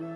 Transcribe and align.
Hallo 0.00 0.06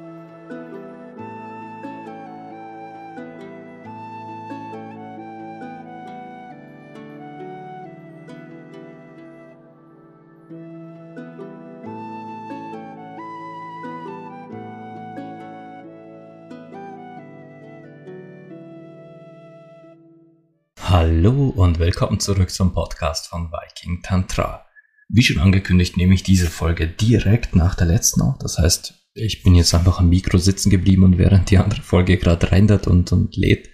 und 21.57 21.81
willkommen 21.81 22.21
zurück 22.21 22.51
zum 22.51 22.73
Podcast 22.73 23.27
von 23.27 23.51
Viking 23.51 24.03
Tantra. 24.03 24.65
Wie 25.09 25.23
schon 25.23 25.41
angekündigt, 25.41 25.97
nehme 25.97 26.15
ich 26.15 26.23
diese 26.23 26.47
Folge 26.47 26.87
direkt 26.87 27.57
nach 27.57 27.75
der 27.75 27.89
letzten 27.89 28.23
auf. 28.23 28.39
Das 28.39 28.59
heißt, 28.59 29.02
ich 29.15 29.43
bin 29.43 29.55
jetzt 29.55 29.75
einfach 29.75 30.01
am 30.01 30.09
Mikro 30.09 30.39
sitzen 30.39 30.71
geblieben 30.71 31.03
und 31.03 31.19
während 31.19 31.51
die 31.51 31.59
andere 31.59 31.83
Folge 31.83 32.17
gerade 32.17 32.51
rendert 32.51 32.87
und, 32.87 33.13
und 33.13 33.37
lädt, 33.37 33.69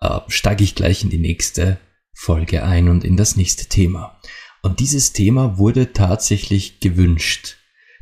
äh, 0.00 0.20
steige 0.28 0.64
ich 0.64 0.74
gleich 0.74 1.02
in 1.02 1.10
die 1.10 1.18
nächste 1.18 1.78
Folge 2.12 2.62
ein 2.62 2.88
und 2.88 3.04
in 3.04 3.16
das 3.16 3.36
nächste 3.36 3.66
Thema. 3.66 4.20
Und 4.62 4.80
dieses 4.80 5.12
Thema 5.12 5.58
wurde 5.58 5.92
tatsächlich 5.92 6.80
gewünscht. 6.80 7.56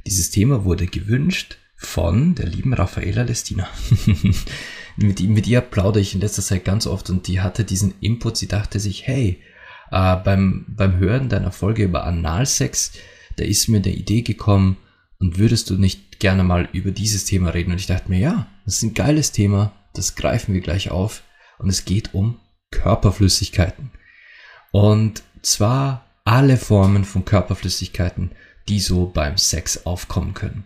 Dieses 0.07 0.31
Thema 0.31 0.65
wurde 0.65 0.87
gewünscht 0.87 1.57
von 1.77 2.37
der 2.37 2.47
lieben 2.47 2.75
Raffaela 2.75 3.23
Lestina. 3.23 3.69
mit, 4.97 5.21
mit 5.21 5.47
ihr 5.49 5.61
plaudere 5.61 6.01
ich 6.01 6.15
in 6.15 6.21
letzter 6.21 6.43
Zeit 6.43 6.65
ganz 6.65 6.87
oft 6.87 7.11
und 7.11 7.27
die 7.27 7.41
hatte 7.41 7.65
diesen 7.65 7.95
Input, 8.01 8.37
sie 8.37 8.47
dachte 8.47 8.79
sich, 8.79 9.07
hey, 9.07 9.43
äh, 9.91 10.17
beim, 10.17 10.67
beim 10.69 10.99
Hören 10.99 11.29
deiner 11.29 11.51
Folge 11.51 11.83
über 11.83 12.05
Analsex, 12.05 12.93
da 13.37 13.45
ist 13.45 13.69
mir 13.69 13.79
eine 13.79 13.93
Idee 13.93 14.23
gekommen 14.23 14.77
und 15.23 15.39
würdest 15.39 15.71
du 15.71 15.79
nicht 15.79 16.19
gerne 16.19 16.43
mal 16.43 16.69
über 16.73 16.91
dieses 16.91 17.25
Thema 17.25 17.51
reden? 17.51 17.71
Und 17.71 17.79
ich 17.79 17.87
dachte 17.87 18.11
mir, 18.11 18.19
ja, 18.19 18.49
das 18.65 18.75
ist 18.75 18.83
ein 18.83 18.95
geiles 18.95 19.31
Thema, 19.31 19.71
das 19.95 20.17
greifen 20.17 20.53
wir 20.53 20.61
gleich 20.61 20.91
auf 20.91 21.23
und 21.59 21.69
es 21.69 21.85
geht 21.85 22.13
um 22.13 22.41
Körperflüssigkeiten. 22.73 23.93
Und 24.73 25.23
zwar 25.41 26.07
alle 26.25 26.57
Formen 26.57 27.05
von 27.05 27.25
Körperflüssigkeiten, 27.25 28.33
die 28.69 28.81
so 28.81 29.07
beim 29.07 29.37
Sex 29.37 29.87
aufkommen 29.87 30.35
können. 30.35 30.65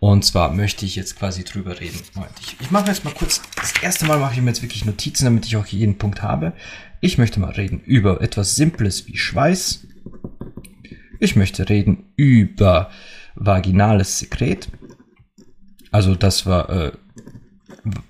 Und 0.00 0.22
zwar 0.22 0.52
möchte 0.52 0.84
ich 0.84 0.94
jetzt 0.94 1.18
quasi 1.18 1.42
drüber 1.42 1.80
reden. 1.80 1.98
Moment, 2.14 2.34
ich, 2.42 2.56
ich 2.60 2.70
mache 2.70 2.88
jetzt 2.88 3.06
mal 3.06 3.14
kurz, 3.14 3.40
das 3.56 3.72
erste 3.80 4.04
Mal 4.04 4.18
mache 4.18 4.34
ich 4.34 4.40
mir 4.42 4.50
jetzt 4.50 4.62
wirklich 4.62 4.84
Notizen, 4.84 5.24
damit 5.24 5.46
ich 5.46 5.56
auch 5.56 5.66
jeden 5.66 5.96
Punkt 5.96 6.22
habe. 6.22 6.52
Ich 7.00 7.16
möchte 7.16 7.40
mal 7.40 7.52
reden 7.52 7.80
über 7.86 8.20
etwas 8.20 8.54
Simples 8.54 9.06
wie 9.06 9.16
Schweiß. 9.16 9.86
Ich 11.20 11.36
möchte 11.36 11.70
reden 11.70 12.12
über 12.16 12.90
vaginales 13.38 14.18
Sekret. 14.18 14.68
Also 15.90 16.14
das 16.14 16.46
war 16.46 16.68
äh, 16.70 16.92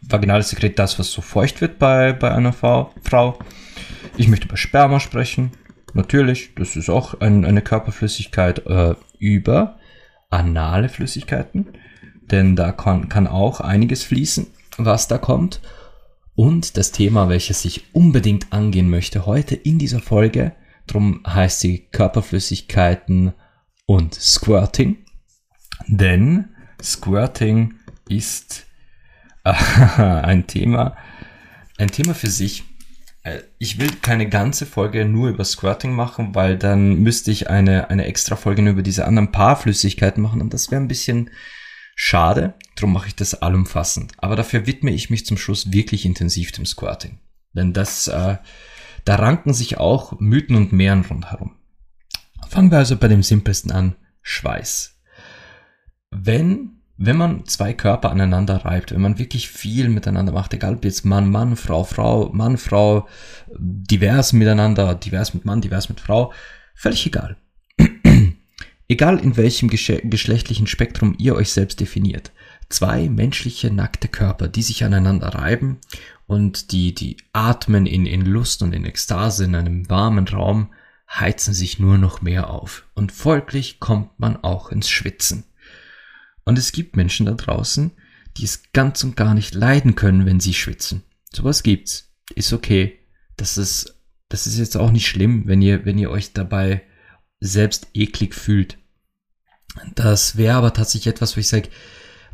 vaginales 0.02 0.50
Sekret, 0.50 0.78
das, 0.78 0.98
was 0.98 1.12
so 1.12 1.22
feucht 1.22 1.60
wird 1.60 1.78
bei, 1.78 2.12
bei 2.12 2.32
einer 2.32 2.52
Frau. 2.52 3.38
Ich 4.16 4.28
möchte 4.28 4.46
über 4.46 4.56
Sperma 4.56 5.00
sprechen. 5.00 5.52
Natürlich, 5.94 6.54
das 6.54 6.76
ist 6.76 6.90
auch 6.90 7.20
ein, 7.20 7.44
eine 7.44 7.62
Körperflüssigkeit 7.62 8.66
äh, 8.66 8.94
über 9.18 9.78
anale 10.30 10.88
Flüssigkeiten, 10.88 11.68
denn 12.30 12.56
da 12.56 12.72
kann, 12.72 13.08
kann 13.08 13.26
auch 13.26 13.60
einiges 13.60 14.04
fließen, 14.04 14.46
was 14.76 15.08
da 15.08 15.18
kommt. 15.18 15.60
Und 16.34 16.76
das 16.76 16.92
Thema, 16.92 17.28
welches 17.28 17.64
ich 17.64 17.94
unbedingt 17.94 18.52
angehen 18.52 18.90
möchte 18.90 19.26
heute 19.26 19.54
in 19.56 19.78
dieser 19.78 20.00
Folge, 20.00 20.52
drum 20.86 21.22
heißt 21.26 21.60
sie 21.60 21.88
Körperflüssigkeiten 21.90 23.32
und 23.86 24.14
Squirting. 24.14 24.98
Denn 25.88 26.54
Squirting 26.82 27.74
ist 28.08 28.66
ein 29.44 30.46
Thema, 30.46 30.96
ein 31.78 31.90
Thema 31.90 32.14
für 32.14 32.28
sich, 32.28 32.64
äh, 33.22 33.40
ich 33.58 33.78
will 33.78 33.90
keine 34.02 34.28
ganze 34.28 34.66
Folge 34.66 35.04
nur 35.04 35.30
über 35.30 35.44
Squirting 35.44 35.92
machen, 35.92 36.34
weil 36.34 36.56
dann 36.56 37.00
müsste 37.00 37.30
ich 37.30 37.48
eine, 37.50 37.90
eine 37.90 38.04
extra 38.04 38.36
Folge 38.36 38.62
nur 38.62 38.72
über 38.74 38.82
diese 38.82 39.06
anderen 39.06 39.32
paar 39.32 39.56
Flüssigkeiten 39.56 40.22
machen 40.22 40.40
und 40.40 40.54
das 40.54 40.70
wäre 40.70 40.80
ein 40.80 40.88
bisschen 40.88 41.30
schade. 41.96 42.54
Darum 42.76 42.92
mache 42.92 43.08
ich 43.08 43.16
das 43.16 43.34
allumfassend. 43.34 44.12
Aber 44.18 44.36
dafür 44.36 44.66
widme 44.66 44.92
ich 44.92 45.10
mich 45.10 45.26
zum 45.26 45.36
Schluss 45.36 45.72
wirklich 45.72 46.04
intensiv 46.04 46.52
dem 46.52 46.66
Squirting. 46.66 47.18
Denn 47.52 47.72
das, 47.72 48.08
äh, 48.08 48.36
da 49.04 49.16
ranken 49.16 49.52
sich 49.52 49.78
auch 49.78 50.18
Mythen 50.20 50.54
und 50.54 50.72
Meeren 50.72 51.04
rundherum. 51.04 51.56
Fangen 52.48 52.70
wir 52.70 52.78
also 52.78 52.96
bei 52.96 53.08
dem 53.08 53.22
simpelsten 53.22 53.72
an. 53.72 53.96
Schweiß. 54.22 54.97
Wenn 56.10 56.78
wenn 57.00 57.16
man 57.16 57.46
zwei 57.46 57.72
Körper 57.72 58.10
aneinander 58.10 58.64
reibt, 58.64 58.90
wenn 58.90 59.00
man 59.00 59.18
wirklich 59.18 59.48
viel 59.48 59.88
miteinander 59.88 60.32
macht, 60.32 60.52
egal 60.52 60.74
ob 60.74 60.84
jetzt 60.84 61.04
Mann, 61.04 61.30
Mann, 61.30 61.54
Frau, 61.54 61.84
Frau, 61.84 62.30
Mann, 62.32 62.58
Frau, 62.58 63.06
divers 63.56 64.32
miteinander, 64.32 64.96
divers 64.96 65.32
mit 65.32 65.44
Mann, 65.44 65.60
divers 65.60 65.88
mit 65.88 66.00
Frau, 66.00 66.32
völlig 66.74 67.06
egal. 67.06 67.36
egal 68.88 69.20
in 69.20 69.36
welchem 69.36 69.68
geschlechtlichen 69.68 70.66
Spektrum 70.66 71.14
ihr 71.18 71.36
euch 71.36 71.52
selbst 71.52 71.78
definiert. 71.78 72.32
Zwei 72.68 73.08
menschliche 73.08 73.72
nackte 73.72 74.08
Körper, 74.08 74.48
die 74.48 74.62
sich 74.62 74.82
aneinander 74.82 75.28
reiben 75.28 75.78
und 76.26 76.72
die, 76.72 76.94
die 76.96 77.16
atmen 77.32 77.86
in, 77.86 78.06
in 78.06 78.22
Lust 78.26 78.60
und 78.60 78.74
in 78.74 78.84
Ekstase 78.84 79.44
in 79.44 79.54
einem 79.54 79.88
warmen 79.88 80.26
Raum, 80.26 80.70
heizen 81.08 81.54
sich 81.54 81.78
nur 81.78 81.96
noch 81.96 82.22
mehr 82.22 82.50
auf. 82.50 82.86
Und 82.94 83.12
folglich 83.12 83.78
kommt 83.78 84.18
man 84.18 84.36
auch 84.42 84.70
ins 84.70 84.90
Schwitzen. 84.90 85.44
Und 86.48 86.56
es 86.56 86.72
gibt 86.72 86.96
Menschen 86.96 87.26
da 87.26 87.32
draußen, 87.32 87.90
die 88.38 88.44
es 88.44 88.72
ganz 88.72 89.04
und 89.04 89.18
gar 89.18 89.34
nicht 89.34 89.54
leiden 89.54 89.96
können, 89.96 90.24
wenn 90.24 90.40
sie 90.40 90.54
schwitzen. 90.54 91.02
Sowas 91.30 91.62
gibt's. 91.62 92.10
Ist 92.34 92.54
okay. 92.54 93.00
Das 93.36 93.58
ist, 93.58 94.00
das 94.30 94.46
ist 94.46 94.56
jetzt 94.56 94.78
auch 94.78 94.90
nicht 94.90 95.06
schlimm, 95.06 95.42
wenn 95.44 95.60
ihr, 95.60 95.84
wenn 95.84 95.98
ihr 95.98 96.10
euch 96.10 96.32
dabei 96.32 96.84
selbst 97.38 97.88
eklig 97.92 98.34
fühlt. 98.34 98.78
Das 99.94 100.38
wäre 100.38 100.56
aber 100.56 100.72
tatsächlich 100.72 101.12
etwas, 101.12 101.36
wo 101.36 101.40
ich 101.40 101.48
sage, 101.48 101.68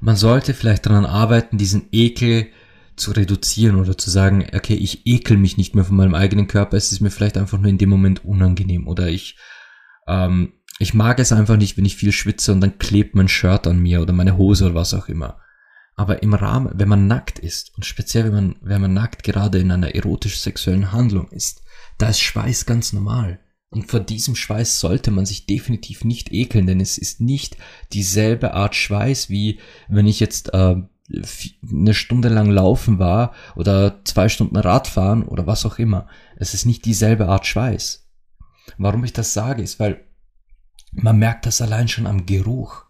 man 0.00 0.14
sollte 0.14 0.54
vielleicht 0.54 0.86
daran 0.86 1.06
arbeiten, 1.06 1.58
diesen 1.58 1.88
Ekel 1.90 2.46
zu 2.94 3.10
reduzieren 3.10 3.74
oder 3.74 3.98
zu 3.98 4.10
sagen, 4.10 4.46
okay, 4.54 4.74
ich 4.74 5.08
ekel 5.08 5.38
mich 5.38 5.56
nicht 5.56 5.74
mehr 5.74 5.84
von 5.84 5.96
meinem 5.96 6.14
eigenen 6.14 6.46
Körper, 6.46 6.76
es 6.76 6.92
ist 6.92 7.00
mir 7.00 7.10
vielleicht 7.10 7.36
einfach 7.36 7.58
nur 7.58 7.68
in 7.68 7.78
dem 7.78 7.90
Moment 7.90 8.24
unangenehm 8.24 8.86
oder 8.86 9.08
ich 9.08 9.36
ähm, 10.06 10.52
ich 10.78 10.94
mag 10.94 11.18
es 11.18 11.32
einfach 11.32 11.56
nicht, 11.56 11.76
wenn 11.76 11.84
ich 11.84 11.96
viel 11.96 12.12
schwitze 12.12 12.52
und 12.52 12.60
dann 12.60 12.78
klebt 12.78 13.14
mein 13.14 13.28
Shirt 13.28 13.66
an 13.66 13.78
mir 13.78 14.02
oder 14.02 14.12
meine 14.12 14.36
Hose 14.36 14.66
oder 14.66 14.74
was 14.74 14.94
auch 14.94 15.08
immer. 15.08 15.40
Aber 15.96 16.22
im 16.22 16.34
Rahmen, 16.34 16.72
wenn 16.74 16.88
man 16.88 17.06
nackt 17.06 17.38
ist 17.38 17.72
und 17.76 17.84
speziell 17.84 18.24
wenn 18.24 18.34
man, 18.34 18.56
wenn 18.60 18.80
man 18.80 18.94
nackt 18.94 19.22
gerade 19.22 19.58
in 19.58 19.70
einer 19.70 19.94
erotisch-sexuellen 19.94 20.90
Handlung 20.90 21.28
ist, 21.28 21.62
da 21.98 22.08
ist 22.08 22.20
Schweiß 22.20 22.66
ganz 22.66 22.92
normal. 22.92 23.38
Und 23.70 23.90
vor 23.90 24.00
diesem 24.00 24.36
Schweiß 24.36 24.80
sollte 24.80 25.10
man 25.10 25.26
sich 25.26 25.46
definitiv 25.46 26.04
nicht 26.04 26.32
ekeln, 26.32 26.66
denn 26.66 26.80
es 26.80 26.98
ist 26.98 27.20
nicht 27.20 27.56
dieselbe 27.92 28.54
Art 28.54 28.74
Schweiß, 28.74 29.30
wie 29.30 29.60
wenn 29.88 30.06
ich 30.06 30.20
jetzt 30.20 30.52
äh, 30.54 30.76
eine 31.70 31.94
Stunde 31.94 32.28
lang 32.28 32.50
laufen 32.50 32.98
war 32.98 33.34
oder 33.56 34.00
zwei 34.04 34.28
Stunden 34.28 34.56
Radfahren 34.56 35.24
oder 35.24 35.46
was 35.46 35.66
auch 35.66 35.78
immer. 35.78 36.08
Es 36.36 36.54
ist 36.54 36.66
nicht 36.66 36.84
dieselbe 36.84 37.28
Art 37.28 37.46
Schweiß. 37.46 38.08
Warum 38.78 39.04
ich 39.04 39.12
das 39.12 39.34
sage, 39.34 39.62
ist, 39.62 39.78
weil 39.78 40.04
man 40.94 41.18
merkt 41.18 41.46
das 41.46 41.60
allein 41.60 41.88
schon 41.88 42.06
am 42.06 42.26
Geruch. 42.26 42.84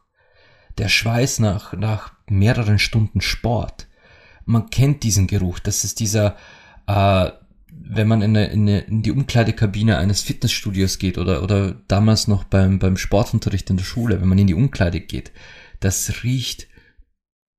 Der 0.79 0.89
Schweiß 0.89 1.39
nach, 1.39 1.73
nach 1.73 2.13
mehreren 2.29 2.79
Stunden 2.79 3.21
Sport. 3.21 3.89
Man 4.45 4.71
kennt 4.71 5.03
diesen 5.03 5.27
Geruch. 5.27 5.59
Das 5.59 5.85
ist 5.85 6.01
dieser, 6.01 6.37
äh, 6.87 7.31
wenn 7.71 8.09
man 8.09 8.23
in, 8.23 8.37
eine, 8.37 8.47
in, 8.47 8.63
eine, 8.63 8.81
in 8.81 9.03
die 9.03 9.13
Umkleidekabine 9.13 9.99
eines 9.99 10.23
Fitnessstudios 10.23 10.99
geht 10.99 11.19
oder, 11.19 11.43
oder 11.43 11.73
damals 11.89 12.29
noch 12.29 12.45
beim, 12.45 12.79
beim 12.79 12.97
Sportunterricht 12.97 13.71
in 13.71 13.77
der 13.77 13.85
Schule, 13.85 14.21
wenn 14.21 14.29
man 14.29 14.39
in 14.39 14.47
die 14.47 14.55
Umkleide 14.55 15.01
geht, 15.01 15.33
das 15.81 16.23
riecht, 16.23 16.69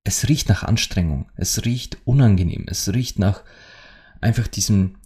es 0.03 0.27
riecht 0.27 0.49
nach 0.49 0.63
Anstrengung. 0.63 1.31
Es 1.35 1.65
riecht 1.65 1.97
unangenehm. 2.05 2.65
Es 2.67 2.93
riecht 2.93 3.17
nach 3.19 3.43
einfach 4.21 4.47
diesem, 4.47 4.97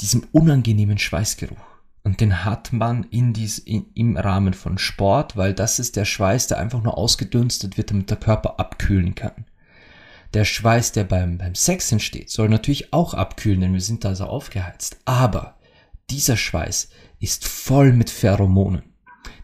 diesem 0.00 0.24
unangenehmen 0.32 0.98
Schweißgeruch. 0.98 1.73
Und 2.04 2.20
den 2.20 2.44
hat 2.44 2.72
man 2.72 3.04
in 3.04 3.32
dies, 3.32 3.58
in, 3.58 3.86
im 3.94 4.16
Rahmen 4.18 4.52
von 4.52 4.76
Sport, 4.76 5.36
weil 5.36 5.54
das 5.54 5.78
ist 5.78 5.96
der 5.96 6.04
Schweiß, 6.04 6.46
der 6.48 6.58
einfach 6.58 6.82
nur 6.82 6.98
ausgedünstet 6.98 7.78
wird, 7.78 7.90
damit 7.90 8.10
der 8.10 8.18
Körper 8.18 8.60
abkühlen 8.60 9.14
kann. 9.14 9.46
Der 10.34 10.44
Schweiß, 10.44 10.92
der 10.92 11.04
beim, 11.04 11.38
beim 11.38 11.54
Sex 11.54 11.90
entsteht, 11.92 12.28
soll 12.28 12.50
natürlich 12.50 12.92
auch 12.92 13.14
abkühlen, 13.14 13.62
denn 13.62 13.72
wir 13.72 13.80
sind 13.80 14.04
da 14.04 14.14
so 14.14 14.24
aufgeheizt. 14.24 14.98
Aber 15.06 15.56
dieser 16.10 16.36
Schweiß 16.36 16.90
ist 17.20 17.48
voll 17.48 17.94
mit 17.94 18.10
Pheromonen. 18.10 18.82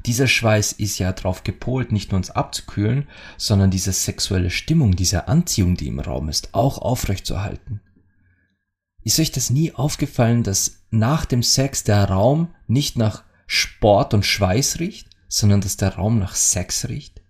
Dieser 0.04 0.26
Schweiß 0.26 0.72
ist 0.72 0.98
ja 0.98 1.12
darauf 1.12 1.44
gepolt, 1.44 1.92
nicht 1.92 2.10
nur 2.10 2.18
uns 2.18 2.30
abzukühlen, 2.30 3.08
sondern 3.38 3.70
diese 3.70 3.92
sexuelle 3.92 4.50
Stimmung, 4.50 4.96
diese 4.96 5.28
Anziehung, 5.28 5.76
die 5.76 5.88
im 5.88 6.00
Raum 6.00 6.28
ist, 6.28 6.52
auch 6.52 6.78
aufrechtzuerhalten. 6.78 7.80
Ist 9.02 9.18
euch 9.18 9.32
das 9.32 9.50
nie 9.50 9.72
aufgefallen, 9.72 10.42
dass 10.42 10.82
nach 10.90 11.24
dem 11.24 11.42
Sex 11.42 11.84
der 11.84 12.04
Raum 12.04 12.54
nicht 12.66 12.96
nach 12.96 13.24
Sport 13.46 14.14
und 14.14 14.26
Schweiß 14.26 14.78
riecht, 14.78 15.08
sondern 15.28 15.60
dass 15.60 15.76
der 15.76 15.94
Raum 15.94 16.18
nach 16.18 16.34
Sex 16.34 16.88
riecht? 16.88 17.20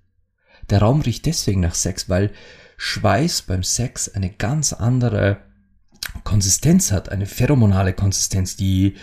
der 0.71 0.81
Raum 0.81 1.01
riecht 1.01 1.27
deswegen 1.27 1.61
nach 1.61 1.75
Sex, 1.75 2.09
weil 2.09 2.31
Schweiß 2.77 3.43
beim 3.43 3.63
Sex 3.63 4.09
eine 4.09 4.31
ganz 4.31 4.73
andere 4.73 5.39
Konsistenz 6.25 6.93
hat, 6.93 7.11
eine 7.11 7.27
pheromonale 7.27 7.93
Konsistenz, 7.93 8.57
die 8.57 8.97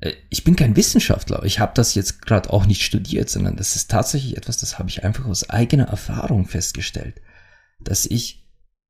äh, 0.00 0.12
ich 0.30 0.44
bin 0.44 0.56
kein 0.56 0.76
Wissenschaftler, 0.76 1.44
ich 1.44 1.60
habe 1.60 1.72
das 1.74 1.94
jetzt 1.94 2.22
gerade 2.22 2.52
auch 2.52 2.66
nicht 2.66 2.82
studiert, 2.82 3.28
sondern 3.28 3.56
das 3.56 3.76
ist 3.76 3.90
tatsächlich 3.90 4.36
etwas, 4.36 4.58
das 4.58 4.78
habe 4.78 4.88
ich 4.88 5.04
einfach 5.04 5.26
aus 5.26 5.50
eigener 5.50 5.88
Erfahrung 5.88 6.46
festgestellt, 6.46 7.20
dass 7.80 8.06
ich 8.06 8.45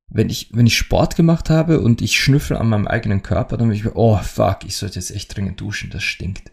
wenn 0.08 0.30
ich, 0.30 0.50
wenn 0.52 0.66
ich 0.66 0.76
Sport 0.76 1.16
gemacht 1.16 1.50
habe 1.50 1.80
und 1.80 2.00
ich 2.00 2.18
schnüffel 2.18 2.56
an 2.56 2.68
meinem 2.68 2.86
eigenen 2.86 3.22
Körper, 3.22 3.56
dann 3.56 3.68
bin 3.68 3.76
ich 3.76 3.84
mir, 3.84 3.96
oh 3.96 4.16
fuck, 4.18 4.58
ich 4.64 4.76
sollte 4.76 4.98
jetzt 4.98 5.10
echt 5.10 5.36
dringend 5.36 5.60
duschen, 5.60 5.90
das 5.90 6.02
stinkt. 6.02 6.52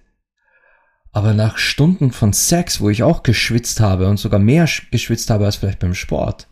Aber 1.12 1.34
nach 1.34 1.58
Stunden 1.58 2.12
von 2.12 2.34
Sex, 2.34 2.82
wo 2.82 2.90
ich 2.90 3.04
auch 3.04 3.22
geschwitzt 3.22 3.80
habe 3.80 4.08
und 4.08 4.18
sogar 4.18 4.40
mehr 4.40 4.68
geschwitzt 4.90 5.30
habe 5.30 5.46
als 5.46 5.58
vielleicht 5.58 5.80
beim 5.80 5.94
Sport, 5.94 6.48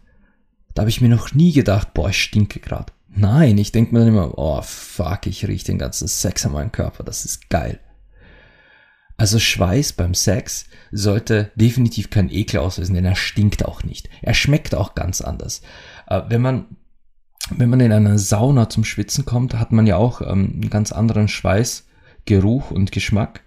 da 0.76 0.82
habe 0.82 0.90
ich 0.90 1.02
mir 1.02 1.10
noch 1.10 1.34
nie 1.34 1.52
gedacht, 1.52 1.94
boah, 1.94 2.10
ich 2.10 2.22
stinke 2.22 2.60
gerade. 2.60 2.94
Nein, 3.08 3.58
ich 3.58 3.72
denke 3.72 3.94
mir 3.94 4.00
dann 4.00 4.10
immer, 4.10 4.38
oh 4.38 4.62
fuck, 4.62 5.26
ich 5.26 5.46
rieche 5.48 5.66
den 5.66 5.80
ganzen 5.80 6.08
Sex 6.08 6.46
an 6.46 6.54
meinem 6.54 6.72
Körper, 6.72 7.04
das 7.04 7.26
ist 7.26 7.50
geil. 7.50 7.80
Also 9.18 9.38
Schweiß 9.38 9.94
beim 9.94 10.14
Sex 10.14 10.66
sollte 10.92 11.52
definitiv 11.56 12.10
kein 12.10 12.32
Ekel 12.32 12.60
auslösen, 12.60 12.96
denn 12.96 13.06
er 13.06 13.16
stinkt 13.16 13.66
auch 13.66 13.84
nicht. 13.84 14.10
Er 14.22 14.34
schmeckt 14.34 14.74
auch 14.74 14.96
ganz 14.96 15.22
anders. 15.22 15.62
Äh, 16.08 16.22
wenn 16.30 16.42
man 16.42 16.78
wenn 17.50 17.70
man 17.70 17.80
in 17.80 17.92
einer 17.92 18.18
Sauna 18.18 18.70
zum 18.70 18.84
Schwitzen 18.84 19.26
kommt, 19.26 19.56
hat 19.56 19.72
man 19.72 19.88
ja 19.88 19.98
auch 19.98 20.22
ähm, 20.22 20.52
einen 20.54 20.70
ganz 20.70 20.92
anderen 20.92 21.28
Schweißgeruch 21.28 22.72
und 22.72 22.92
Geschmack. 22.92 23.42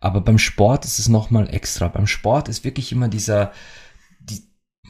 Aber 0.00 0.20
beim 0.20 0.38
Sport 0.38 0.84
ist 0.84 0.98
es 0.98 1.08
nochmal 1.08 1.52
extra. 1.52 1.88
Beim 1.88 2.06
Sport 2.06 2.48
ist 2.48 2.64
wirklich 2.64 2.92
immer 2.92 3.08
dieser, 3.08 3.52
die, 4.20 4.42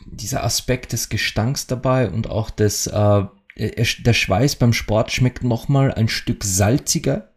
dieser 0.07 0.43
Aspekt 0.43 0.93
des 0.93 1.09
Gestanks 1.09 1.67
dabei 1.67 2.11
und 2.11 2.29
auch 2.29 2.51
des, 2.51 2.89
äh, 2.89 3.25
der 3.57 4.13
Schweiß 4.13 4.57
beim 4.57 4.73
Sport 4.73 5.13
schmeckt 5.13 5.45
nochmal 5.45 5.95
ein 5.95 6.09
Stück 6.09 6.43
salziger 6.43 7.31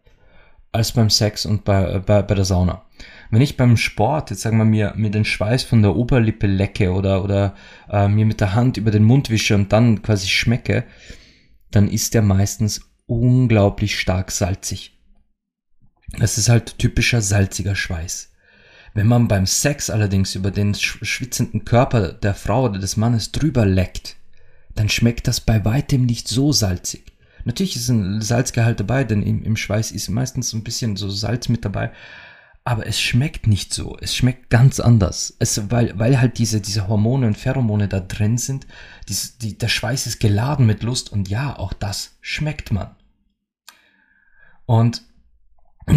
als 0.72 0.92
beim 0.92 1.10
Sex 1.10 1.46
und 1.46 1.64
bei, 1.64 2.00
bei, 2.00 2.22
bei 2.22 2.34
der 2.34 2.44
Sauna. 2.44 2.82
Wenn 3.30 3.42
ich 3.42 3.56
beim 3.56 3.76
Sport, 3.76 4.30
jetzt 4.30 4.42
sagen 4.42 4.58
wir 4.58 4.64
mir, 4.64 4.94
mir 4.96 5.10
den 5.10 5.24
Schweiß 5.24 5.62
von 5.62 5.82
der 5.82 5.96
Oberlippe 5.96 6.46
lecke 6.46 6.92
oder, 6.92 7.22
oder 7.22 7.54
äh, 7.90 8.08
mir 8.08 8.24
mit 8.24 8.40
der 8.40 8.54
Hand 8.54 8.76
über 8.76 8.90
den 8.90 9.04
Mund 9.04 9.28
wische 9.28 9.54
und 9.54 9.72
dann 9.72 10.02
quasi 10.02 10.28
schmecke, 10.28 10.84
dann 11.70 11.88
ist 11.88 12.14
der 12.14 12.22
meistens 12.22 12.80
unglaublich 13.06 13.98
stark 13.98 14.30
salzig. 14.30 14.98
Das 16.18 16.38
ist 16.38 16.48
halt 16.48 16.78
typischer 16.78 17.20
salziger 17.20 17.74
Schweiß. 17.74 18.32
Wenn 18.94 19.06
man 19.06 19.28
beim 19.28 19.46
Sex 19.46 19.90
allerdings 19.90 20.34
über 20.34 20.50
den 20.50 20.74
schwitzenden 20.74 21.66
Körper 21.66 22.12
der 22.12 22.34
Frau 22.34 22.64
oder 22.64 22.78
des 22.78 22.96
Mannes 22.96 23.32
drüber 23.32 23.66
leckt, 23.66 24.16
dann 24.74 24.88
schmeckt 24.88 25.28
das 25.28 25.40
bei 25.40 25.64
weitem 25.64 26.06
nicht 26.06 26.28
so 26.28 26.52
salzig. 26.52 27.12
Natürlich 27.44 27.76
ist 27.76 27.88
ein 27.88 28.22
Salzgehalt 28.22 28.80
dabei, 28.80 29.04
denn 29.04 29.22
im, 29.22 29.42
im 29.42 29.56
Schweiß 29.56 29.92
ist 29.92 30.08
meistens 30.08 30.52
ein 30.52 30.64
bisschen 30.64 30.96
so 30.96 31.08
Salz 31.10 31.48
mit 31.48 31.64
dabei, 31.64 31.92
aber 32.68 32.86
es 32.86 33.00
schmeckt 33.00 33.46
nicht 33.46 33.72
so. 33.72 33.96
Es 33.98 34.14
schmeckt 34.14 34.50
ganz 34.50 34.78
anders. 34.78 35.34
Es, 35.38 35.70
weil, 35.70 35.98
weil 35.98 36.20
halt 36.20 36.36
diese, 36.36 36.60
diese 36.60 36.86
Hormone 36.86 37.26
und 37.26 37.38
Pheromone 37.38 37.88
da 37.88 37.98
drin 37.98 38.36
sind. 38.36 38.66
Die, 39.08 39.16
die, 39.40 39.56
der 39.56 39.68
Schweiß 39.68 40.06
ist 40.06 40.20
geladen 40.20 40.66
mit 40.66 40.82
Lust 40.82 41.10
und 41.10 41.30
ja, 41.30 41.58
auch 41.58 41.72
das 41.72 42.18
schmeckt 42.20 42.70
man. 42.70 42.94
Und 44.66 45.00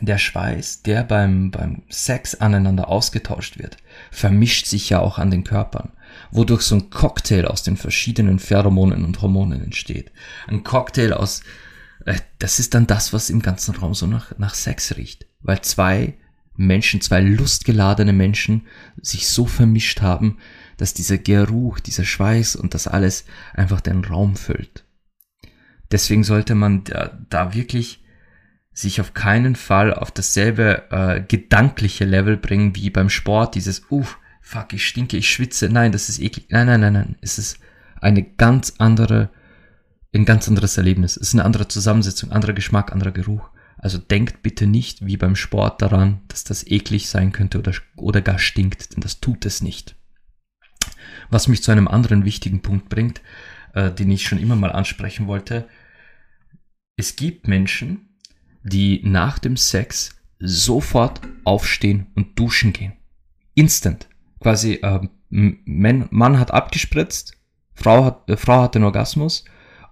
der 0.00 0.18
Schweiß, 0.18 0.82
der 0.82 1.04
beim, 1.04 1.52
beim 1.52 1.84
Sex 1.88 2.34
aneinander 2.34 2.88
ausgetauscht 2.88 3.60
wird, 3.60 3.76
vermischt 4.10 4.66
sich 4.66 4.90
ja 4.90 4.98
auch 4.98 5.18
an 5.18 5.30
den 5.30 5.44
Körpern, 5.44 5.92
wodurch 6.32 6.62
so 6.62 6.74
ein 6.74 6.90
Cocktail 6.90 7.46
aus 7.46 7.62
den 7.62 7.76
verschiedenen 7.76 8.40
Pheromonen 8.40 9.04
und 9.04 9.22
Hormonen 9.22 9.62
entsteht. 9.62 10.10
Ein 10.48 10.64
Cocktail 10.64 11.12
aus 11.12 11.42
das 12.38 12.58
ist 12.58 12.74
dann 12.74 12.86
das, 12.86 13.12
was 13.12 13.30
im 13.30 13.40
ganzen 13.40 13.74
Raum 13.74 13.94
so 13.94 14.06
nach, 14.06 14.36
nach 14.38 14.54
Sex 14.54 14.96
riecht. 14.96 15.26
Weil 15.40 15.62
zwei 15.62 16.14
Menschen, 16.56 17.00
zwei 17.00 17.20
lustgeladene 17.20 18.12
Menschen 18.12 18.66
sich 19.00 19.28
so 19.28 19.46
vermischt 19.46 20.02
haben, 20.02 20.38
dass 20.76 20.94
dieser 20.94 21.18
Geruch, 21.18 21.80
dieser 21.80 22.04
Schweiß 22.04 22.56
und 22.56 22.74
das 22.74 22.86
alles 22.86 23.24
einfach 23.54 23.80
den 23.80 24.04
Raum 24.04 24.36
füllt. 24.36 24.84
Deswegen 25.90 26.24
sollte 26.24 26.54
man 26.54 26.84
da, 26.84 27.18
da 27.30 27.54
wirklich 27.54 28.04
sich 28.72 29.00
auf 29.00 29.14
keinen 29.14 29.54
Fall 29.54 29.94
auf 29.94 30.10
dasselbe 30.10 30.90
äh, 30.90 31.20
gedankliche 31.20 32.04
Level 32.04 32.36
bringen 32.36 32.74
wie 32.74 32.90
beim 32.90 33.08
Sport, 33.08 33.54
dieses, 33.54 33.82
uff, 33.88 34.18
fuck, 34.40 34.72
ich 34.72 34.86
stinke, 34.86 35.16
ich 35.16 35.30
schwitze, 35.30 35.68
nein, 35.68 35.92
das 35.92 36.08
ist 36.08 36.20
eklig. 36.20 36.46
Nein, 36.50 36.66
nein, 36.66 36.80
nein, 36.80 36.92
nein, 36.92 37.16
es 37.20 37.38
ist 37.38 37.58
eine 38.00 38.24
ganz 38.24 38.74
andere 38.78 39.30
ein 40.14 40.24
ganz 40.24 40.48
anderes 40.48 40.76
Erlebnis. 40.76 41.16
Es 41.16 41.28
ist 41.28 41.34
eine 41.34 41.44
andere 41.44 41.68
Zusammensetzung, 41.68 42.30
anderer 42.30 42.52
Geschmack, 42.52 42.92
anderer 42.92 43.12
Geruch. 43.12 43.50
Also 43.76 43.98
denkt 43.98 44.42
bitte 44.42 44.66
nicht 44.66 45.04
wie 45.04 45.16
beim 45.16 45.36
Sport 45.36 45.82
daran, 45.82 46.22
dass 46.28 46.44
das 46.44 46.66
eklig 46.66 47.08
sein 47.08 47.32
könnte 47.32 47.58
oder, 47.58 47.72
oder 47.96 48.22
gar 48.22 48.38
stinkt, 48.38 48.94
denn 48.94 49.00
das 49.00 49.20
tut 49.20 49.44
es 49.44 49.60
nicht. 49.60 49.96
Was 51.30 51.48
mich 51.48 51.62
zu 51.62 51.72
einem 51.72 51.88
anderen 51.88 52.24
wichtigen 52.24 52.62
Punkt 52.62 52.88
bringt, 52.88 53.20
äh, 53.74 53.90
den 53.90 54.10
ich 54.10 54.26
schon 54.26 54.38
immer 54.38 54.56
mal 54.56 54.72
ansprechen 54.72 55.26
wollte. 55.26 55.68
Es 56.96 57.16
gibt 57.16 57.48
Menschen, 57.48 58.18
die 58.62 59.00
nach 59.04 59.38
dem 59.38 59.56
Sex 59.56 60.16
sofort 60.38 61.20
aufstehen 61.44 62.06
und 62.14 62.38
duschen 62.38 62.72
gehen. 62.72 62.92
Instant. 63.54 64.08
Quasi, 64.40 64.74
äh, 64.74 65.00
Mann 65.30 66.38
hat 66.38 66.52
abgespritzt, 66.52 67.36
Frau 67.74 68.04
hat, 68.04 68.28
äh, 68.30 68.36
Frau 68.36 68.62
hat 68.62 68.74
den 68.74 68.84
Orgasmus 68.84 69.44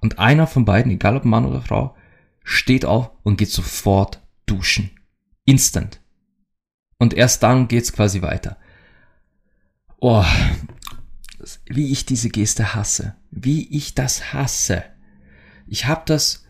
und 0.03 0.19
einer 0.19 0.47
von 0.47 0.65
beiden, 0.65 0.93
egal 0.93 1.17
ob 1.17 1.25
Mann 1.25 1.47
oder 1.47 1.63
Frau, 1.63 1.97
steht 2.43 2.85
auf 2.85 3.11
und 3.23 3.39
geht 3.39 3.51
sofort 3.51 4.21
duschen. 4.47 4.91
Instant. 5.45 6.01
Und 6.99 7.15
erst 7.15 7.43
dann 7.43 7.69
geht's 7.69 7.93
quasi 7.93 8.21
weiter. 8.21 8.59
Oh, 10.01 10.25
wie 11.67 11.93
ich 11.93 12.05
diese 12.05 12.29
Geste 12.29 12.75
hasse. 12.75 13.15
Wie 13.31 13.69
ich 13.77 13.95
das 13.95 14.33
hasse. 14.33 14.85
Ich 15.69 15.87
habe 15.87 16.03
das 16.05 16.45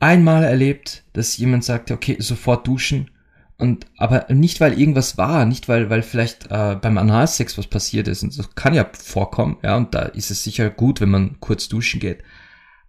einmal 0.00 0.42
erlebt, 0.42 1.04
dass 1.12 1.36
jemand 1.36 1.64
sagte, 1.64 1.94
okay, 1.94 2.16
sofort 2.18 2.66
duschen. 2.66 3.10
Und 3.58 3.86
aber 3.96 4.26
nicht 4.28 4.60
weil 4.60 4.78
irgendwas 4.78 5.18
war, 5.18 5.44
nicht 5.44 5.68
weil 5.68 5.88
weil 5.88 6.02
vielleicht 6.02 6.50
äh, 6.50 6.76
beim 6.80 6.98
Analsex 6.98 7.56
was 7.56 7.68
passiert 7.68 8.08
ist. 8.08 8.24
Und 8.24 8.36
das 8.36 8.56
kann 8.56 8.74
ja 8.74 8.90
vorkommen, 8.92 9.58
ja. 9.62 9.76
Und 9.76 9.94
da 9.94 10.02
ist 10.02 10.32
es 10.32 10.42
sicher 10.42 10.68
gut, 10.68 11.00
wenn 11.00 11.10
man 11.10 11.38
kurz 11.38 11.68
duschen 11.68 12.00
geht. 12.00 12.24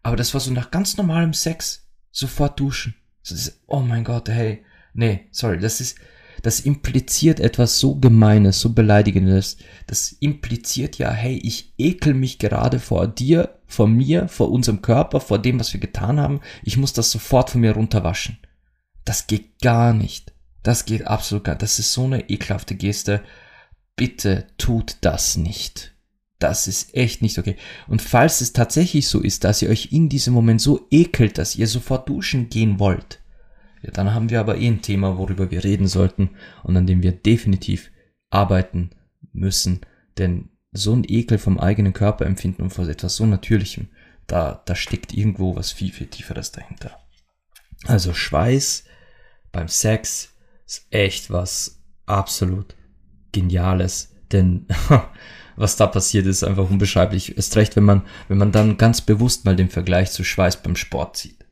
Aber 0.03 0.17
das 0.17 0.33
war 0.33 0.41
so 0.41 0.51
nach 0.51 0.69
ganz 0.69 0.97
normalem 0.97 1.33
Sex. 1.33 1.87
Sofort 2.11 2.59
duschen. 2.59 2.95
Ist, 3.23 3.61
oh 3.67 3.79
mein 3.79 4.03
Gott, 4.03 4.29
hey. 4.29 4.63
Nee, 4.93 5.27
sorry, 5.31 5.57
das 5.57 5.79
ist, 5.81 5.97
das 6.43 6.59
impliziert 6.59 7.39
etwas 7.39 7.79
so 7.79 7.95
Gemeines, 7.95 8.59
so 8.59 8.73
Beleidigendes. 8.73 9.57
Das 9.87 10.11
impliziert 10.11 10.97
ja, 10.97 11.09
hey, 11.09 11.37
ich 11.37 11.73
ekel 11.77 12.13
mich 12.13 12.37
gerade 12.37 12.79
vor 12.79 13.07
dir, 13.07 13.57
vor 13.65 13.87
mir, 13.87 14.27
vor 14.27 14.51
unserem 14.51 14.81
Körper, 14.81 15.21
vor 15.21 15.39
dem, 15.39 15.59
was 15.59 15.73
wir 15.73 15.79
getan 15.79 16.19
haben. 16.19 16.41
Ich 16.63 16.77
muss 16.77 16.91
das 16.91 17.09
sofort 17.09 17.49
von 17.49 17.61
mir 17.61 17.71
runterwaschen. 17.71 18.37
Das 19.05 19.25
geht 19.25 19.61
gar 19.61 19.93
nicht. 19.93 20.33
Das 20.63 20.85
geht 20.85 21.07
absolut 21.07 21.45
gar 21.45 21.53
nicht. 21.53 21.63
Das 21.63 21.79
ist 21.79 21.93
so 21.93 22.03
eine 22.03 22.29
ekelhafte 22.29 22.75
Geste. 22.75 23.23
Bitte 23.95 24.47
tut 24.57 24.97
das 25.01 25.37
nicht 25.37 25.92
das 26.39 26.67
ist 26.67 26.95
echt 26.95 27.21
nicht 27.21 27.37
okay. 27.37 27.55
Und 27.87 28.01
falls 28.01 28.41
es 28.41 28.53
tatsächlich 28.53 29.07
so 29.07 29.21
ist, 29.21 29.43
dass 29.43 29.61
ihr 29.61 29.69
euch 29.69 29.91
in 29.91 30.09
diesem 30.09 30.33
Moment 30.33 30.61
so 30.61 30.87
ekelt, 30.91 31.37
dass 31.37 31.55
ihr 31.55 31.67
sofort 31.67 32.09
duschen 32.09 32.49
gehen 32.49 32.79
wollt, 32.79 33.21
ja, 33.81 33.91
dann 33.91 34.13
haben 34.13 34.29
wir 34.29 34.39
aber 34.39 34.57
eh 34.57 34.67
ein 34.67 34.81
Thema, 34.81 35.17
worüber 35.17 35.51
wir 35.51 35.63
reden 35.63 35.87
sollten 35.87 36.31
und 36.63 36.75
an 36.77 36.87
dem 36.87 37.03
wir 37.03 37.11
definitiv 37.11 37.91
arbeiten 38.29 38.91
müssen. 39.33 39.81
Denn 40.17 40.49
so 40.71 40.93
ein 40.93 41.03
Ekel 41.07 41.37
vom 41.37 41.59
eigenen 41.59 41.93
Körper 41.93 42.25
empfinden 42.25 42.63
und 42.63 42.69
vor 42.71 42.87
etwas 42.87 43.17
so 43.17 43.25
Natürlichem, 43.25 43.89
da, 44.25 44.63
da 44.65 44.75
steckt 44.75 45.13
irgendwo 45.13 45.55
was 45.55 45.71
viel, 45.71 45.91
viel 45.91 46.07
Tieferes 46.07 46.51
dahinter. 46.51 46.97
Also 47.85 48.13
Schweiß 48.13 48.85
beim 49.51 49.67
Sex 49.67 50.33
ist 50.65 50.87
echt 50.89 51.29
was 51.29 51.81
absolut 52.05 52.75
Geniales, 53.33 54.13
denn 54.31 54.67
was 55.55 55.75
da 55.75 55.87
passiert 55.87 56.25
ist, 56.25 56.43
einfach 56.43 56.69
unbeschreiblich. 56.69 57.37
Ist 57.37 57.55
recht, 57.55 57.75
wenn 57.75 57.83
man, 57.83 58.03
wenn 58.27 58.37
man 58.37 58.51
dann 58.51 58.77
ganz 58.77 59.01
bewusst 59.01 59.45
mal 59.45 59.55
den 59.55 59.69
Vergleich 59.69 60.11
zu 60.11 60.23
Schweiß 60.23 60.63
beim 60.63 60.75
Sport 60.75 61.17
zieht. 61.17 61.45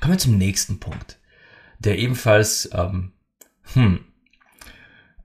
Kommen 0.00 0.14
wir 0.14 0.18
zum 0.18 0.38
nächsten 0.38 0.78
Punkt, 0.78 1.18
der 1.78 1.98
ebenfalls, 1.98 2.70
ähm, 2.72 3.12
hm, 3.74 4.04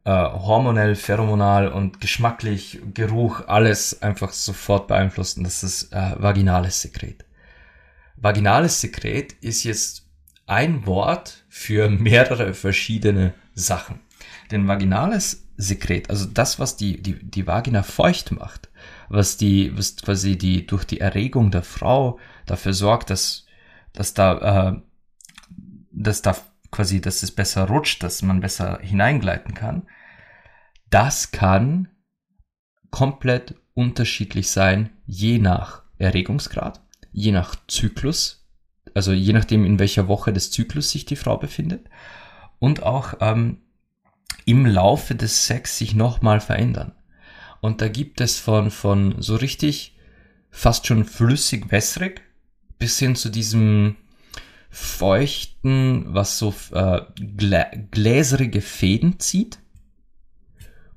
äh, 0.05 0.11
hormonell, 0.11 0.95
pheromonal 0.95 1.67
und 1.69 2.01
geschmacklich, 2.01 2.81
Geruch, 2.93 3.47
alles 3.47 4.01
einfach 4.01 4.33
sofort 4.33 4.87
beeinflusst 4.87 5.37
und 5.37 5.43
das 5.43 5.63
ist 5.63 5.93
äh, 5.93 6.15
vaginales 6.17 6.81
Sekret. 6.81 7.25
Vaginales 8.15 8.81
Sekret 8.81 9.33
ist 9.33 9.63
jetzt 9.63 10.07
ein 10.45 10.85
Wort 10.85 11.45
für 11.49 11.89
mehrere 11.89 12.53
verschiedene 12.53 13.33
Sachen. 13.53 13.99
Denn 14.51 14.67
vaginales 14.67 15.42
Sekret, 15.55 16.09
also 16.09 16.25
das, 16.25 16.59
was 16.59 16.77
die, 16.77 17.01
die, 17.01 17.23
die 17.23 17.45
Vagina 17.45 17.83
feucht 17.83 18.31
macht, 18.31 18.69
was 19.09 19.37
die, 19.37 19.77
was 19.77 19.95
quasi 19.97 20.37
die, 20.37 20.65
durch 20.65 20.83
die 20.83 20.99
Erregung 20.99 21.51
der 21.51 21.63
Frau 21.63 22.19
dafür 22.45 22.73
sorgt, 22.73 23.09
dass, 23.09 23.45
dass 23.93 24.13
da, 24.13 24.71
äh, 24.71 24.81
dass 25.91 26.21
da 26.21 26.35
quasi, 26.71 27.01
dass 27.01 27.21
es 27.21 27.31
besser 27.31 27.67
rutscht, 27.67 28.01
dass 28.01 28.23
man 28.23 28.41
besser 28.41 28.79
hineingleiten 28.81 29.53
kann, 29.53 29.87
das 30.89 31.31
kann 31.31 31.89
komplett 32.89 33.55
unterschiedlich 33.73 34.49
sein, 34.49 34.89
je 35.05 35.39
nach 35.39 35.83
Erregungsgrad, 35.97 36.81
je 37.11 37.31
nach 37.31 37.55
Zyklus, 37.67 38.47
also 38.93 39.11
je 39.11 39.33
nachdem, 39.33 39.65
in 39.65 39.79
welcher 39.79 40.07
Woche 40.07 40.33
des 40.33 40.51
Zyklus 40.51 40.91
sich 40.91 41.05
die 41.05 41.15
Frau 41.15 41.37
befindet 41.37 41.89
und 42.59 42.83
auch 42.83 43.15
ähm, 43.19 43.61
im 44.45 44.65
Laufe 44.65 45.15
des 45.15 45.47
Sex 45.47 45.77
sich 45.77 45.95
nochmal 45.95 46.39
verändern. 46.39 46.93
Und 47.61 47.81
da 47.81 47.87
gibt 47.87 48.21
es 48.21 48.39
von, 48.39 48.71
von 48.71 49.21
so 49.21 49.35
richtig 49.35 49.97
fast 50.51 50.85
schon 50.87 51.05
flüssig 51.05 51.71
wässrig 51.71 52.21
bis 52.77 52.99
hin 52.99 53.15
zu 53.15 53.29
diesem 53.29 53.95
feuchten, 54.69 56.13
was 56.13 56.37
so 56.37 56.53
äh, 56.71 57.01
glä 57.37 57.87
gläserige 57.91 58.61
Fäden 58.61 59.19
zieht 59.19 59.59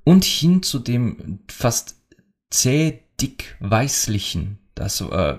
und 0.02 0.24
hin 0.24 0.62
zu 0.62 0.78
dem 0.78 1.40
fast 1.48 1.96
zäh 2.50 3.02
dick 3.20 3.56
weißlichen, 3.60 4.58
das 4.74 5.00
äh, 5.02 5.36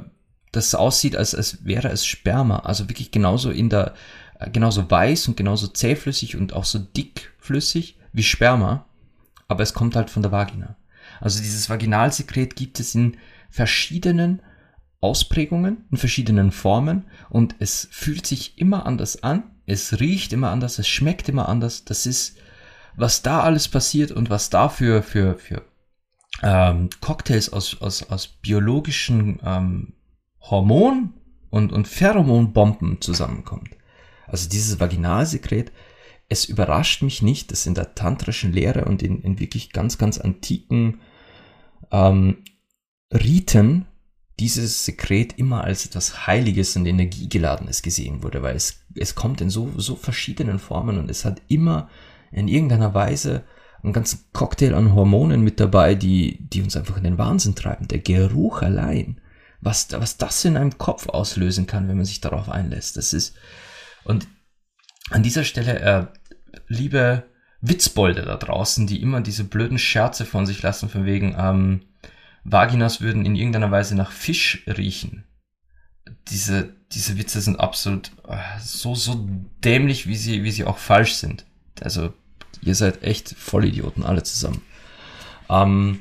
das 0.52 0.76
aussieht, 0.76 1.16
als, 1.16 1.36
als 1.36 1.66
wäre 1.66 1.90
es 1.90 2.06
Sperma, 2.06 2.60
also 2.60 2.90
wirklich 2.90 3.12
genauso 3.12 3.52
in 3.52 3.70
der 3.70 3.94
genauso 4.52 4.90
weiß 4.90 5.28
und 5.28 5.38
genauso 5.38 5.68
zähflüssig 5.68 6.36
und 6.36 6.54
auch 6.54 6.66
so 6.66 6.80
dickflüssig 6.80 7.98
wie 8.14 8.24
Sperma, 8.24 8.86
aber 9.48 9.64
es 9.64 9.74
kommt 9.74 9.96
halt 9.96 10.10
von 10.10 10.22
der 10.22 10.32
Vagina. 10.32 10.76
Also 11.20 11.42
dieses 11.42 11.70
Vaginalsekret 11.70 12.56
gibt 12.56 12.80
es 12.80 12.94
in 12.96 13.18
verschiedenen 13.50 14.42
Ausprägungen, 15.00 15.86
in 15.92 15.98
verschiedenen 15.98 16.52
Formen 16.52 17.06
und 17.30 17.56
es 17.60 17.88
fühlt 17.92 18.26
sich 18.26 18.58
immer 18.58 18.86
anders 18.86 19.24
an, 19.24 19.44
es 19.66 20.00
riecht 20.00 20.34
immer 20.34 20.50
anders, 20.52 20.80
es 20.80 20.88
schmeckt 20.88 21.30
immer 21.30 21.50
anders. 21.50 21.84
Das 21.86 22.06
ist, 22.06 22.38
was 22.96 23.22
da 23.22 23.42
alles 23.42 23.68
passiert 23.68 24.12
und 24.12 24.30
was 24.30 24.50
da 24.50 24.70
für, 24.70 25.04
für, 25.04 25.38
für 25.38 25.62
ähm, 26.42 26.90
Cocktails 27.02 27.52
aus, 27.52 27.82
aus, 27.82 28.04
aus 28.10 28.28
biologischen 28.28 29.40
ähm, 29.44 29.94
Hormon- 30.42 31.14
und, 31.50 31.72
und 31.74 31.88
Pheromonbomben 31.88 33.02
zusammenkommt. 33.02 33.77
Also 34.28 34.50
dieses 34.50 34.80
Vaginalsekret, 34.80 35.72
es 36.30 36.46
überrascht 36.46 37.04
mich 37.04 37.22
nicht, 37.22 37.52
dass 37.52 37.66
in 37.66 37.74
der 37.74 37.96
tantrischen 37.96 38.52
Lehre 38.52 38.86
und 38.86 39.02
in, 39.02 39.22
in 39.22 39.40
wirklich 39.40 39.72
ganz, 39.72 39.98
ganz 39.98 40.18
antiken 40.18 41.00
ähm, 41.92 42.44
Riten 43.14 43.86
dieses 44.40 44.86
Sekret 44.86 45.40
immer 45.40 45.64
als 45.64 45.86
etwas 45.86 46.28
Heiliges 46.28 46.76
und 46.76 46.86
Energiegeladenes 46.86 47.82
gesehen 47.82 48.22
wurde, 48.24 48.44
weil 48.44 48.56
es, 48.56 48.84
es 48.96 49.16
kommt 49.16 49.42
in 49.42 49.50
so, 49.50 49.72
so 49.78 49.96
verschiedenen 49.96 50.60
Formen 50.60 51.00
und 51.00 51.10
es 51.10 51.26
hat 51.26 51.42
immer 51.48 51.90
in 52.32 52.48
irgendeiner 52.48 52.94
Weise 52.94 53.44
einen 53.82 53.94
ganzen 53.94 54.26
Cocktail 54.34 54.74
an 54.74 54.94
Hormonen 54.94 55.42
mit 55.42 55.60
dabei, 55.60 55.96
die, 55.96 56.38
die 56.50 56.62
uns 56.62 56.76
einfach 56.76 56.98
in 56.98 57.04
den 57.04 57.18
Wahnsinn 57.18 57.56
treiben. 57.56 57.88
Der 57.88 58.00
Geruch 58.00 58.62
allein, 58.62 59.22
was, 59.62 59.88
was 59.92 60.18
das 60.18 60.44
in 60.46 60.58
einem 60.58 60.78
Kopf 60.78 61.10
auslösen 61.10 61.68
kann, 61.68 61.88
wenn 61.88 61.98
man 61.98 62.06
sich 62.06 62.22
darauf 62.22 62.50
einlässt, 62.50 62.98
das 62.98 63.14
ist, 63.14 63.36
und 64.08 64.28
an 65.10 65.24
dieser 65.24 65.44
Stelle, 65.44 65.80
äh, 65.80 66.06
liebe 66.68 67.24
Witzbolde 67.62 68.24
da 68.24 68.36
draußen, 68.38 68.88
die 68.88 69.02
immer 69.02 69.22
diese 69.22 69.44
blöden 69.44 69.80
Scherze 69.80 70.26
von 70.26 70.46
sich 70.46 70.62
lassen, 70.62 70.90
von 70.90 71.06
wegen, 71.06 71.36
ähm, 71.38 71.82
Vaginas 72.44 73.02
würden 73.02 73.26
in 73.26 73.36
irgendeiner 73.36 73.72
Weise 73.72 73.96
nach 73.96 74.12
Fisch 74.12 74.64
riechen. 74.68 75.26
Diese, 76.30 76.74
diese 76.94 77.18
Witze 77.18 77.42
sind 77.42 77.60
absolut 77.60 78.12
äh, 78.28 78.38
so, 78.62 78.96
so 78.96 79.28
dämlich, 79.64 80.08
wie 80.08 80.16
sie, 80.16 80.44
wie 80.44 80.52
sie 80.52 80.64
auch 80.64 80.78
falsch 80.78 81.16
sind. 81.16 81.46
Also, 81.82 82.14
ihr 82.62 82.76
seid 82.76 83.04
echt 83.04 83.36
Vollidioten, 83.38 84.04
alle 84.06 84.24
zusammen. 84.24 84.62
Ähm, 85.50 86.00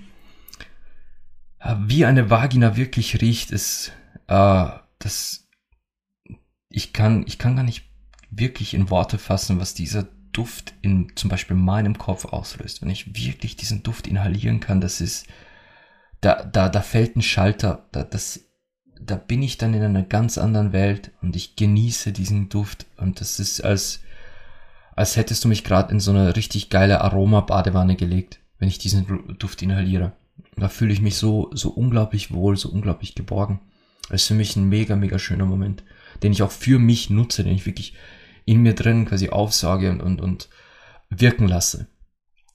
wie 1.80 2.04
eine 2.04 2.30
Vagina 2.30 2.76
wirklich 2.76 3.20
riecht, 3.20 3.50
ist, 3.50 3.92
äh, 4.28 4.68
das, 5.00 5.48
ich 6.68 6.92
kann, 6.92 7.24
ich 7.26 7.38
kann 7.38 7.56
gar 7.56 7.64
nicht 7.64 7.90
wirklich 8.38 8.74
in 8.74 8.90
Worte 8.90 9.18
fassen, 9.18 9.60
was 9.60 9.74
dieser 9.74 10.06
Duft 10.32 10.74
in 10.82 11.12
zum 11.14 11.30
Beispiel 11.30 11.56
meinem 11.56 11.96
Kopf 11.96 12.26
auslöst. 12.26 12.82
Wenn 12.82 12.90
ich 12.90 13.16
wirklich 13.16 13.56
diesen 13.56 13.82
Duft 13.82 14.06
inhalieren 14.06 14.60
kann, 14.60 14.80
das 14.80 15.00
ist, 15.00 15.26
da, 16.20 16.44
da, 16.44 16.68
da 16.68 16.82
fällt 16.82 17.16
ein 17.16 17.22
Schalter, 17.22 17.86
da, 17.92 18.04
das, 18.04 18.40
da 19.00 19.16
bin 19.16 19.42
ich 19.42 19.56
dann 19.56 19.74
in 19.74 19.82
einer 19.82 20.02
ganz 20.02 20.36
anderen 20.36 20.72
Welt 20.72 21.12
und 21.22 21.36
ich 21.36 21.56
genieße 21.56 22.12
diesen 22.12 22.48
Duft 22.48 22.86
und 22.96 23.20
das 23.20 23.40
ist 23.40 23.62
als, 23.62 24.02
als 24.94 25.16
hättest 25.16 25.44
du 25.44 25.48
mich 25.48 25.64
gerade 25.64 25.92
in 25.92 26.00
so 26.00 26.10
eine 26.10 26.36
richtig 26.36 26.68
geile 26.68 27.00
Aroma-Badewanne 27.00 27.96
gelegt, 27.96 28.40
wenn 28.58 28.68
ich 28.68 28.78
diesen 28.78 29.36
Duft 29.38 29.62
inhaliere. 29.62 30.12
Da 30.56 30.68
fühle 30.68 30.92
ich 30.92 31.00
mich 31.00 31.16
so, 31.16 31.50
so 31.52 31.70
unglaublich 31.70 32.32
wohl, 32.32 32.56
so 32.56 32.70
unglaublich 32.70 33.14
geborgen. 33.14 33.60
Das 34.08 34.22
ist 34.22 34.28
für 34.28 34.34
mich 34.34 34.56
ein 34.56 34.68
mega, 34.68 34.96
mega 34.96 35.18
schöner 35.18 35.46
Moment, 35.46 35.82
den 36.22 36.32
ich 36.32 36.42
auch 36.42 36.50
für 36.50 36.78
mich 36.78 37.10
nutze, 37.10 37.42
den 37.44 37.54
ich 37.54 37.66
wirklich 37.66 37.94
in 38.46 38.62
mir 38.62 38.74
drin 38.74 39.04
quasi 39.04 39.28
aufsage 39.28 39.90
und, 39.90 40.00
und, 40.00 40.20
und 40.20 40.48
wirken 41.10 41.46
lasse 41.46 41.88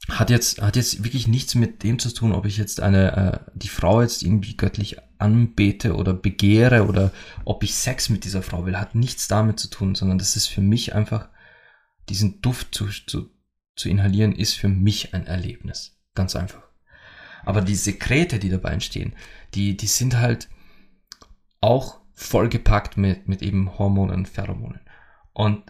hat 0.10 0.29
jetzt, 0.29 0.62
hat 0.62 0.75
jetzt 0.75 1.03
wirklich 1.03 1.27
nichts 1.27 1.55
mit 1.55 1.83
dem 1.83 2.00
zu 2.00 2.13
tun, 2.13 2.31
ob 2.31 2.45
ich 2.45 2.57
jetzt 2.57 2.79
eine, 2.79 3.15
äh, 3.15 3.51
die 3.53 3.67
Frau 3.67 4.01
jetzt 4.01 4.24
irgendwie 4.24 4.57
göttlich 4.57 4.98
anbete 5.19 5.95
oder 5.95 6.13
begehre 6.13 6.88
oder 6.88 7.12
ob 7.45 7.63
ich 7.63 7.75
Sex 7.75 8.10
mit 8.10 8.24
dieser 8.24 8.41
Frau 8.41 8.65
will, 8.65 8.77
hat 8.77 8.95
nichts 8.95 9.27
damit 9.27 9.60
zu 9.60 9.69
tun, 9.69 9.93
sondern 9.93 10.17
das 10.17 10.36
ist 10.36 10.48
für 10.48 10.62
mich 10.62 10.95
einfach, 10.95 11.29
diesen 12.10 12.41
Duft 12.41 12.74
zu, 12.74 12.88
zu, 12.88 13.29
zu 13.75 13.89
inhalieren, 13.89 14.33
ist 14.33 14.55
für 14.55 14.69
mich 14.69 15.13
ein 15.13 15.27
Erlebnis. 15.27 16.00
Ganz 16.15 16.36
einfach. 16.36 16.63
Aber 17.43 17.62
die 17.62 17.75
Sekrete, 17.75 18.39
die 18.39 18.50
dabei 18.50 18.71
entstehen, 18.71 19.15
die, 19.53 19.77
die 19.77 19.88
sind 19.88 20.17
halt 20.17 20.50
auch 21.62 22.01
vollgepackt 22.13 22.98
mit, 22.98 23.27
mit 23.27 23.41
eben 23.41 23.77
Hormonen, 23.77 24.25
Pheromonen. 24.25 24.81
Und 25.33 25.63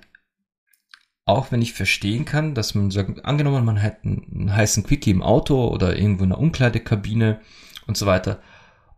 auch 1.25 1.51
wenn 1.51 1.61
ich 1.61 1.73
verstehen 1.73 2.25
kann, 2.25 2.55
dass 2.55 2.75
man 2.75 2.91
sagt, 2.91 3.25
angenommen, 3.25 3.65
man 3.65 3.81
hat 3.81 4.03
einen, 4.03 4.53
heißen 4.55 4.83
Quickie 4.83 5.11
im 5.11 5.21
Auto 5.21 5.67
oder 5.67 5.95
irgendwo 5.95 6.23
in 6.23 6.29
der 6.29 6.39
Umkleidekabine 6.39 7.39
und 7.87 7.97
so 7.97 8.05
weiter. 8.05 8.39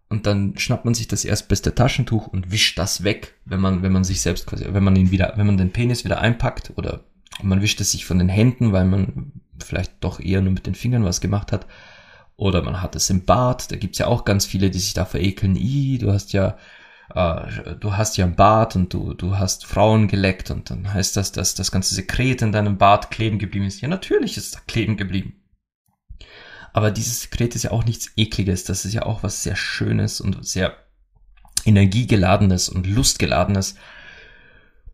Und 0.10 0.26
dann 0.28 0.58
schnappt 0.58 0.86
man 0.86 0.94
sich 0.94 1.08
das 1.08 1.26
erstbeste 1.26 1.74
Taschentuch 1.74 2.28
und 2.28 2.52
wischt 2.52 2.78
das 2.78 3.04
weg, 3.04 3.36
wenn 3.46 3.60
man, 3.60 3.82
wenn 3.82 3.92
man 3.92 4.04
sich 4.04 4.22
selbst 4.22 4.46
quasi, 4.46 4.66
wenn 4.70 4.84
man 4.84 4.96
ihn 4.96 5.12
wieder, 5.12 5.34
wenn 5.36 5.48
man 5.48 5.58
den 5.58 5.72
Penis 5.72 6.06
wieder 6.06 6.20
einpackt 6.20 6.74
oder 6.76 7.04
man 7.42 7.62
wischt 7.62 7.82
es 7.82 7.92
sich 7.92 8.06
von 8.06 8.20
den 8.20 8.30
Händen, 8.30 8.74
weil 8.74 8.86
man 8.86 9.32
vielleicht 9.60 9.94
doch 10.02 10.20
eher 10.20 10.42
nur 10.42 10.54
mit 10.54 10.68
den 10.68 10.76
Fingern 10.76 11.04
was 11.04 11.22
gemacht 11.22 11.52
hat. 11.52 11.66
Oder 12.36 12.62
man 12.64 12.82
hat 12.82 12.96
es 12.96 13.10
im 13.10 13.26
Bad, 13.26 13.72
da 13.72 13.76
gibt's 13.76 14.00
ja 14.00 14.08
auch 14.08 14.26
ganz 14.26 14.46
viele, 14.46 14.70
die 14.70 14.80
sich 14.80 14.94
da 14.94 15.06
verekeln. 15.06 15.56
I, 15.56 15.98
du 16.00 16.12
hast 16.12 16.34
ja 16.34 16.58
äh, 17.14 17.76
du 17.80 17.96
hast 17.96 18.18
ja 18.18 18.26
ein 18.26 18.36
Bad 18.36 18.76
und 18.76 18.94
du, 18.94 19.14
du 19.14 19.38
hast 19.38 19.66
Frauen 19.66 20.08
geleckt 20.08 20.52
und 20.52 20.70
dann 20.70 20.94
heißt 20.94 21.16
das, 21.16 21.32
dass 21.32 21.56
das 21.56 21.72
ganze 21.72 21.96
Sekret 21.96 22.42
in 22.42 22.52
deinem 22.52 22.78
Bad 22.78 23.12
kleben 23.12 23.40
geblieben 23.40 23.66
ist. 23.66 23.82
Ja, 23.82 23.88
natürlich 23.88 24.38
ist 24.38 24.56
da 24.56 24.60
kleben 24.68 24.98
geblieben. 24.98 25.40
Aber 26.74 26.90
dieses 26.90 27.22
Sekret 27.22 27.56
ist 27.56 27.64
ja 27.64 27.72
auch 27.72 27.86
nichts 27.86 28.12
Ekliges, 28.18 28.64
das 28.64 28.84
ist 28.86 28.94
ja 28.94 29.04
auch 29.04 29.22
was 29.22 29.44
sehr 29.44 29.56
Schönes 29.56 30.22
und 30.22 30.44
sehr 30.46 30.76
Energiegeladenes 31.66 32.68
und 32.68 32.88
Lustgeladenes. 32.88 33.76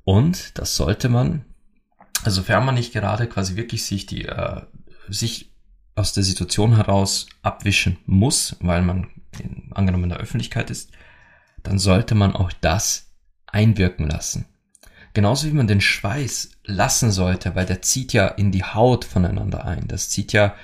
Und 0.03 0.57
das 0.59 0.75
sollte 0.75 1.07
man, 1.07 1.45
also 2.23 2.41
sofern 2.41 2.65
man 2.65 2.75
nicht 2.75 2.91
gerade 2.91 3.27
quasi 3.27 3.55
wirklich 3.55 3.85
sich 3.85 4.05
die, 4.05 4.25
äh, 4.25 4.61
sich 5.07 5.53
aus 5.95 6.11
der 6.13 6.23
Situation 6.23 6.75
heraus 6.75 7.27
abwischen 7.41 7.97
muss, 8.05 8.57
weil 8.59 8.81
man 8.81 9.07
angenommen 9.71 10.05
in 10.05 10.09
der 10.09 10.19
Öffentlichkeit 10.19 10.69
ist, 10.69 10.91
dann 11.63 11.79
sollte 11.79 12.15
man 12.15 12.35
auch 12.35 12.51
das 12.61 13.11
einwirken 13.47 14.07
lassen. 14.07 14.45
Genauso 15.13 15.47
wie 15.47 15.53
man 15.53 15.67
den 15.67 15.81
Schweiß 15.81 16.51
lassen 16.65 17.11
sollte, 17.11 17.55
weil 17.55 17.65
der 17.65 17.81
zieht 17.81 18.13
ja 18.13 18.27
in 18.27 18.51
die 18.51 18.63
Haut 18.63 19.05
voneinander 19.05 19.65
ein. 19.65 19.87
Das 19.87 20.09
zieht 20.09 20.33
ja 20.33 20.55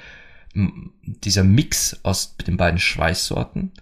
dieser 0.53 1.43
Mix 1.43 1.99
aus 2.03 2.37
den 2.37 2.57
beiden 2.57 2.79
Schweißsorten. 2.79 3.73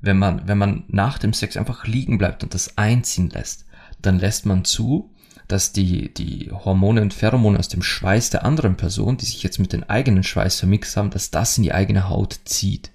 Wenn 0.00 0.18
man, 0.18 0.46
wenn 0.46 0.58
man 0.58 0.84
nach 0.88 1.18
dem 1.18 1.32
Sex 1.32 1.56
einfach 1.56 1.86
liegen 1.86 2.18
bleibt 2.18 2.42
und 2.42 2.54
das 2.54 2.78
einziehen 2.78 3.30
lässt, 3.30 3.66
dann 4.00 4.18
lässt 4.18 4.46
man 4.46 4.64
zu, 4.64 5.10
dass 5.48 5.72
die, 5.72 6.12
die 6.14 6.50
Hormone 6.50 7.02
und 7.02 7.12
Pheromone 7.12 7.58
aus 7.58 7.68
dem 7.68 7.82
Schweiß 7.82 8.30
der 8.30 8.44
anderen 8.44 8.76
Person, 8.76 9.16
die 9.16 9.26
sich 9.26 9.42
jetzt 9.42 9.58
mit 9.58 9.72
dem 9.72 9.84
eigenen 9.84 10.22
Schweiß 10.22 10.58
vermixt 10.58 10.96
haben, 10.96 11.10
dass 11.10 11.30
das 11.30 11.56
in 11.58 11.64
die 11.64 11.74
eigene 11.74 12.08
Haut 12.08 12.40
zieht. 12.44 12.90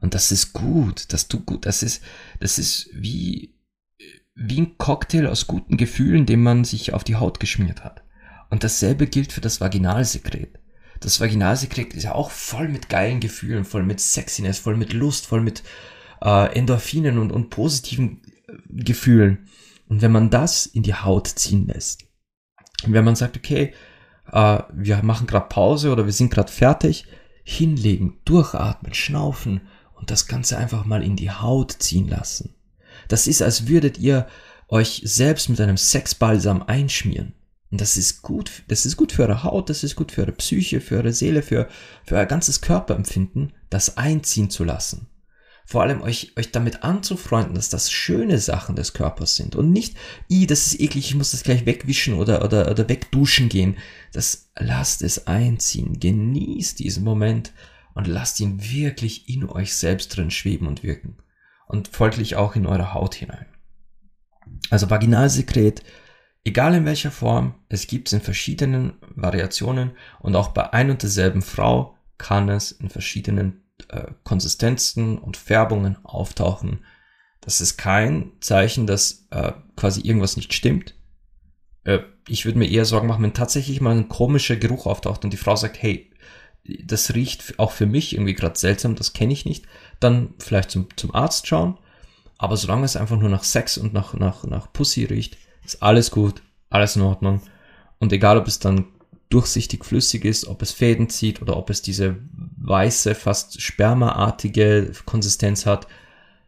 Und 0.00 0.14
das 0.14 0.30
ist 0.32 0.52
gut, 0.52 1.12
das 1.12 1.28
tut 1.28 1.46
gut, 1.46 1.66
das 1.66 1.82
ist, 1.82 2.02
das 2.40 2.58
ist 2.58 2.90
wie, 2.92 3.54
wie 4.34 4.60
ein 4.60 4.78
Cocktail 4.78 5.26
aus 5.26 5.46
guten 5.46 5.76
Gefühlen, 5.76 6.26
den 6.26 6.42
man 6.42 6.64
sich 6.64 6.94
auf 6.94 7.04
die 7.04 7.16
Haut 7.16 7.40
geschmiert 7.40 7.82
hat. 7.82 8.02
Und 8.50 8.64
dasselbe 8.64 9.06
gilt 9.06 9.32
für 9.32 9.40
das 9.40 9.60
Vaginalsekret. 9.60 10.58
das 11.00 11.20
Vaginalsekret 11.20 11.94
ist 11.94 12.04
ja 12.04 12.14
auch 12.14 12.30
voll 12.30 12.68
mit 12.68 12.88
geilen 12.88 13.20
Gefühlen, 13.20 13.64
voll 13.64 13.82
mit 13.82 14.00
Sexiness, 14.00 14.58
voll 14.58 14.76
mit 14.76 14.92
Lust, 14.92 15.26
voll 15.26 15.40
mit 15.40 15.62
äh, 16.22 16.54
Endorphinen 16.56 17.18
und, 17.18 17.32
und 17.32 17.50
positiven 17.50 18.22
äh, 18.46 18.82
Gefühlen. 18.84 19.48
Und 19.88 20.02
wenn 20.02 20.12
man 20.12 20.30
das 20.30 20.66
in 20.66 20.82
die 20.82 20.94
Haut 20.94 21.26
ziehen 21.26 21.66
lässt, 21.66 22.04
wenn 22.84 23.04
man 23.04 23.16
sagt, 23.16 23.36
okay, 23.36 23.74
äh, 24.30 24.60
wir 24.72 25.02
machen 25.02 25.26
gerade 25.26 25.48
Pause 25.48 25.90
oder 25.90 26.06
wir 26.06 26.12
sind 26.12 26.30
gerade 26.30 26.52
fertig, 26.52 27.06
hinlegen, 27.44 28.18
durchatmen, 28.24 28.94
schnaufen 28.94 29.62
und 29.98 30.10
das 30.10 30.26
Ganze 30.26 30.56
einfach 30.56 30.84
mal 30.84 31.02
in 31.02 31.16
die 31.16 31.30
Haut 31.30 31.76
ziehen 31.78 32.08
lassen. 32.08 32.54
Das 33.08 33.26
ist, 33.26 33.42
als 33.42 33.68
würdet 33.68 33.98
ihr 33.98 34.26
euch 34.68 35.02
selbst 35.04 35.48
mit 35.48 35.60
einem 35.60 35.76
Sexbalsam 35.76 36.62
einschmieren. 36.62 37.34
Und 37.70 37.80
das 37.80 37.96
ist 37.96 38.22
gut, 38.22 38.62
das 38.68 38.86
ist 38.86 38.96
gut 38.96 39.12
für 39.12 39.22
eure 39.22 39.42
Haut, 39.42 39.68
das 39.68 39.84
ist 39.84 39.96
gut 39.96 40.12
für 40.12 40.22
eure 40.22 40.32
Psyche, 40.32 40.80
für 40.80 40.96
eure 40.96 41.12
Seele, 41.12 41.42
für, 41.42 41.68
für 42.04 42.16
euer 42.16 42.26
ganzes 42.26 42.60
Körperempfinden, 42.60 43.52
das 43.68 43.98
einziehen 43.98 44.48
zu 44.48 44.64
lassen. 44.64 45.08
Vor 45.66 45.82
allem 45.82 46.00
euch, 46.00 46.32
euch 46.38 46.50
damit 46.50 46.82
anzufreunden, 46.82 47.54
dass 47.54 47.68
das 47.68 47.90
schöne 47.90 48.38
Sachen 48.38 48.74
des 48.74 48.94
Körpers 48.94 49.36
sind 49.36 49.54
und 49.54 49.70
nicht, 49.70 49.98
i, 50.30 50.46
das 50.46 50.66
ist 50.66 50.80
eklig, 50.80 51.10
ich 51.10 51.14
muss 51.14 51.32
das 51.32 51.42
gleich 51.42 51.66
wegwischen 51.66 52.14
oder, 52.14 52.42
oder, 52.42 52.70
oder 52.70 52.88
wegduschen 52.88 53.50
gehen. 53.50 53.76
Das 54.14 54.48
lasst 54.58 55.02
es 55.02 55.26
einziehen, 55.26 56.00
genießt 56.00 56.78
diesen 56.78 57.04
Moment 57.04 57.52
und 57.98 58.06
lasst 58.06 58.40
ihn 58.40 58.62
wirklich 58.62 59.28
in 59.28 59.46
euch 59.48 59.74
selbst 59.74 60.16
drin 60.16 60.30
schweben 60.30 60.66
und 60.66 60.82
wirken. 60.82 61.18
Und 61.66 61.88
folglich 61.88 62.36
auch 62.36 62.56
in 62.56 62.64
eure 62.64 62.94
Haut 62.94 63.14
hinein. 63.14 63.46
Also 64.70 64.88
Vaginalsekret 64.88 65.82
Egal 66.48 66.74
in 66.74 66.86
welcher 66.86 67.10
Form, 67.10 67.56
es 67.68 67.86
gibt 67.86 68.08
es 68.08 68.14
in 68.14 68.22
verschiedenen 68.22 68.94
Variationen 69.14 69.90
und 70.20 70.34
auch 70.34 70.48
bei 70.48 70.72
ein 70.72 70.90
und 70.90 71.02
derselben 71.02 71.42
Frau 71.42 71.94
kann 72.16 72.48
es 72.48 72.72
in 72.72 72.88
verschiedenen 72.88 73.64
äh, 73.88 74.06
Konsistenzen 74.24 75.18
und 75.18 75.36
Färbungen 75.36 75.98
auftauchen. 76.04 76.86
Das 77.42 77.60
ist 77.60 77.76
kein 77.76 78.32
Zeichen, 78.40 78.86
dass 78.86 79.26
äh, 79.30 79.52
quasi 79.76 80.00
irgendwas 80.00 80.38
nicht 80.38 80.54
stimmt. 80.54 80.94
Äh, 81.84 81.98
ich 82.26 82.46
würde 82.46 82.58
mir 82.58 82.70
eher 82.70 82.86
Sorgen 82.86 83.08
machen, 83.08 83.24
wenn 83.24 83.34
tatsächlich 83.34 83.82
mal 83.82 83.94
ein 83.94 84.08
komischer 84.08 84.56
Geruch 84.56 84.86
auftaucht 84.86 85.24
und 85.24 85.34
die 85.34 85.36
Frau 85.36 85.54
sagt, 85.54 85.82
hey, 85.82 86.10
das 86.84 87.14
riecht 87.14 87.58
auch 87.58 87.72
für 87.72 87.86
mich 87.86 88.14
irgendwie 88.14 88.34
gerade 88.34 88.58
seltsam, 88.58 88.94
das 88.94 89.12
kenne 89.12 89.32
ich 89.32 89.44
nicht, 89.44 89.66
dann 90.00 90.34
vielleicht 90.38 90.70
zum, 90.70 90.88
zum 90.96 91.14
Arzt 91.14 91.46
schauen. 91.46 91.78
Aber 92.38 92.56
solange 92.56 92.84
es 92.84 92.96
einfach 92.96 93.18
nur 93.18 93.30
nach 93.30 93.42
Sex 93.44 93.78
und 93.78 93.92
nach, 93.92 94.14
nach, 94.14 94.44
nach 94.44 94.72
Pussy 94.72 95.04
riecht, 95.04 95.36
ist 95.64 95.82
alles 95.82 96.10
gut, 96.10 96.42
alles 96.70 96.96
in 96.96 97.02
Ordnung. 97.02 97.42
Und 97.98 98.12
egal, 98.12 98.38
ob 98.38 98.46
es 98.46 98.58
dann 98.58 98.86
durchsichtig 99.28 99.84
flüssig 99.84 100.24
ist, 100.24 100.46
ob 100.46 100.62
es 100.62 100.72
Fäden 100.72 101.10
zieht 101.10 101.42
oder 101.42 101.56
ob 101.56 101.68
es 101.70 101.82
diese 101.82 102.16
weiße, 102.32 103.14
fast 103.14 103.60
spermaartige 103.60 104.92
Konsistenz 105.04 105.66
hat, 105.66 105.86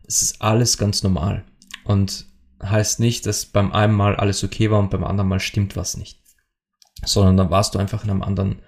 es 0.07 0.23
ist 0.23 0.43
alles 0.43 0.79
ganz 0.79 1.03
normal. 1.03 1.45
Und 1.85 2.27
heißt 2.63 3.01
nicht, 3.01 3.27
dass 3.27 3.47
beim 3.47 3.73
einen 3.73 3.95
Mal 3.95 4.17
alles 4.17 4.45
okay 4.45 4.71
war 4.71 4.79
und 4.79 4.91
beim 4.91 5.05
anderen 5.05 5.29
Mal 5.29 5.41
stimmt 5.41 5.77
was 5.77 5.97
nicht. 5.97 6.21
Sondern 7.05 7.37
dann 7.37 7.51
warst 7.51 7.75
du 7.75 7.79
einfach 7.79 8.05
in 8.05 8.11
einem 8.11 8.23
anderen, 8.23 8.61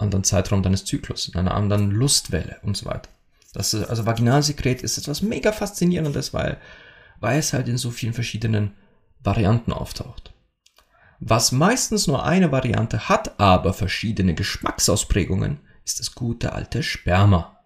anderen 0.00 0.24
Zeitraum 0.24 0.62
deines 0.62 0.84
Zyklus, 0.84 1.28
in 1.28 1.36
einer 1.36 1.54
anderen 1.54 1.90
Lustwelle 1.90 2.58
und 2.62 2.76
so 2.76 2.86
weiter. 2.86 3.08
Das 3.52 3.74
also 3.74 4.06
Vaginalsekret 4.06 4.82
ist 4.82 4.98
etwas 4.98 5.22
mega 5.22 5.52
faszinierendes, 5.52 6.32
weil, 6.32 6.58
weil 7.18 7.38
es 7.38 7.52
halt 7.52 7.68
in 7.68 7.78
so 7.78 7.90
vielen 7.90 8.12
verschiedenen 8.12 8.72
Varianten 9.22 9.72
auftaucht. 9.72 10.32
Was 11.18 11.52
meistens 11.52 12.06
nur 12.06 12.24
eine 12.24 12.50
Variante 12.52 13.08
hat, 13.08 13.38
aber 13.38 13.74
verschiedene 13.74 14.34
Geschmacksausprägungen, 14.34 15.58
ist 15.84 16.00
das 16.00 16.14
gute 16.14 16.52
alte 16.52 16.82
Sperma. 16.82 17.58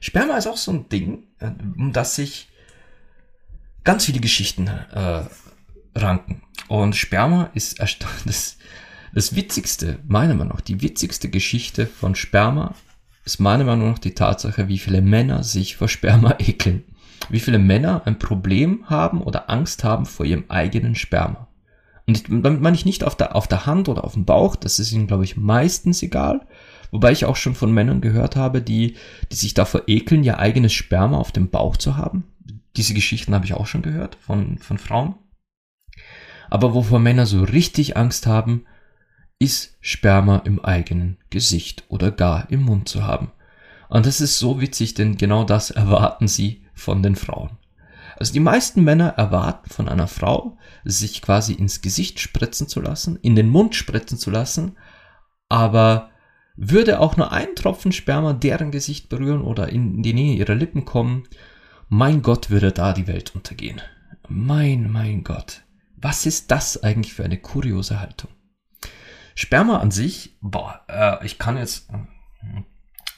Sperma 0.00 0.36
ist 0.36 0.46
auch 0.46 0.56
so 0.56 0.72
ein 0.72 0.88
Ding, 0.88 1.24
äh, 1.38 1.50
um 1.76 1.92
das 1.92 2.14
sich 2.14 2.48
ganz 3.84 4.06
viele 4.06 4.20
Geschichten 4.20 4.68
äh, 4.68 5.24
ranken. 5.94 6.42
Und 6.68 6.96
Sperma 6.96 7.50
ist 7.54 7.80
das, 8.24 8.56
das 9.16 9.34
witzigste, 9.34 9.98
meiner 10.06 10.34
Meinung 10.34 10.52
nach, 10.52 10.60
die 10.60 10.82
witzigste 10.82 11.30
Geschichte 11.30 11.86
von 11.86 12.14
Sperma 12.14 12.74
ist 13.24 13.40
meiner 13.40 13.64
Meinung 13.64 13.88
nach 13.88 13.98
die 13.98 14.12
Tatsache, 14.12 14.68
wie 14.68 14.76
viele 14.76 15.00
Männer 15.00 15.42
sich 15.42 15.76
vor 15.76 15.88
Sperma 15.88 16.34
ekeln. 16.38 16.84
Wie 17.30 17.40
viele 17.40 17.58
Männer 17.58 18.02
ein 18.04 18.18
Problem 18.18 18.84
haben 18.90 19.22
oder 19.22 19.48
Angst 19.48 19.84
haben 19.84 20.04
vor 20.04 20.26
ihrem 20.26 20.44
eigenen 20.48 20.94
Sperma. 20.94 21.48
Und 22.06 22.24
damit 22.28 22.60
meine 22.60 22.76
ich 22.76 22.84
nicht 22.84 23.04
auf 23.04 23.16
der, 23.16 23.34
auf 23.34 23.48
der 23.48 23.64
Hand 23.64 23.88
oder 23.88 24.04
auf 24.04 24.12
dem 24.12 24.26
Bauch, 24.26 24.54
das 24.54 24.78
ist 24.78 24.92
ihnen, 24.92 25.06
glaube 25.06 25.24
ich, 25.24 25.38
meistens 25.38 26.02
egal. 26.02 26.46
Wobei 26.90 27.10
ich 27.10 27.24
auch 27.24 27.36
schon 27.36 27.54
von 27.54 27.72
Männern 27.72 28.02
gehört 28.02 28.36
habe, 28.36 28.60
die, 28.60 28.96
die 29.32 29.36
sich 29.36 29.54
davor 29.54 29.84
ekeln, 29.86 30.24
ihr 30.24 30.38
eigenes 30.38 30.74
Sperma 30.74 31.16
auf 31.16 31.32
dem 31.32 31.48
Bauch 31.48 31.78
zu 31.78 31.96
haben. 31.96 32.24
Diese 32.76 32.92
Geschichten 32.92 33.34
habe 33.34 33.46
ich 33.46 33.54
auch 33.54 33.66
schon 33.66 33.80
gehört 33.80 34.18
von, 34.20 34.58
von 34.58 34.76
Frauen. 34.76 35.14
Aber 36.50 36.74
wovor 36.74 36.98
Männer 36.98 37.24
so 37.24 37.42
richtig 37.42 37.96
Angst 37.96 38.26
haben, 38.26 38.66
ist 39.38 39.76
Sperma 39.80 40.38
im 40.44 40.64
eigenen 40.64 41.18
Gesicht 41.30 41.84
oder 41.88 42.10
gar 42.10 42.50
im 42.50 42.62
Mund 42.62 42.88
zu 42.88 43.04
haben. 43.04 43.32
Und 43.88 44.06
das 44.06 44.20
ist 44.20 44.38
so 44.38 44.60
witzig, 44.60 44.94
denn 44.94 45.16
genau 45.16 45.44
das 45.44 45.70
erwarten 45.70 46.28
sie 46.28 46.64
von 46.74 47.02
den 47.02 47.16
Frauen. 47.16 47.50
Also 48.18 48.32
die 48.32 48.40
meisten 48.40 48.82
Männer 48.82 49.08
erwarten 49.10 49.68
von 49.68 49.88
einer 49.88 50.08
Frau, 50.08 50.56
sich 50.84 51.20
quasi 51.20 51.52
ins 51.52 51.82
Gesicht 51.82 52.18
spritzen 52.18 52.66
zu 52.66 52.80
lassen, 52.80 53.18
in 53.20 53.36
den 53.36 53.48
Mund 53.48 53.74
spritzen 53.74 54.18
zu 54.18 54.30
lassen, 54.30 54.76
aber 55.48 56.10
würde 56.56 57.00
auch 57.00 57.18
nur 57.18 57.32
ein 57.32 57.54
Tropfen 57.54 57.92
Sperma 57.92 58.32
deren 58.32 58.70
Gesicht 58.70 59.10
berühren 59.10 59.42
oder 59.42 59.68
in 59.68 60.02
die 60.02 60.14
Nähe 60.14 60.34
ihrer 60.34 60.54
Lippen 60.54 60.86
kommen, 60.86 61.24
mein 61.88 62.22
Gott 62.22 62.48
würde 62.48 62.72
da 62.72 62.94
die 62.94 63.06
Welt 63.06 63.34
untergehen. 63.34 63.82
Mein, 64.28 64.90
mein 64.90 65.22
Gott. 65.22 65.62
Was 65.96 66.24
ist 66.24 66.50
das 66.50 66.82
eigentlich 66.82 67.12
für 67.12 67.24
eine 67.24 67.38
kuriose 67.38 68.00
Haltung? 68.00 68.30
Sperma 69.36 69.78
an 69.80 69.90
sich, 69.90 70.34
boah, 70.40 70.80
äh, 70.88 71.24
ich 71.24 71.38
kann 71.38 71.58
jetzt 71.58 71.88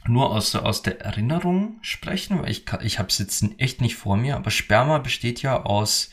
nur 0.09 0.31
aus, 0.31 0.55
aus 0.57 0.83
der 0.83 1.01
Erinnerung 1.01 1.79
sprechen, 1.81 2.43
weil 2.43 2.51
ich, 2.51 2.65
ich 2.83 2.99
habe 2.99 3.09
es 3.09 3.19
jetzt 3.19 3.45
echt 3.59 3.81
nicht 3.81 3.95
vor 3.95 4.17
mir, 4.17 4.35
aber 4.35 4.51
Sperma 4.51 4.99
besteht 4.99 5.43
ja 5.43 5.63
aus, 5.63 6.11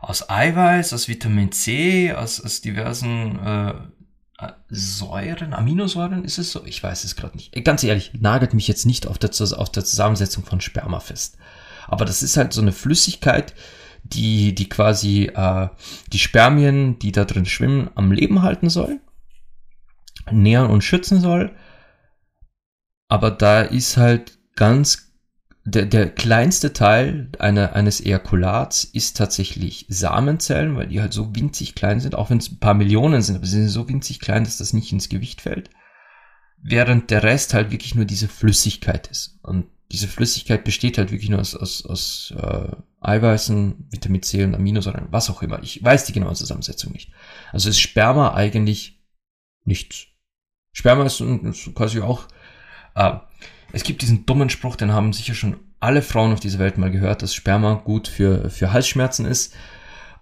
aus 0.00 0.30
Eiweiß, 0.30 0.92
aus 0.92 1.08
Vitamin 1.08 1.50
C, 1.50 2.12
aus, 2.12 2.40
aus 2.40 2.60
diversen 2.60 3.38
äh, 3.44 3.74
Säuren, 4.68 5.52
Aminosäuren 5.52 6.24
ist 6.24 6.38
es 6.38 6.52
so? 6.52 6.64
Ich 6.64 6.82
weiß 6.82 7.02
es 7.04 7.16
gerade 7.16 7.36
nicht. 7.36 7.52
Ganz 7.64 7.82
ehrlich, 7.82 8.12
nagelt 8.14 8.54
mich 8.54 8.68
jetzt 8.68 8.86
nicht 8.86 9.06
auf 9.08 9.18
der, 9.18 9.30
auf 9.58 9.70
der 9.70 9.84
Zusammensetzung 9.84 10.44
von 10.44 10.60
Sperma 10.60 11.00
fest. 11.00 11.38
Aber 11.88 12.04
das 12.04 12.22
ist 12.22 12.36
halt 12.36 12.52
so 12.52 12.60
eine 12.60 12.72
Flüssigkeit, 12.72 13.54
die, 14.04 14.54
die 14.54 14.68
quasi 14.68 15.30
äh, 15.34 15.68
die 16.12 16.18
Spermien, 16.18 16.98
die 17.00 17.10
da 17.10 17.24
drin 17.24 17.46
schwimmen, 17.46 17.90
am 17.94 18.12
Leben 18.12 18.42
halten 18.42 18.70
soll, 18.70 19.00
nähern 20.30 20.70
und 20.70 20.82
schützen 20.82 21.20
soll 21.20 21.54
aber 23.08 23.30
da 23.30 23.62
ist 23.62 23.96
halt 23.96 24.38
ganz 24.56 25.12
der, 25.64 25.86
der 25.86 26.10
kleinste 26.10 26.72
Teil 26.72 27.30
einer, 27.38 27.74
eines 27.74 28.00
Ejakulats 28.00 28.84
ist 28.84 29.16
tatsächlich 29.16 29.86
Samenzellen, 29.88 30.76
weil 30.76 30.88
die 30.88 31.00
halt 31.00 31.12
so 31.12 31.34
winzig 31.34 31.74
klein 31.74 32.00
sind, 32.00 32.14
auch 32.16 32.30
wenn 32.30 32.38
es 32.38 32.50
ein 32.50 32.58
paar 32.58 32.74
Millionen 32.74 33.22
sind, 33.22 33.36
aber 33.36 33.46
sie 33.46 33.60
sind 33.60 33.68
so 33.68 33.88
winzig 33.88 34.20
klein, 34.20 34.44
dass 34.44 34.58
das 34.58 34.72
nicht 34.72 34.92
ins 34.92 35.08
Gewicht 35.08 35.40
fällt. 35.40 35.70
Während 36.60 37.10
der 37.10 37.22
Rest 37.22 37.54
halt 37.54 37.70
wirklich 37.70 37.94
nur 37.94 38.04
diese 38.04 38.28
Flüssigkeit 38.28 39.06
ist. 39.06 39.38
Und 39.42 39.66
diese 39.92 40.08
Flüssigkeit 40.08 40.64
besteht 40.64 40.98
halt 40.98 41.12
wirklich 41.12 41.30
nur 41.30 41.40
aus, 41.40 41.54
aus, 41.54 41.86
aus 41.86 42.34
äh, 42.36 42.68
Eiweißen, 43.00 43.86
Vitamin 43.90 44.22
C 44.22 44.44
und 44.44 44.54
Aminosäuren, 44.54 45.06
was 45.10 45.30
auch 45.30 45.40
immer. 45.42 45.62
Ich 45.62 45.82
weiß 45.84 46.04
die 46.04 46.12
genaue 46.12 46.34
Zusammensetzung 46.34 46.92
nicht. 46.92 47.12
Also 47.52 47.68
ist 47.68 47.80
Sperma 47.80 48.34
eigentlich 48.34 48.93
nichts. 49.64 50.06
Sperma 50.72 51.04
ist, 51.04 51.20
ist 51.20 51.74
quasi 51.74 52.00
auch 52.00 52.26
äh, 52.94 53.14
es 53.72 53.82
gibt 53.82 54.02
diesen 54.02 54.24
dummen 54.24 54.50
Spruch, 54.50 54.76
den 54.76 54.92
haben 54.92 55.12
sicher 55.12 55.34
schon 55.34 55.56
alle 55.80 56.00
Frauen 56.00 56.32
auf 56.32 56.40
dieser 56.40 56.60
Welt 56.60 56.78
mal 56.78 56.92
gehört, 56.92 57.22
dass 57.22 57.34
Sperma 57.34 57.74
gut 57.74 58.08
für, 58.08 58.48
für 58.48 58.72
Halsschmerzen 58.72 59.26
ist. 59.26 59.54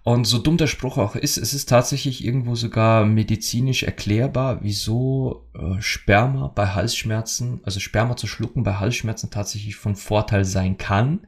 Und 0.01 0.25
so 0.25 0.39
dumm 0.39 0.57
der 0.57 0.67
Spruch 0.67 0.97
auch 0.97 1.15
ist, 1.15 1.37
es 1.37 1.53
ist 1.53 1.69
tatsächlich 1.69 2.25
irgendwo 2.25 2.55
sogar 2.55 3.05
medizinisch 3.05 3.83
erklärbar, 3.83 4.59
wieso 4.61 5.49
äh, 5.53 5.79
Sperma 5.81 6.47
bei 6.47 6.67
Halsschmerzen, 6.67 7.61
also 7.63 7.79
Sperma 7.79 8.17
zu 8.17 8.27
schlucken 8.27 8.63
bei 8.63 8.73
Halsschmerzen 8.73 9.29
tatsächlich 9.29 9.77
von 9.77 9.95
Vorteil 9.95 10.43
sein 10.43 10.77
kann. 10.77 11.27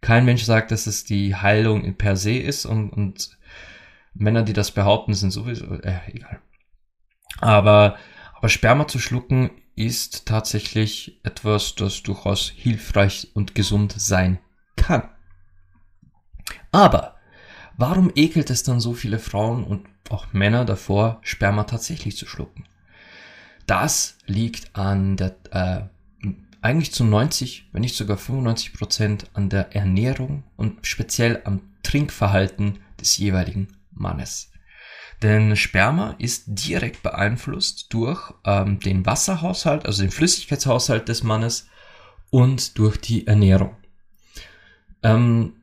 Kein 0.00 0.24
Mensch 0.24 0.44
sagt, 0.44 0.70
dass 0.70 0.86
es 0.86 1.04
die 1.04 1.34
Heilung 1.34 1.96
per 1.96 2.16
se 2.16 2.38
ist 2.38 2.64
und, 2.64 2.90
und 2.90 3.36
Männer, 4.14 4.42
die 4.42 4.54
das 4.54 4.70
behaupten, 4.70 5.12
sind 5.12 5.32
sowieso, 5.32 5.66
äh, 5.80 5.98
egal. 6.06 6.40
Aber, 7.40 7.96
aber 8.34 8.48
Sperma 8.48 8.86
zu 8.86 8.98
schlucken 8.98 9.50
ist 9.74 10.26
tatsächlich 10.26 11.20
etwas, 11.22 11.74
das 11.74 12.02
durchaus 12.02 12.52
hilfreich 12.54 13.28
und 13.34 13.54
gesund 13.54 13.94
sein 13.96 14.38
kann. 14.76 15.08
Aber 16.70 17.16
warum 17.76 18.12
ekelt 18.14 18.50
es 18.50 18.62
dann 18.62 18.80
so 18.80 18.92
viele 18.92 19.18
Frauen 19.18 19.64
und 19.64 19.86
auch 20.10 20.32
Männer 20.32 20.64
davor, 20.64 21.20
Sperma 21.22 21.64
tatsächlich 21.64 22.16
zu 22.16 22.26
schlucken? 22.26 22.64
das 23.66 24.18
liegt 24.26 24.74
an 24.76 25.16
der, 25.16 25.36
äh, 25.50 25.82
eigentlich 26.60 26.92
zu 26.92 27.04
90, 27.04 27.70
wenn 27.72 27.80
nicht 27.80 27.96
sogar 27.96 28.16
95 28.16 28.72
Prozent 28.74 29.30
an 29.34 29.48
der 29.48 29.74
Ernährung 29.74 30.44
und 30.56 30.86
speziell 30.86 31.40
am 31.44 31.60
Trinkverhalten 31.82 32.78
des 33.00 33.16
jeweiligen 33.16 33.68
Mannes. 33.90 34.51
Denn 35.22 35.54
Sperma 35.56 36.16
ist 36.18 36.44
direkt 36.46 37.02
beeinflusst 37.02 37.86
durch 37.90 38.32
ähm, 38.44 38.80
den 38.80 39.06
Wasserhaushalt, 39.06 39.86
also 39.86 40.02
den 40.02 40.10
Flüssigkeitshaushalt 40.10 41.08
des 41.08 41.22
Mannes 41.22 41.68
und 42.30 42.78
durch 42.78 42.96
die 42.96 43.26
Ernährung. 43.26 43.76
Ähm, 45.02 45.54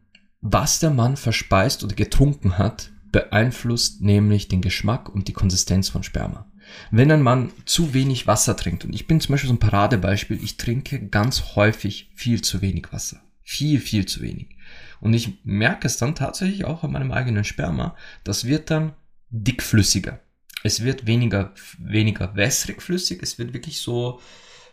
was 0.42 0.80
der 0.80 0.92
Mann 0.92 1.18
verspeist 1.18 1.84
oder 1.84 1.96
getrunken 1.96 2.58
hat, 2.58 2.92
beeinflusst 3.12 4.02
nämlich 4.02 4.48
den 4.48 4.62
Geschmack 4.62 5.10
und 5.10 5.28
die 5.28 5.34
Konsistenz 5.34 5.90
von 5.90 6.04
Sperma. 6.04 6.46
Wenn 6.92 7.12
ein 7.12 7.24
Mann 7.24 7.52
zu 7.66 7.94
wenig 7.94 8.28
Wasser 8.28 8.56
trinkt, 8.56 8.86
und 8.86 8.94
ich 8.94 9.08
bin 9.08 9.20
zum 9.20 9.34
Beispiel 9.34 9.50
so 9.50 9.56
ein 9.56 9.60
Paradebeispiel, 9.60 10.40
ich 10.42 10.58
trinke 10.58 11.08
ganz 11.08 11.56
häufig 11.56 12.12
viel 12.14 12.42
zu 12.42 12.62
wenig 12.62 12.94
Wasser. 12.94 13.20
Viel, 13.42 13.80
viel 13.80 14.06
zu 14.06 14.22
wenig. 14.22 14.56
Und 15.02 15.14
ich 15.14 15.44
merke 15.44 15.88
es 15.88 15.98
dann 15.98 16.14
tatsächlich 16.14 16.66
auch 16.66 16.84
an 16.84 16.92
meinem 16.92 17.12
eigenen 17.12 17.44
Sperma, 17.44 17.96
das 18.24 18.46
wird 18.46 18.70
dann 18.70 18.94
dickflüssiger. 19.30 20.20
Es 20.64 20.84
wird 20.84 21.08
weniger, 21.08 21.54
weniger 21.78 22.36
wässrig 22.36 22.82
flüssig, 22.82 23.24
es 23.24 23.40
wird 23.40 23.54
wirklich 23.54 23.80
so 23.80 24.20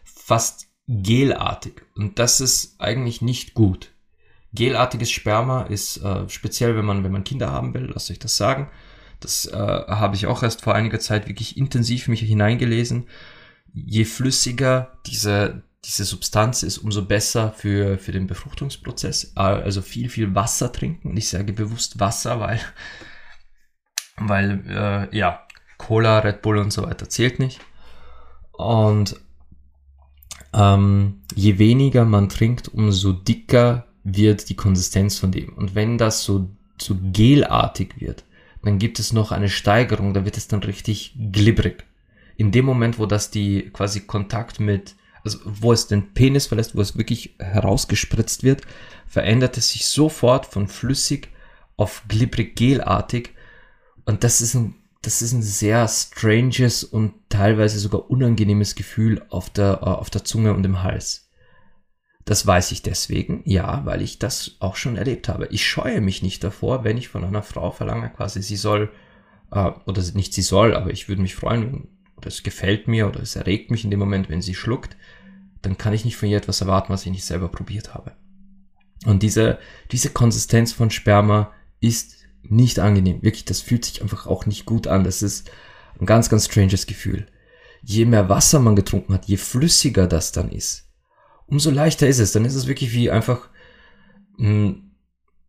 fast 0.05 0.69
gelartig. 0.89 1.85
Und 1.95 2.19
das 2.19 2.41
ist 2.41 2.81
eigentlich 2.81 3.23
nicht 3.23 3.55
gut. 3.55 3.93
Gelartiges 4.53 5.11
Sperma 5.11 5.63
ist 5.63 5.99
äh, 5.99 6.29
speziell, 6.29 6.77
wenn 6.77 6.85
man, 6.85 7.05
wenn 7.05 7.13
man 7.13 7.25
Kinder 7.25 7.51
haben 7.51 7.75
will, 7.75 7.91
lasst 7.93 8.11
euch 8.11 8.19
das 8.19 8.37
sagen. 8.37 8.71
Das 9.21 9.47
äh, 9.47 9.57
habe 9.57 10.17
ich 10.17 10.27
auch 10.27 10.43
erst 10.43 10.63
vor 10.63 10.75
einiger 10.75 11.01
Zeit 11.01 11.29
wirklich 11.29 11.57
intensiv 11.57 12.09
mich 12.09 12.21
hineingelesen. 12.21 13.07
Je 13.73 14.05
flüssiger 14.05 14.99
diese, 15.07 15.63
diese 15.85 16.05
Substanz 16.05 16.63
ist, 16.63 16.79
umso 16.79 17.05
besser 17.05 17.53
für, 17.53 17.99
für 17.99 18.13
den 18.13 18.27
Befruchtungsprozess. 18.27 19.37
Also 19.37 19.83
viel, 19.83 20.09
viel 20.09 20.35
Wasser 20.35 20.73
trinken. 20.73 21.11
Und 21.11 21.17
ich 21.17 21.29
sage 21.29 21.53
bewusst 21.53 22.01
Wasser, 22.01 22.41
weil, 22.41 22.61
weil 24.19 24.63
äh, 24.69 25.17
ja, 25.17 25.47
Cola, 25.79 26.21
Red 26.21 26.43
Bull 26.43 26.59
und 26.59 26.73
so 26.73 26.83
weiter 26.83 27.09
zählt 27.09 27.39
nicht. 27.39 27.61
Und 28.53 29.21
ähm, 30.55 31.23
je 31.35 31.59
weniger 31.59 32.05
man 32.05 32.29
trinkt, 32.29 32.69
umso 32.69 33.13
dicker 33.13 33.87
wird 34.05 34.49
die 34.49 34.57
Konsistenz 34.57 35.19
von 35.19 35.33
dem. 35.33 35.53
Und 35.55 35.75
wenn 35.75 35.99
das 35.99 36.23
so, 36.23 36.49
so 36.79 36.97
gelartig 37.13 38.01
wird, 38.01 38.25
dann 38.63 38.79
gibt 38.79 38.99
es 38.99 39.13
noch 39.13 39.33
eine 39.33 39.49
Steigerung, 39.49 40.15
da 40.15 40.25
wird 40.25 40.37
es 40.37 40.49
dann 40.49 40.63
richtig 40.63 41.15
glibberig. 41.33 41.85
In 42.37 42.53
dem 42.53 42.65
Moment, 42.65 42.99
wo 42.99 43.07
das 43.07 43.31
die 43.31 43.71
quasi 43.73 44.01
Kontakt 44.01 44.61
mit, 44.61 44.95
also 45.25 45.39
wo 45.45 45.73
es 45.73 45.87
den 45.87 46.13
Penis 46.15 46.47
verlässt, 46.47 46.75
wo 46.75 46.81
es 46.81 46.97
wirklich 46.97 47.35
herausgespritzt 47.39 48.43
wird, 48.43 48.63
verändert 49.07 49.57
es 49.57 49.71
sich 49.71 49.87
sofort 49.87 50.47
von 50.47 50.69
flüssig 50.69 51.29
auf 51.77 52.03
glibberig 52.09 52.57
gelartig. 52.57 53.35
Und 54.07 54.25
das 54.25 54.41
ist 54.41 54.55
ein, 54.55 54.75
das 55.03 55.21
ist 55.21 55.33
ein 55.33 55.43
sehr 55.43 55.87
stranges 55.89 56.83
und 56.83 57.13
teilweise 57.29 57.79
sogar 57.79 58.11
unangenehmes 58.11 58.75
Gefühl 58.75 59.23
auf 59.29 59.51
der, 59.51 59.81
äh, 59.83 59.87
auf 59.87 60.09
der 60.09 60.25
Zunge 60.25 60.55
und 60.55 60.65
im 60.65 60.83
Hals. 60.83 61.31
Das 62.25 62.47
weiß 62.47 62.73
ich 62.73 62.83
deswegen, 62.83 63.43
ja, 63.45 63.85
weil 63.85 64.03
ich 64.03 64.19
das 64.19 64.57
auch 64.59 64.75
schon 64.75 64.97
erlebt 64.97 65.29
habe. 65.29 65.47
Ich 65.51 65.67
scheue 65.67 66.01
mich 66.01 66.23
nicht 66.23 66.43
davor, 66.43 66.83
wenn 66.83 66.97
ich 66.97 67.09
von 67.09 67.25
einer 67.25 67.43
Frau 67.43 67.71
verlange, 67.71 68.11
quasi 68.11 68.43
sie 68.43 68.57
soll, 68.57 68.91
äh, 69.53 69.71
oder 69.85 70.03
nicht 70.15 70.33
sie 70.33 70.43
soll, 70.43 70.75
aber 70.75 70.91
ich 70.91 71.09
würde 71.09 71.23
mich 71.23 71.35
freuen, 71.35 71.89
oder 72.17 72.29
es 72.29 72.43
gefällt 72.43 72.89
mir 72.89 73.07
oder 73.07 73.21
es 73.21 73.37
erregt 73.37 73.71
mich 73.71 73.85
in 73.85 73.91
dem 73.91 74.01
Moment, 74.01 74.29
wenn 74.29 74.43
sie 74.43 74.55
schluckt, 74.55 74.97
dann 75.63 75.79
kann 75.79 75.93
ich 75.93 76.05
nicht 76.05 76.17
von 76.17 76.29
ihr 76.29 76.39
etwas 76.39 76.61
erwarten, 76.61 76.93
was 76.93 77.05
ich 77.05 77.13
nicht 77.13 77.25
selber 77.25 77.49
probiert 77.49 77.95
habe. 77.95 78.13
Und 79.05 79.23
diese, 79.23 79.59
diese 79.93 80.11
Konsistenz 80.11 80.73
von 80.73 80.91
Sperma 80.91 81.53
ist 81.81 82.16
nicht 82.51 82.79
angenehm. 82.79 83.23
Wirklich, 83.23 83.45
das 83.45 83.61
fühlt 83.61 83.85
sich 83.85 84.03
einfach 84.03 84.27
auch 84.27 84.47
nicht 84.47 84.67
gut 84.67 84.87
an. 84.87 85.05
Das 85.05 85.23
ist 85.23 85.51
ein 86.01 86.07
ganz, 86.07 86.29
ganz 86.29 86.47
stranges 86.47 86.87
Gefühl. 86.87 87.27
Je 87.83 88.05
mehr 88.05 88.29
Wasser 88.29 88.59
man 88.59 88.77
getrunken 88.77 89.15
hat, 89.15 89.27
je 89.27 89.37
flüssiger 89.37 90.07
das 90.07 90.33
dann 90.33 90.51
ist, 90.51 90.89
umso 91.47 91.71
leichter 91.71 92.09
ist 92.09 92.19
es. 92.19 92.33
Dann 92.33 92.45
ist 92.45 92.55
es 92.55 92.67
wirklich 92.67 92.93
wie 92.93 93.11
einfach, 93.11 93.49
mh, 94.39 94.49
hm, 94.49 94.83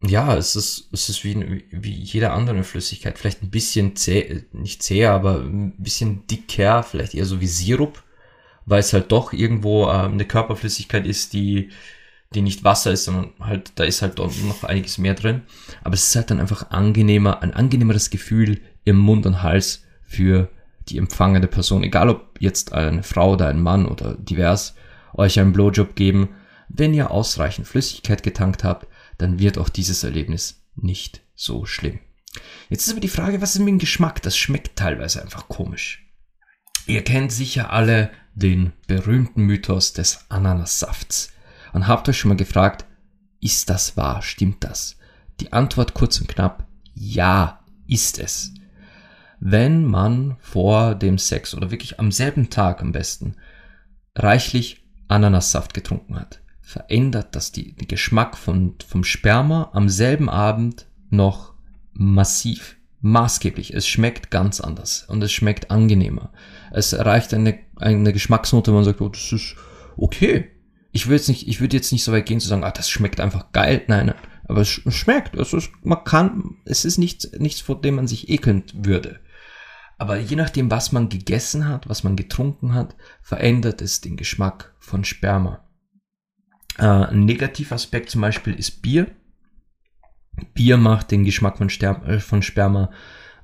ja, 0.03 0.38
es 0.38 0.55
ist, 0.55 0.89
es 0.93 1.10
ist 1.10 1.23
wie, 1.23 1.65
wie 1.71 1.93
jede 1.93 2.31
andere 2.31 2.63
Flüssigkeit. 2.63 3.17
Vielleicht 3.17 3.41
ein 3.41 3.49
bisschen 3.49 3.95
zäh, 3.95 4.45
nicht 4.51 4.83
zäh, 4.83 5.05
aber 5.05 5.39
ein 5.39 5.73
bisschen 5.77 6.27
dicker, 6.27 6.83
vielleicht 6.83 7.15
eher 7.15 7.25
so 7.25 7.41
wie 7.41 7.47
Sirup, 7.47 8.03
weil 8.65 8.79
es 8.79 8.93
halt 8.93 9.12
doch 9.12 9.33
irgendwo 9.33 9.86
äh, 9.86 9.91
eine 9.91 10.25
Körperflüssigkeit 10.25 11.07
ist, 11.07 11.33
die, 11.33 11.71
die 12.33 12.41
nicht 12.41 12.63
Wasser 12.63 12.91
ist, 12.91 13.05
sondern 13.05 13.31
halt, 13.39 13.71
da 13.75 13.83
ist 13.83 14.01
halt 14.01 14.17
noch 14.17 14.63
einiges 14.63 14.97
mehr 14.97 15.13
drin. 15.13 15.43
Aber 15.83 15.93
es 15.93 16.07
ist 16.07 16.15
halt 16.15 16.29
dann 16.29 16.39
einfach 16.39 16.71
angenehmer, 16.71 17.41
ein 17.41 17.53
angenehmeres 17.53 18.09
Gefühl 18.09 18.59
im 18.83 18.97
Mund 18.97 19.25
und 19.25 19.43
Hals 19.43 19.83
für 20.03 20.49
die 20.89 20.97
empfangende 20.97 21.47
Person. 21.47 21.83
Egal 21.83 22.09
ob 22.09 22.37
jetzt 22.39 22.73
eine 22.73 23.03
Frau 23.03 23.33
oder 23.33 23.47
ein 23.47 23.61
Mann 23.61 23.85
oder 23.85 24.15
divers 24.15 24.75
euch 25.13 25.39
einen 25.39 25.53
Blowjob 25.53 25.95
geben. 25.95 26.29
Wenn 26.69 26.93
ihr 26.93 27.11
ausreichend 27.11 27.67
Flüssigkeit 27.67 28.23
getankt 28.23 28.63
habt, 28.63 28.87
dann 29.17 29.39
wird 29.39 29.57
auch 29.57 29.69
dieses 29.69 30.03
Erlebnis 30.03 30.63
nicht 30.75 31.21
so 31.33 31.65
schlimm. 31.65 31.99
Jetzt 32.69 32.85
ist 32.85 32.91
aber 32.91 32.99
die 32.99 33.07
Frage, 33.07 33.41
was 33.41 33.55
ist 33.55 33.59
mit 33.59 33.69
dem 33.69 33.79
Geschmack? 33.79 34.21
Das 34.21 34.37
schmeckt 34.37 34.77
teilweise 34.77 35.21
einfach 35.21 35.47
komisch. 35.47 36.05
Ihr 36.85 37.03
kennt 37.03 37.31
sicher 37.31 37.71
alle 37.71 38.11
den 38.35 38.73
berühmten 38.87 39.43
Mythos 39.43 39.93
des 39.93 40.25
Ananassafts 40.29 41.33
und 41.77 41.87
habt 41.87 42.09
euch 42.09 42.17
schon 42.17 42.29
mal 42.29 42.35
gefragt, 42.35 42.85
ist 43.39 43.69
das 43.69 43.95
wahr? 43.95 44.23
Stimmt 44.23 44.63
das? 44.63 44.97
Die 45.39 45.53
Antwort 45.53 45.93
kurz 45.93 46.19
und 46.19 46.27
knapp, 46.27 46.65
ja, 46.95 47.59
ist 47.85 48.17
es. 48.17 48.51
Wenn 49.39 49.85
man 49.85 50.37
vor 50.39 50.95
dem 50.95 51.19
Sex 51.19 51.53
oder 51.53 51.69
wirklich 51.69 51.99
am 51.99 52.11
selben 52.11 52.49
Tag 52.49 52.81
am 52.81 52.93
besten 52.93 53.35
reichlich 54.15 54.87
Ananassaft 55.07 55.75
getrunken 55.75 56.19
hat, 56.19 56.41
verändert 56.61 57.35
das 57.35 57.51
die, 57.51 57.75
den 57.75 57.87
Geschmack 57.87 58.35
von, 58.35 58.73
vom 58.87 59.03
Sperma 59.03 59.69
am 59.73 59.87
selben 59.87 60.31
Abend 60.31 60.87
noch 61.11 61.53
massiv, 61.93 62.77
maßgeblich. 63.01 63.75
Es 63.75 63.87
schmeckt 63.87 64.31
ganz 64.31 64.61
anders 64.61 65.05
und 65.07 65.23
es 65.23 65.31
schmeckt 65.31 65.69
angenehmer. 65.69 66.31
Es 66.71 66.93
erreicht 66.93 67.35
eine, 67.35 67.59
eine 67.75 68.13
Geschmacksnote, 68.13 68.71
wo 68.71 68.77
man 68.77 68.83
sagt, 68.83 68.99
oh, 68.99 69.09
das 69.09 69.31
ist 69.31 69.55
okay. 69.95 70.57
Ich 70.91 71.08
würde 71.08 71.17
jetzt 71.17 71.28
nicht, 71.28 71.47
ich 71.47 71.60
würde 71.60 71.76
jetzt 71.76 71.91
nicht 71.91 72.04
so 72.04 72.12
weit 72.12 72.26
gehen 72.26 72.39
zu 72.39 72.47
sagen, 72.47 72.63
ah, 72.63 72.71
das 72.71 72.89
schmeckt 72.89 73.19
einfach 73.19 73.52
geil. 73.52 73.84
Nein, 73.88 74.08
nein. 74.08 74.15
Aber 74.45 74.62
es 74.62 74.69
schmeckt. 74.69 75.36
Es 75.36 75.54
ist, 75.54 75.71
man 75.84 76.04
kann, 76.04 76.56
es 76.65 76.86
ist 76.86 76.97
nichts, 76.97 77.32
nichts, 77.38 77.62
vor 77.62 77.82
dem 77.82 77.95
man 77.95 78.08
sich 78.08 78.30
ekeln 78.30 78.63
würde. 78.73 79.19
Aber 79.97 80.17
je 80.17 80.36
nachdem, 80.36 80.69
was 80.71 80.91
man 80.91 81.10
gegessen 81.10 81.67
hat, 81.67 81.89
was 81.89 82.04
man 82.04 82.15
getrunken 82.15 82.73
hat, 82.73 82.95
verändert 83.21 83.82
es 83.82 84.02
den 84.02 84.15
Geschmack 84.15 84.73
von 84.80 85.04
Sperma. 85.04 85.67
Äh, 86.78 86.86
ein 86.86 87.26
Negativaspekt 87.26 88.10
zum 88.10 88.21
Beispiel 88.21 88.54
ist 88.54 88.82
Bier. 88.82 89.08
Bier 90.54 90.78
macht 90.78 91.12
den 91.12 91.23
Geschmack 91.23 91.58
von, 91.58 91.69
Ster 91.69 92.06
äh, 92.08 92.19
von 92.19 92.43
Sperma 92.43 92.91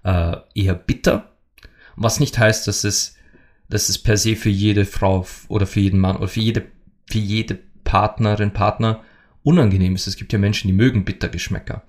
äh, 0.03 0.37
eher 0.53 0.75
bitter, 0.75 1.35
was 1.95 2.19
nicht 2.19 2.37
heißt, 2.37 2.67
dass 2.67 2.83
es, 2.83 3.15
dass 3.69 3.89
es 3.89 3.97
per 3.97 4.17
se 4.17 4.35
für 4.35 4.49
jede 4.49 4.85
Frau 4.85 5.25
oder 5.47 5.65
für 5.65 5.79
jeden 5.79 5.99
Mann 5.99 6.17
oder 6.17 6.27
für 6.27 6.41
jede, 6.41 6.67
für 7.05 7.19
jede 7.19 7.59
Partnerin, 7.83 8.51
Partner 8.51 9.03
unangenehm 9.43 9.95
ist. 9.95 10.07
Es 10.07 10.15
gibt 10.15 10.33
ja 10.33 10.39
Menschen, 10.39 10.67
die 10.67 10.73
mögen 10.73 11.05
Bittergeschmäcker. 11.05 11.83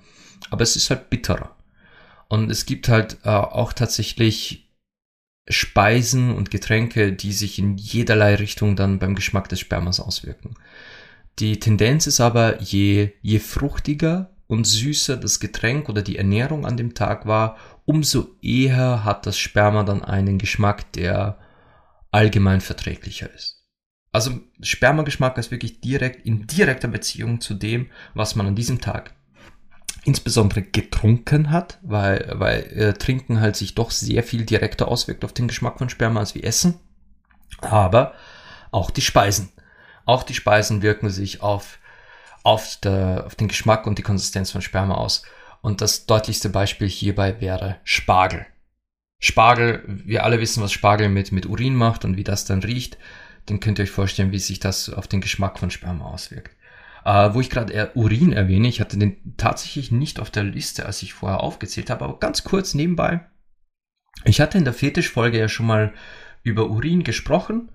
Aber 0.51 0.63
es 0.63 0.77
ist 0.77 0.91
halt 0.91 1.11
bitterer. 1.11 1.57
Und 2.29 2.51
es 2.51 2.67
gibt 2.67 2.89
halt 2.89 3.19
äh, 3.25 3.29
auch 3.29 3.73
tatsächlich 3.73 4.73
Speisen 5.49 6.35
und 6.35 6.51
Getränke, 6.51 7.13
die 7.13 7.33
sich 7.33 7.59
in 7.59 7.77
jederlei 7.77 8.35
Richtung 8.37 8.77
dann 8.77 8.99
beim 8.99 9.15
Geschmack 9.15 9.49
des 9.49 9.61
Spermas 9.61 10.01
auswirken. 10.01 10.55
Die 11.39 11.59
Tendenz 11.59 12.07
ist 12.07 12.21
aber, 12.21 12.63
je, 12.63 13.11
je 13.21 13.39
fruchtiger 13.41 14.35
und 14.47 14.67
süßer 14.67 15.17
das 15.17 15.41
Getränk 15.41 15.89
oder 15.89 16.03
die 16.03 16.17
Ernährung 16.17 16.65
an 16.65 16.77
dem 16.77 16.95
Tag 16.95 17.27
war, 17.27 17.57
umso 17.85 18.37
eher 18.41 19.05
hat 19.05 19.27
das 19.27 19.37
Sperma 19.37 19.83
dann 19.83 20.03
einen 20.03 20.39
Geschmack, 20.39 20.93
der 20.93 21.39
allgemein 22.11 22.61
verträglicher 22.61 23.33
ist. 23.35 23.64
Also 24.15 24.39
Spermageschmack 24.61 25.37
ist 25.39 25.51
wirklich 25.51 25.81
direkt 25.81 26.25
in 26.25 26.47
direkter 26.47 26.87
Beziehung 26.87 27.41
zu 27.41 27.53
dem, 27.53 27.91
was 28.15 28.37
man 28.37 28.47
an 28.47 28.55
diesem 28.55 28.81
Tag 28.81 29.13
insbesondere 30.05 30.63
getrunken 30.63 31.51
hat, 31.51 31.81
weil, 31.83 32.31
weil 32.35 32.63
äh, 32.77 32.93
Trinken 32.93 33.41
halt 33.41 33.57
sich 33.57 33.75
doch 33.75 33.91
sehr 33.91 34.23
viel 34.23 34.45
direkter 34.45 34.87
auswirkt 34.87 35.25
auf 35.25 35.33
den 35.33 35.49
Geschmack 35.49 35.79
von 35.79 35.89
Sperma 35.89 36.21
als 36.21 36.37
wie 36.37 36.45
Essen. 36.45 36.79
Aber 37.61 38.15
auch 38.71 38.93
die 38.93 39.01
Speisen. 39.01 39.49
Auch 40.05 40.23
die 40.23 40.35
Speisen 40.35 40.81
wirken 40.81 41.11
sich 41.11 41.43
auf, 41.43 41.81
auf, 42.45 42.77
der, 42.85 43.25
auf 43.27 43.35
den 43.35 43.49
Geschmack 43.49 43.85
und 43.85 43.99
die 43.99 44.03
Konsistenz 44.03 44.53
von 44.53 44.63
Sperma 44.63 44.95
aus. 44.95 45.25
Und 45.61 45.81
das 45.81 46.07
deutlichste 46.07 46.51
Beispiel 46.51 46.89
hierbei 46.89 47.41
wäre 47.41 47.79
Spargel. 47.83 48.47
Spargel, 49.19 49.83
wir 49.89 50.23
alle 50.23 50.39
wissen, 50.39 50.63
was 50.63 50.71
Spargel 50.71 51.09
mit, 51.09 51.33
mit 51.33 51.47
Urin 51.47 51.75
macht 51.75 52.05
und 52.05 52.17
wie 52.17 52.25
das 52.25 52.45
dann 52.45 52.63
riecht. 52.63 52.97
Dann 53.47 53.61
könnt 53.61 53.79
ihr 53.79 53.83
euch 53.85 53.91
vorstellen, 53.91 54.33
wie 54.33 54.39
sich 54.39 54.61
das 54.61 54.89
auf 54.89 55.07
den 55.07 55.21
Geschmack 55.21 55.59
von 55.59 55.71
Sperma 55.71 56.07
auswirkt. 56.07 56.57
Äh, 57.05 57.35
wo 57.35 57.41
ich 57.41 57.51
gerade 57.51 57.93
Urin 57.95 58.33
erwähne, 58.33 58.69
ich 58.69 58.81
hatte 58.81 58.99
den 58.99 59.37
tatsächlich 59.37 59.91
nicht 59.91 60.19
auf 60.21 60.31
der 60.31 60.45
Liste, 60.45 60.87
als 60.87 61.03
ich 61.03 61.13
vorher 61.13 61.41
aufgezählt 61.41 61.91
habe, 61.91 62.05
aber 62.05 62.19
ganz 62.19 62.45
kurz 62.45 62.75
nebenbei. 62.75 63.27
Ich 64.25 64.41
hatte 64.41 64.57
in 64.57 64.65
der 64.65 64.73
Fetischfolge 64.73 65.39
ja 65.39 65.49
schon 65.49 65.67
mal 65.67 65.93
über 66.43 66.71
Urin 66.71 67.05
gesprochen 67.05 67.71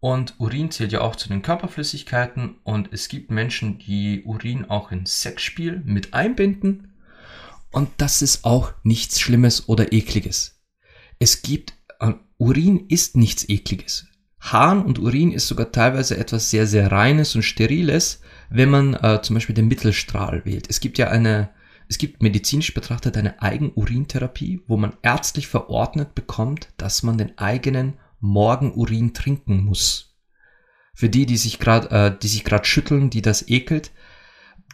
und 0.00 0.34
Urin 0.38 0.70
zählt 0.70 0.92
ja 0.92 1.00
auch 1.00 1.16
zu 1.16 1.28
den 1.28 1.42
Körperflüssigkeiten 1.42 2.56
und 2.62 2.92
es 2.92 3.08
gibt 3.08 3.30
Menschen, 3.30 3.78
die 3.78 4.24
Urin 4.24 4.68
auch 4.68 4.92
in 4.92 5.06
Sexspiel 5.06 5.80
mit 5.84 6.12
einbinden 6.12 6.94
und 7.70 7.88
das 7.98 8.20
ist 8.20 8.44
auch 8.44 8.72
nichts 8.82 9.20
Schlimmes 9.20 9.68
oder 9.68 9.92
Ekliges. 9.92 10.60
Es 11.18 11.42
gibt, 11.42 11.74
äh, 12.00 12.12
Urin 12.38 12.86
ist 12.88 13.16
nichts 13.16 13.48
Ekliges. 13.48 14.06
Harn 14.40 14.82
und 14.82 14.98
Urin 14.98 15.32
ist 15.32 15.48
sogar 15.48 15.70
teilweise 15.70 16.16
etwas 16.16 16.50
sehr, 16.50 16.66
sehr 16.66 16.90
Reines 16.90 17.34
und 17.34 17.42
Steriles, 17.42 18.20
wenn 18.48 18.70
man 18.70 18.94
äh, 18.94 19.20
zum 19.22 19.34
Beispiel 19.34 19.54
den 19.54 19.68
Mittelstrahl 19.68 20.44
wählt. 20.44 20.66
Es 20.68 20.80
gibt 20.80 20.96
ja 20.96 21.08
eine, 21.08 21.50
es 21.88 21.98
gibt 21.98 22.22
medizinisch 22.22 22.72
betrachtet 22.72 23.16
eine 23.16 23.42
Eigenurintherapie, 23.42 24.62
wo 24.66 24.76
man 24.78 24.94
ärztlich 25.02 25.46
verordnet 25.46 26.14
bekommt, 26.14 26.70
dass 26.78 27.02
man 27.02 27.18
den 27.18 27.36
eigenen 27.38 27.94
Morgenurin 28.20 29.12
trinken 29.12 29.62
muss. 29.62 30.16
Für 30.94 31.10
die, 31.10 31.26
die 31.26 31.36
sich 31.36 31.58
gerade, 31.58 31.90
äh, 31.90 32.18
die 32.18 32.28
sich 32.28 32.44
gerade 32.44 32.64
schütteln, 32.64 33.10
die 33.10 33.22
das 33.22 33.46
ekelt, 33.48 33.90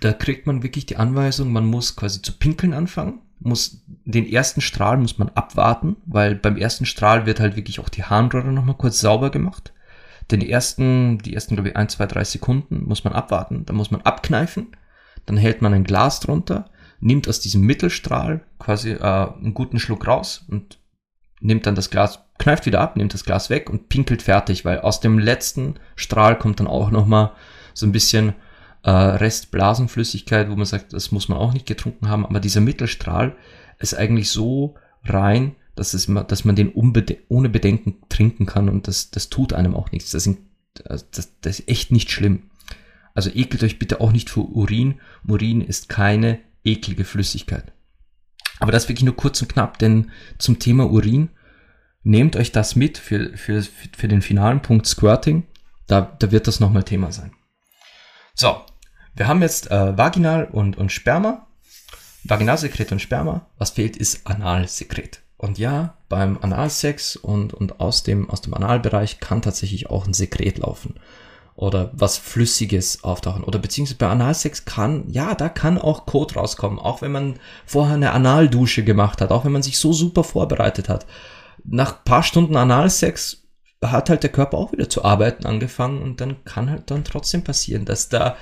da 0.00 0.12
kriegt 0.12 0.46
man 0.46 0.62
wirklich 0.62 0.86
die 0.86 0.96
Anweisung, 0.96 1.52
man 1.52 1.66
muss 1.66 1.96
quasi 1.96 2.22
zu 2.22 2.32
pinkeln 2.32 2.72
anfangen, 2.72 3.22
muss 3.40 3.84
den 4.04 4.26
ersten 4.26 4.60
Strahl 4.60 4.96
muss 4.96 5.18
man 5.18 5.28
abwarten, 5.30 5.96
weil 6.06 6.34
beim 6.34 6.56
ersten 6.56 6.86
Strahl 6.86 7.26
wird 7.26 7.40
halt 7.40 7.56
wirklich 7.56 7.80
auch 7.80 7.88
die 7.88 8.04
Harnröhre 8.04 8.52
nochmal 8.52 8.76
kurz 8.76 9.00
sauber 9.00 9.30
gemacht. 9.30 9.72
Den 10.30 10.40
ersten, 10.40 11.18
die 11.18 11.34
ersten, 11.34 11.54
glaube 11.54 11.68
ich, 11.68 11.76
ein, 11.76 11.88
zwei, 11.88 12.06
drei 12.06 12.24
Sekunden 12.24 12.84
muss 12.84 13.04
man 13.04 13.12
abwarten, 13.12 13.64
dann 13.64 13.76
muss 13.76 13.90
man 13.90 14.00
abkneifen, 14.02 14.68
dann 15.26 15.36
hält 15.36 15.62
man 15.62 15.74
ein 15.74 15.84
Glas 15.84 16.20
drunter, 16.20 16.70
nimmt 17.00 17.28
aus 17.28 17.40
diesem 17.40 17.62
Mittelstrahl 17.62 18.44
quasi 18.58 18.92
äh, 18.92 19.00
einen 19.00 19.54
guten 19.54 19.78
Schluck 19.78 20.06
raus 20.06 20.44
und 20.48 20.78
nimmt 21.40 21.66
dann 21.66 21.74
das 21.74 21.90
Glas, 21.90 22.24
kneift 22.38 22.66
wieder 22.66 22.80
ab, 22.80 22.96
nimmt 22.96 23.14
das 23.14 23.24
Glas 23.24 23.50
weg 23.50 23.70
und 23.70 23.88
pinkelt 23.88 24.22
fertig, 24.22 24.64
weil 24.64 24.80
aus 24.80 25.00
dem 25.00 25.18
letzten 25.18 25.74
Strahl 25.94 26.38
kommt 26.38 26.60
dann 26.60 26.66
auch 26.66 26.90
nochmal 26.90 27.32
so 27.74 27.86
ein 27.86 27.92
bisschen 27.92 28.34
äh, 28.86 28.90
Restblasenflüssigkeit, 28.90 30.48
wo 30.48 30.54
man 30.54 30.64
sagt, 30.64 30.92
das 30.92 31.10
muss 31.10 31.28
man 31.28 31.38
auch 31.38 31.52
nicht 31.52 31.66
getrunken 31.66 32.08
haben, 32.08 32.24
aber 32.24 32.38
dieser 32.38 32.60
Mittelstrahl 32.60 33.34
ist 33.80 33.94
eigentlich 33.94 34.30
so 34.30 34.76
rein, 35.04 35.56
dass, 35.74 35.92
es, 35.92 36.06
dass 36.28 36.44
man 36.44 36.54
den 36.54 36.72
ohne 36.72 37.48
Bedenken 37.48 37.96
trinken 38.08 38.46
kann 38.46 38.68
und 38.68 38.86
das, 38.86 39.10
das 39.10 39.28
tut 39.28 39.52
einem 39.52 39.74
auch 39.74 39.90
nichts. 39.90 40.12
Das, 40.12 40.22
sind, 40.22 40.38
das, 40.84 41.10
das 41.10 41.58
ist 41.58 41.68
echt 41.68 41.90
nicht 41.90 42.12
schlimm. 42.12 42.44
Also 43.12 43.30
ekelt 43.30 43.64
euch 43.64 43.80
bitte 43.80 44.00
auch 44.00 44.12
nicht 44.12 44.30
für 44.30 44.42
Urin. 44.42 45.00
Urin 45.26 45.62
ist 45.62 45.88
keine 45.88 46.38
eklige 46.64 47.04
Flüssigkeit. 47.04 47.72
Aber 48.60 48.70
das 48.70 48.88
wirklich 48.88 49.04
nur 49.04 49.16
kurz 49.16 49.42
und 49.42 49.48
knapp, 49.48 49.78
denn 49.80 50.12
zum 50.38 50.60
Thema 50.60 50.88
Urin, 50.88 51.30
nehmt 52.04 52.36
euch 52.36 52.52
das 52.52 52.76
mit 52.76 52.98
für, 52.98 53.36
für, 53.36 53.62
für 53.62 54.06
den 54.06 54.22
finalen 54.22 54.62
Punkt 54.62 54.86
Squirting. 54.86 55.42
Da, 55.88 56.02
da 56.02 56.30
wird 56.30 56.46
das 56.46 56.60
nochmal 56.60 56.84
Thema 56.84 57.10
sein. 57.10 57.32
So, 58.34 58.62
wir 59.16 59.28
haben 59.28 59.42
jetzt 59.42 59.70
äh, 59.70 59.96
Vaginal 59.96 60.44
und, 60.44 60.76
und 60.76 60.92
Sperma. 60.92 61.46
Vaginalsekret 62.24 62.92
und 62.92 63.00
Sperma. 63.00 63.46
Was 63.58 63.70
fehlt, 63.70 63.96
ist 63.96 64.26
Analsekret. 64.26 65.22
Und 65.38 65.58
ja, 65.58 65.94
beim 66.08 66.38
Analsex 66.40 67.16
und, 67.16 67.54
und 67.54 67.80
aus 67.80 68.02
dem, 68.02 68.28
aus 68.30 68.42
dem 68.42 68.54
Analbereich 68.54 69.20
kann 69.20 69.42
tatsächlich 69.42 69.88
auch 69.88 70.06
ein 70.06 70.14
Sekret 70.14 70.58
laufen. 70.58 70.94
Oder 71.54 71.90
was 71.94 72.18
Flüssiges 72.18 73.04
auftauchen. 73.04 73.42
Oder 73.42 73.58
beziehungsweise 73.58 73.98
bei 73.98 74.08
Analsex 74.08 74.66
kann, 74.66 75.04
ja, 75.08 75.34
da 75.34 75.48
kann 75.48 75.78
auch 75.78 76.04
Kot 76.04 76.36
rauskommen. 76.36 76.78
Auch 76.78 77.00
wenn 77.00 77.12
man 77.12 77.38
vorher 77.64 77.94
eine 77.94 78.12
Analdusche 78.12 78.84
gemacht 78.84 79.22
hat. 79.22 79.30
Auch 79.30 79.46
wenn 79.46 79.52
man 79.52 79.62
sich 79.62 79.78
so 79.78 79.94
super 79.94 80.24
vorbereitet 80.24 80.90
hat. 80.90 81.06
Nach 81.64 82.04
paar 82.04 82.22
Stunden 82.22 82.56
Analsex 82.56 83.42
hat 83.82 84.10
halt 84.10 84.22
der 84.22 84.32
Körper 84.32 84.58
auch 84.58 84.72
wieder 84.72 84.88
zu 84.88 85.04
arbeiten 85.04 85.46
angefangen 85.46 86.02
und 86.02 86.20
dann 86.20 86.44
kann 86.44 86.70
halt 86.70 86.90
dann 86.90 87.04
trotzdem 87.04 87.44
passieren, 87.44 87.84
dass 87.84 88.08
da 88.08 88.36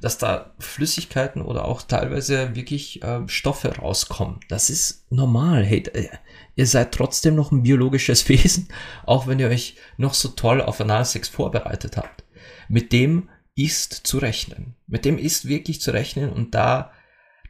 dass 0.00 0.18
da 0.18 0.54
Flüssigkeiten 0.58 1.42
oder 1.42 1.66
auch 1.66 1.82
teilweise 1.82 2.54
wirklich 2.54 3.02
äh, 3.02 3.28
Stoffe 3.28 3.76
rauskommen. 3.76 4.40
Das 4.48 4.70
ist 4.70 5.10
normal. 5.10 5.64
Hey, 5.64 5.82
äh, 5.92 6.08
ihr 6.56 6.66
seid 6.66 6.92
trotzdem 6.92 7.34
noch 7.34 7.52
ein 7.52 7.62
biologisches 7.62 8.28
Wesen, 8.28 8.68
auch 9.04 9.26
wenn 9.26 9.38
ihr 9.38 9.48
euch 9.48 9.76
noch 9.96 10.14
so 10.14 10.28
toll 10.28 10.62
auf 10.62 10.80
Analsex 10.80 11.28
vorbereitet 11.28 11.96
habt. 11.96 12.24
Mit 12.68 12.92
dem 12.92 13.28
ist 13.54 13.92
zu 13.92 14.18
rechnen. 14.18 14.74
Mit 14.86 15.04
dem 15.04 15.18
ist 15.18 15.46
wirklich 15.46 15.80
zu 15.80 15.90
rechnen 15.90 16.30
und 16.30 16.54
da, 16.54 16.92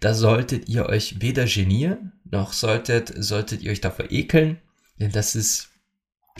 da 0.01 0.15
solltet 0.15 0.69
ihr 0.69 0.87
euch 0.87 1.21
weder 1.21 1.45
genieren, 1.45 2.13
noch 2.25 2.53
solltet, 2.53 3.13
solltet 3.17 3.63
ihr 3.63 3.71
euch 3.71 3.81
davor 3.81 4.11
ekeln, 4.11 4.61
denn 4.99 5.13
das 5.13 5.37
ist, 5.37 5.69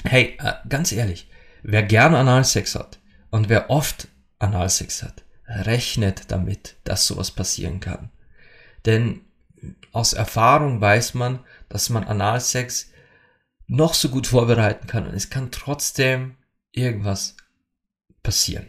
hey, 0.05 0.37
äh, 0.41 0.55
ganz 0.69 0.91
ehrlich, 0.93 1.29
wer 1.63 1.83
gerne 1.83 2.19
Analsex 2.19 2.75
hat 2.75 2.99
und 3.31 3.49
wer 3.49 3.71
oft 3.71 4.09
Analsex 4.39 5.03
hat, 5.03 5.25
rechnet 5.51 6.31
damit, 6.31 6.77
dass 6.85 7.07
sowas 7.07 7.31
passieren 7.31 7.81
kann. 7.81 8.11
Denn 8.87 9.23
aus 9.93 10.13
Erfahrung 10.13 10.81
weiß 10.81 11.15
man, 11.15 11.41
dass 11.69 11.91
man 11.91 12.05
Analsex 12.05 12.91
noch 13.67 13.95
so 13.95 14.09
gut 14.09 14.27
vorbereiten 14.27 14.87
kann 14.87 15.07
und 15.07 15.15
es 15.15 15.31
kann 15.31 15.51
trotzdem 15.51 16.37
irgendwas 16.73 17.37
passieren. 18.23 18.69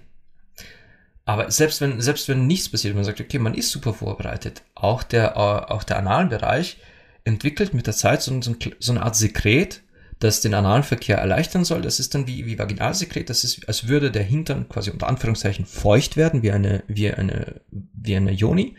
Aber 1.25 1.51
selbst 1.51 1.81
wenn, 1.81 2.01
selbst 2.01 2.27
wenn 2.27 2.47
nichts 2.47 2.69
passiert, 2.69 2.95
man 2.95 3.03
sagt, 3.03 3.21
okay, 3.21 3.39
man 3.39 3.53
ist 3.53 3.71
super 3.71 3.93
vorbereitet, 3.93 4.63
auch 4.75 5.03
der, 5.03 5.37
auch 5.37 5.83
der 5.83 5.97
Analbereich 5.97 6.77
entwickelt 7.23 7.73
mit 7.73 7.87
der 7.87 7.93
Zeit 7.93 8.21
so, 8.21 8.41
so, 8.41 8.55
so 8.79 8.91
eine 8.91 9.03
Art 9.03 9.15
Sekret, 9.15 9.81
das 10.21 10.39
den 10.39 10.53
Analverkehr 10.53 11.17
erleichtern 11.17 11.65
soll. 11.65 11.81
Das 11.81 11.99
ist 11.99 12.13
dann 12.13 12.27
wie, 12.27 12.45
wie 12.45 12.59
Vaginalsekret. 12.59 13.29
Das 13.29 13.43
ist, 13.43 13.67
als 13.67 13.87
würde 13.87 14.11
der 14.11 14.23
Hintern 14.23 14.69
quasi 14.69 14.91
unter 14.91 15.07
Anführungszeichen 15.07 15.65
feucht 15.65 16.15
werden, 16.15 16.43
wie 16.43 16.51
eine, 16.51 16.83
wie 16.87 17.11
eine, 17.11 17.61
wie 17.69 18.15
eine 18.15 18.31
Joni. 18.31 18.77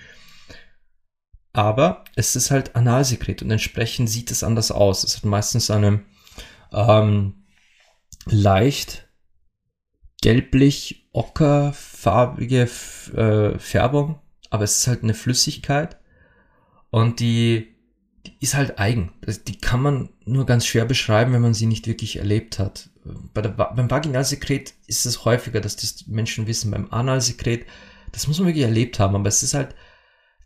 Aber 1.52 2.04
es 2.14 2.36
ist 2.36 2.52
halt 2.52 2.76
Analsekret 2.76 3.42
und 3.42 3.50
entsprechend 3.50 4.08
sieht 4.08 4.30
es 4.30 4.44
anders 4.44 4.70
aus. 4.70 5.02
Es 5.02 5.16
hat 5.16 5.24
meistens 5.24 5.68
eine 5.68 6.04
ähm, 6.72 7.44
leicht 8.26 9.08
gelblich 10.22 11.08
ockerfarbige 11.12 12.68
äh, 13.16 13.58
Färbung, 13.58 14.20
aber 14.48 14.62
es 14.62 14.78
ist 14.78 14.86
halt 14.86 15.02
eine 15.02 15.14
Flüssigkeit 15.14 15.98
und 16.90 17.18
die 17.18 17.71
die 17.71 17.71
ist 18.40 18.54
halt 18.54 18.78
eigen. 18.78 19.12
Die 19.46 19.58
kann 19.58 19.82
man 19.82 20.08
nur 20.24 20.46
ganz 20.46 20.66
schwer 20.66 20.84
beschreiben, 20.84 21.32
wenn 21.32 21.42
man 21.42 21.54
sie 21.54 21.66
nicht 21.66 21.86
wirklich 21.86 22.16
erlebt 22.16 22.58
hat. 22.58 22.90
Bei 23.34 23.42
der, 23.42 23.50
beim 23.50 23.90
Vaginalsekret 23.90 24.74
ist 24.86 25.06
es 25.06 25.24
häufiger, 25.24 25.60
dass 25.60 25.76
das 25.76 26.06
Menschen 26.06 26.46
wissen. 26.46 26.70
Beim 26.70 26.92
Analsekret, 26.92 27.66
das 28.12 28.28
muss 28.28 28.38
man 28.38 28.48
wirklich 28.48 28.64
erlebt 28.64 28.98
haben. 28.98 29.14
Aber 29.16 29.28
es 29.28 29.42
ist 29.42 29.54
halt, 29.54 29.74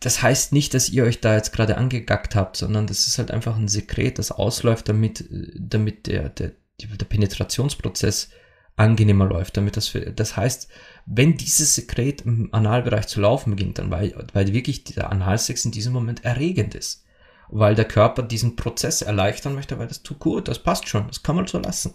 das 0.01 0.23
heißt 0.23 0.53
nicht, 0.53 0.75
dass 0.75 0.89
ihr 0.89 1.05
euch 1.05 1.21
da 1.21 1.35
jetzt 1.35 1.53
gerade 1.53 1.77
angegackt 1.77 2.35
habt, 2.35 2.57
sondern 2.57 2.87
das 2.87 3.07
ist 3.07 3.19
halt 3.19 3.31
einfach 3.31 3.57
ein 3.57 3.69
Sekret, 3.69 4.19
das 4.19 4.33
ausläuft, 4.33 4.89
damit, 4.89 5.25
damit 5.59 6.07
der, 6.07 6.31
der, 6.31 6.53
der 6.81 7.07
Penetrationsprozess 7.07 8.31
angenehmer 8.77 9.27
läuft, 9.27 9.57
damit 9.57 9.79
das, 9.79 9.89
für, 9.89 10.01
das 10.01 10.37
heißt, 10.37 10.69
wenn 11.07 11.39
dieses 11.39 11.75
Sekret 11.75 12.23
im 12.23 12.53
Analbereich 12.53 13.07
zu 13.07 13.23
laufen 13.23 13.51
beginnt, 13.51 13.79
dann 13.79 13.91
weil, 13.91 14.15
weil 14.35 14.53
wirklich 14.53 14.85
der 14.85 15.11
Analsex 15.11 15.65
in 15.65 15.71
diesem 15.71 15.95
Moment 15.95 16.27
erregend 16.27 16.75
ist 16.75 17.06
weil 17.49 17.75
der 17.75 17.87
Körper 17.87 18.23
diesen 18.23 18.57
Prozess 18.57 19.03
erleichtern 19.03 19.55
möchte, 19.55 19.79
weil 19.79 19.89
das 19.89 20.03
tut 20.03 20.19
gut, 20.19 20.49
das 20.49 20.59
passt 20.59 20.89
schon, 20.89 21.07
das 21.07 21.23
kann 21.23 21.37
man 21.37 21.47
so 21.47 21.59
lassen. 21.59 21.95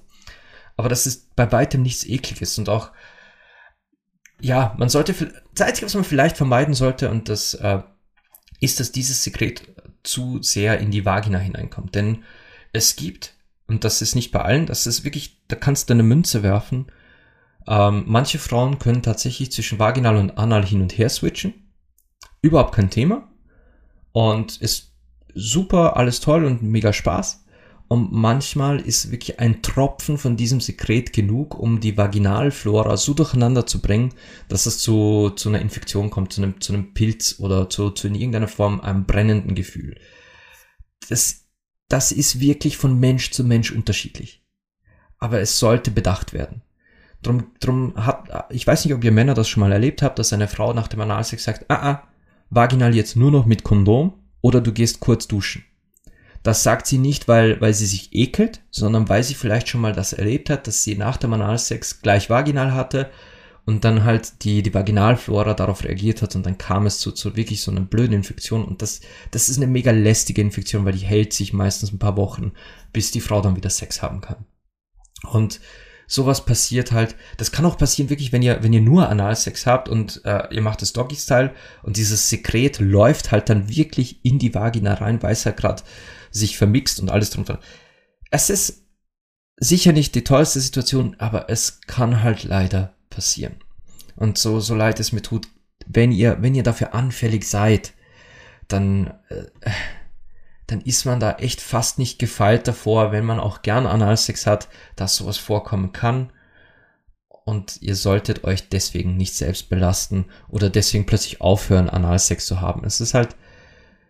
Aber 0.78 0.90
das 0.90 1.06
ist 1.06 1.36
bei 1.36 1.52
weitem 1.52 1.82
nichts 1.82 2.06
Ekliges 2.06 2.58
und 2.58 2.70
auch, 2.70 2.92
ja, 4.40 4.76
man 4.78 4.90
sollte, 4.90 5.14
das 5.54 5.68
Einzige, 5.68 5.86
was 5.86 5.94
man 5.94 6.04
vielleicht 6.04 6.38
vermeiden 6.38 6.74
sollte, 6.74 7.10
und 7.12 7.30
das 7.30 7.54
äh, 7.56 7.82
ist, 8.60 8.80
dass 8.80 8.92
dieses 8.92 9.24
Sekret 9.24 9.64
zu 10.04 10.42
sehr 10.42 10.80
in 10.80 10.92
die 10.92 11.06
Vagina 11.06 11.38
hineinkommt. 11.38 11.94
Denn 11.96 12.24
es 12.74 12.96
gibt, 12.96 13.36
und 13.68 13.84
das 13.84 14.02
ist 14.02 14.16
nicht 14.16 14.32
bei 14.32 14.42
allen, 14.42 14.66
das 14.66 14.88
ist 14.88 15.04
wirklich, 15.04 15.42
da 15.48 15.56
kannst 15.56 15.90
du 15.90 15.94
eine 15.94 16.04
Münze 16.04 16.44
werfen. 16.44 16.92
Ähm, 17.68 18.06
manche 18.08 18.40
Frauen 18.40 18.80
können 18.80 19.04
tatsächlich 19.04 19.52
zwischen 19.52 19.80
vaginal 19.80 20.18
und 20.18 20.38
anal 20.38 20.66
hin 20.66 20.82
und 20.82 20.98
her 20.98 21.10
switchen. 21.10 21.54
Überhaupt 22.42 22.74
kein 22.74 22.90
Thema. 22.90 23.30
Und 24.12 24.60
es 24.62 24.91
super, 25.36 25.98
alles 25.98 26.20
toll 26.20 26.46
und 26.46 26.64
mega 26.64 26.94
Spaß. 26.94 27.42
Und 27.92 28.14
manchmal 28.14 28.80
ist 28.80 29.12
wirklich 29.12 29.42
ein 29.42 29.62
Tropfen 29.62 30.18
von 30.18 30.38
diesem 30.38 30.62
Sekret 30.62 31.12
genug, 31.12 31.60
um 31.60 31.82
die 31.82 31.98
Vaginalflora 31.98 32.96
so 32.96 33.14
durcheinander 33.14 33.68
zu 33.68 33.82
bringen, 33.82 34.14
dass 34.48 34.66
es 34.66 34.80
zu, 34.80 35.32
zu 35.32 35.50
einer 35.50 35.60
Infektion 35.60 36.10
kommt, 36.10 36.32
zu 36.32 36.42
einem, 36.42 36.62
zu 36.62 36.72
einem 36.72 36.94
Pilz 36.94 37.36
oder 37.40 37.70
zu, 37.70 37.90
zu 37.90 38.08
in 38.08 38.16
irgendeiner 38.16 38.48
Form 38.48 38.80
einem 38.80 39.04
brennenden 39.04 39.56
Gefühl. 39.56 40.00
Das, 41.10 41.50
das 41.90 42.14
ist 42.14 42.40
wirklich 42.40 42.78
von 42.78 42.98
Mensch 42.98 43.32
zu 43.32 43.44
Mensch 43.44 43.74
unterschiedlich. 43.74 44.42
Aber 45.18 45.42
es 45.42 45.60
sollte 45.60 45.92
bedacht 45.92 46.32
werden. 46.32 46.62
Drum, 47.22 47.52
drum 47.60 47.94
hat, 47.98 48.46
ich 48.52 48.66
weiß 48.66 48.86
nicht, 48.86 48.94
ob 48.94 49.04
ihr 49.04 49.12
Männer 49.12 49.34
das 49.34 49.50
schon 49.50 49.60
mal 49.60 49.72
erlebt 49.74 50.02
habt, 50.02 50.18
dass 50.18 50.32
eine 50.32 50.48
Frau 50.48 50.72
nach 50.72 50.88
dem 50.88 51.02
Analsex 51.02 51.44
sagt, 51.44 51.70
ah, 51.70 51.92
ah, 51.92 52.08
vaginal 52.50 52.96
jetzt 52.96 53.18
nur 53.18 53.32
noch 53.32 53.46
mit 53.46 53.64
Kondom 53.66 54.14
oder 54.42 54.62
du 54.62 54.72
gehst 54.72 55.00
kurz 55.00 55.28
duschen. 55.28 55.64
Das 56.44 56.64
sagt 56.64 56.88
sie 56.88 56.98
nicht, 56.98 57.28
weil, 57.28 57.62
weil 57.62 57.74
sie 57.74 57.86
sich 57.86 58.14
ekelt, 58.14 58.62
sondern 58.72 59.10
weil 59.10 59.24
sie 59.24 59.36
vielleicht 59.36 59.70
schon 59.70 59.82
mal 59.82 59.94
das 59.94 60.14
erlebt 60.14 60.50
hat, 60.50 60.66
dass 60.66 60.84
sie 60.84 60.96
nach 60.96 61.18
dem 61.18 61.34
Analsex 61.34 62.02
gleich 62.02 62.30
vaginal 62.30 62.74
hatte 62.74 63.12
und 63.66 63.86
dann 63.86 64.04
halt 64.04 64.44
die, 64.44 64.64
die 64.64 64.74
Vaginalflora 64.74 65.54
darauf 65.54 65.84
reagiert 65.84 66.24
hat 66.24 66.36
und 66.36 66.46
dann 66.46 66.58
kam 66.58 66.88
es 66.88 66.98
zu, 66.98 67.12
zu 67.12 67.36
wirklich 67.36 67.62
so 67.62 67.70
einer 67.70 67.82
blöden 67.82 68.16
Infektion 68.16 68.66
und 68.66 68.82
das, 68.82 69.02
das 69.30 69.50
ist 69.50 69.58
eine 69.58 69.68
mega 69.68 69.92
lästige 69.92 70.42
Infektion, 70.42 70.84
weil 70.84 70.94
die 70.94 71.06
hält 71.06 71.32
sich 71.34 71.54
meistens 71.54 71.92
ein 71.92 72.00
paar 72.00 72.18
Wochen, 72.18 72.54
bis 72.92 73.12
die 73.12 73.22
Frau 73.22 73.42
dann 73.42 73.56
wieder 73.56 73.70
Sex 73.70 74.02
haben 74.02 74.22
kann. 74.22 74.46
Und 75.30 75.60
sowas 76.12 76.44
passiert 76.44 76.92
halt, 76.92 77.16
das 77.38 77.54
kann 77.54 77.64
auch 77.64 77.78
passieren 77.78 78.10
wirklich, 78.10 78.34
wenn 78.34 78.42
ihr, 78.42 78.62
wenn 78.62 78.74
ihr 78.74 78.82
nur 78.82 79.08
Analsex 79.08 79.66
habt 79.66 79.88
und 79.88 80.22
äh, 80.26 80.54
ihr 80.54 80.62
macht 80.62 80.82
das 80.82 80.92
Doggy-Style 80.92 81.54
und 81.84 81.96
dieses 81.96 82.30
Sekret 82.30 82.80
läuft 82.80 83.32
halt 83.32 83.50
dann 83.50 83.70
wirklich 83.70 84.20
in 84.26 84.38
die 84.38 84.54
Vagina 84.54 84.96
rein, 84.96 85.24
weil 85.24 85.32
es 85.32 85.46
halt 85.46 85.56
gerade 85.56 85.84
sich 86.30 86.58
vermixt 86.58 87.00
und 87.00 87.10
alles 87.10 87.30
drunter. 87.30 87.62
Es 88.30 88.50
ist 88.50 88.84
sicher 89.56 89.94
nicht 89.94 90.14
die 90.14 90.26
tollste 90.26 90.60
Situation, 90.60 91.16
aber 91.18 91.50
es 91.50 91.80
kann 91.88 92.22
halt 92.22 92.44
leider 92.44 92.94
passieren. 93.10 93.56
Und 94.18 94.38
so, 94.38 94.60
so 94.60 94.76
leid 94.76 95.00
es 95.00 95.14
mir 95.14 95.22
tut, 95.22 95.48
wenn 95.88 96.12
ihr, 96.12 96.42
wenn 96.42 96.56
ihr 96.56 96.64
dafür 96.64 96.94
anfällig 96.94 97.46
seid, 97.46 97.94
dann, 98.68 99.14
äh, 99.30 99.46
dann 100.72 100.80
ist 100.80 101.04
man 101.04 101.20
da 101.20 101.34
echt 101.34 101.60
fast 101.60 102.00
nicht 102.00 102.18
gefeilt 102.18 102.66
davor, 102.66 103.12
wenn 103.12 103.26
man 103.26 103.42
auch 103.42 103.62
gern 103.62 103.86
Analsex 103.86 104.48
hat, 104.48 104.70
dass 104.96 105.18
sowas 105.18 105.38
vorkommen 105.38 105.92
kann. 105.92 106.32
Und 107.44 107.82
ihr 107.82 107.96
solltet 107.98 108.46
euch 108.46 108.70
deswegen 108.70 109.18
nicht 109.18 109.36
selbst 109.36 109.68
belasten 109.70 110.26
oder 110.48 110.70
deswegen 110.70 111.06
plötzlich 111.06 111.42
aufhören, 111.42 111.90
Analsex 111.90 112.46
zu 112.46 112.62
haben. 112.62 112.86
Es 112.86 113.02
ist 113.02 113.14
halt, 113.14 113.36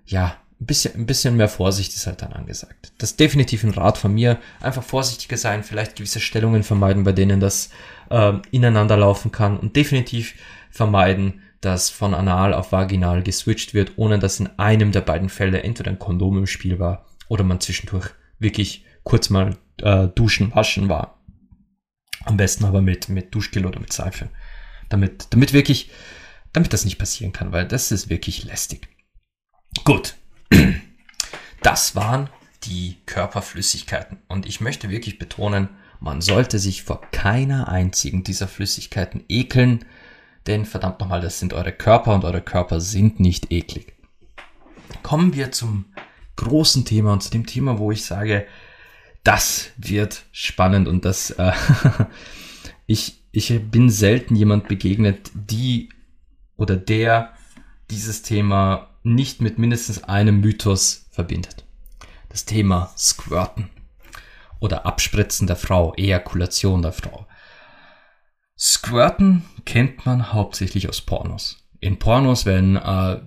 ja, 0.05 0.37
ein 0.59 0.67
bisschen, 0.67 0.93
ein 0.93 1.07
bisschen 1.07 1.35
mehr 1.35 1.49
Vorsicht 1.49 1.95
ist 1.95 2.05
halt 2.05 2.21
dann 2.21 2.33
angesagt. 2.33 2.93
Das 2.99 3.11
ist 3.11 3.19
definitiv 3.19 3.63
ein 3.63 3.73
Rat 3.73 3.97
von 3.97 4.13
mir. 4.13 4.39
Einfach 4.59 4.83
vorsichtiger 4.83 5.37
sein, 5.37 5.63
vielleicht 5.63 5.95
gewisse 5.95 6.19
Stellungen 6.19 6.61
vermeiden, 6.61 7.03
bei 7.03 7.11
denen 7.11 7.39
das 7.39 7.71
äh, 8.11 8.33
ineinander 8.51 8.97
laufen 8.97 9.31
kann 9.31 9.57
und 9.57 9.75
definitiv 9.75 10.35
vermeiden, 10.69 11.41
dass 11.61 11.89
von 11.89 12.13
anal 12.13 12.53
auf 12.53 12.71
vaginal 12.71 13.23
geswitcht 13.23 13.73
wird, 13.73 13.93
ohne 13.95 14.19
dass 14.19 14.39
in 14.39 14.49
einem 14.57 14.91
der 14.91 15.01
beiden 15.01 15.29
Fälle 15.29 15.63
entweder 15.63 15.91
ein 15.91 15.99
Kondom 15.99 16.39
im 16.39 16.47
Spiel 16.47 16.79
war 16.79 17.05
oder 17.27 17.43
man 17.43 17.61
zwischendurch 17.61 18.09
wirklich 18.39 18.85
kurz 19.03 19.29
mal 19.29 19.57
äh, 19.81 20.07
duschen, 20.07 20.53
waschen 20.53 20.89
war. 20.89 21.23
Am 22.25 22.37
besten 22.37 22.65
aber 22.65 22.81
mit, 22.81 23.09
mit 23.09 23.33
Duschgel 23.33 23.65
oder 23.65 23.79
mit 23.79 23.93
Seife. 23.93 24.29
Damit, 24.89 25.27
damit 25.29 25.53
wirklich, 25.53 25.91
damit 26.51 26.73
das 26.73 26.85
nicht 26.85 26.97
passieren 26.97 27.31
kann, 27.31 27.51
weil 27.51 27.67
das 27.67 27.91
ist 27.91 28.09
wirklich 28.09 28.43
lästig. 28.43 28.87
Gut. 29.83 30.15
Das 31.63 31.95
waren 31.95 32.27
die 32.63 32.97
Körperflüssigkeiten. 33.05 34.17
Und 34.27 34.47
ich 34.47 34.61
möchte 34.61 34.89
wirklich 34.89 35.19
betonen, 35.19 35.69
man 35.99 36.19
sollte 36.19 36.57
sich 36.57 36.81
vor 36.81 37.01
keiner 37.11 37.67
einzigen 37.67 38.23
dieser 38.23 38.47
Flüssigkeiten 38.47 39.23
ekeln, 39.29 39.85
denn 40.47 40.65
verdammt 40.65 40.99
nochmal, 40.99 41.21
das 41.21 41.39
sind 41.39 41.53
eure 41.53 41.71
Körper 41.71 42.15
und 42.15 42.25
eure 42.25 42.41
Körper 42.41 42.81
sind 42.81 43.19
nicht 43.19 43.51
eklig. 43.51 43.93
Kommen 45.03 45.33
wir 45.33 45.51
zum 45.51 45.85
großen 46.35 46.85
Thema 46.85 47.13
und 47.13 47.21
zu 47.21 47.29
dem 47.29 47.45
Thema, 47.45 47.77
wo 47.77 47.91
ich 47.91 48.05
sage, 48.05 48.47
das 49.23 49.71
wird 49.77 50.23
spannend 50.31 50.87
und 50.87 51.05
das, 51.05 51.31
äh, 51.31 51.51
ich, 52.87 53.23
ich 53.31 53.61
bin 53.69 53.89
selten 53.89 54.35
jemand 54.35 54.67
begegnet, 54.67 55.29
die 55.33 55.89
oder 56.57 56.75
der 56.75 57.33
dieses 57.89 58.21
Thema 58.21 58.89
nicht 59.03 59.41
mit 59.41 59.59
mindestens 59.59 60.03
einem 60.03 60.41
Mythos 60.41 61.07
verbindet. 61.11 61.65
Das 62.29 62.45
Thema 62.45 62.91
Squirten 62.97 63.69
oder 64.59 64.85
Abspritzen 64.85 65.47
der 65.47 65.55
Frau, 65.55 65.93
Ejakulation 65.95 66.81
der 66.81 66.93
Frau. 66.93 67.27
Squirten 68.57 69.43
kennt 69.65 70.05
man 70.05 70.33
hauptsächlich 70.33 70.89
aus 70.89 71.01
Pornos. 71.01 71.57
In 71.79 71.99
Pornos, 71.99 72.45
wenn 72.45 72.75
äh, 72.75 73.21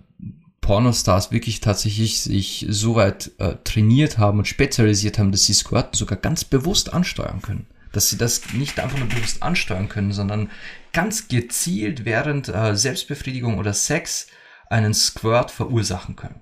Pornostars 0.60 1.30
wirklich 1.30 1.60
tatsächlich 1.60 2.20
sich 2.20 2.66
so 2.68 2.94
weit 2.94 3.32
äh, 3.38 3.56
trainiert 3.64 4.18
haben 4.18 4.38
und 4.38 4.48
spezialisiert 4.48 5.18
haben, 5.18 5.32
dass 5.32 5.44
sie 5.44 5.54
Squirten 5.54 5.94
sogar 5.94 6.18
ganz 6.18 6.44
bewusst 6.44 6.92
ansteuern 6.92 7.42
können. 7.42 7.66
Dass 7.92 8.10
sie 8.10 8.16
das 8.16 8.52
nicht 8.54 8.80
einfach 8.80 8.98
nur 8.98 9.08
bewusst 9.08 9.42
ansteuern 9.42 9.88
können, 9.88 10.12
sondern 10.12 10.50
ganz 10.92 11.28
gezielt 11.28 12.04
während 12.04 12.48
äh, 12.48 12.76
Selbstbefriedigung 12.76 13.58
oder 13.58 13.74
Sex 13.74 14.28
einen 14.70 14.94
Squirt 14.94 15.50
verursachen 15.50 16.16
können. 16.16 16.40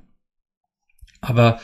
Aber 1.21 1.61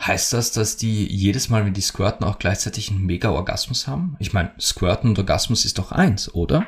Heißt 0.00 0.32
das, 0.32 0.52
dass 0.52 0.78
die 0.78 1.06
jedes 1.14 1.50
Mal, 1.50 1.66
wenn 1.66 1.74
die 1.74 1.82
squirten, 1.82 2.24
auch 2.24 2.38
gleichzeitig 2.38 2.90
einen 2.90 3.04
Mega-Orgasmus 3.04 3.86
haben? 3.86 4.16
Ich 4.18 4.32
meine, 4.32 4.50
Squirten 4.58 5.10
und 5.10 5.18
Orgasmus 5.18 5.66
ist 5.66 5.78
doch 5.78 5.92
eins, 5.92 6.32
oder? 6.32 6.66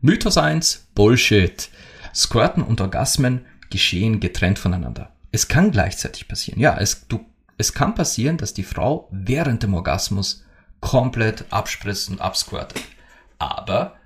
Mythos 0.00 0.38
eins, 0.38 0.86
Bullshit. 0.94 1.70
Squirten 2.14 2.62
und 2.62 2.80
Orgasmen 2.80 3.44
geschehen 3.70 4.20
getrennt 4.20 4.58
voneinander. 4.58 5.12
Es 5.32 5.48
kann 5.48 5.72
gleichzeitig 5.72 6.28
passieren. 6.28 6.60
Ja, 6.60 6.78
es, 6.78 7.06
du, 7.08 7.26
es 7.56 7.74
kann 7.74 7.94
passieren, 7.94 8.38
dass 8.38 8.54
die 8.54 8.62
Frau 8.62 9.08
während 9.10 9.62
dem 9.62 9.74
Orgasmus 9.74 10.44
komplett 10.80 11.44
abspritzt 11.50 12.10
und 12.10 12.20
absquirtet. 12.20 12.80
Aber 13.38 13.96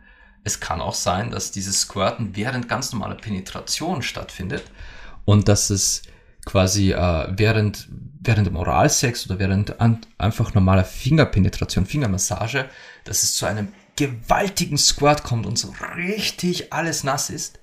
es 0.44 0.60
kann 0.60 0.80
auch 0.80 0.94
sein, 0.94 1.30
dass 1.30 1.52
dieses 1.52 1.82
Squirten 1.82 2.34
während 2.36 2.68
ganz 2.68 2.92
normaler 2.92 3.16
Penetration 3.16 4.02
stattfindet 4.02 4.64
und 5.24 5.46
dass 5.46 5.70
es 5.70 6.02
quasi 6.44 6.92
äh, 6.92 7.28
während, 7.30 7.88
während 8.20 8.46
dem 8.46 8.56
Oralsex 8.56 9.26
oder 9.26 9.38
während 9.38 9.80
an, 9.80 10.00
einfach 10.18 10.54
normaler 10.54 10.84
Fingerpenetration, 10.84 11.86
Fingermassage, 11.86 12.64
dass 13.04 13.22
es 13.22 13.34
zu 13.36 13.46
einem 13.46 13.68
gewaltigen 14.06 14.78
Squirt 14.78 15.22
kommt 15.22 15.46
und 15.46 15.58
so 15.58 15.72
richtig 15.96 16.72
alles 16.72 17.04
nass 17.04 17.30
ist, 17.30 17.60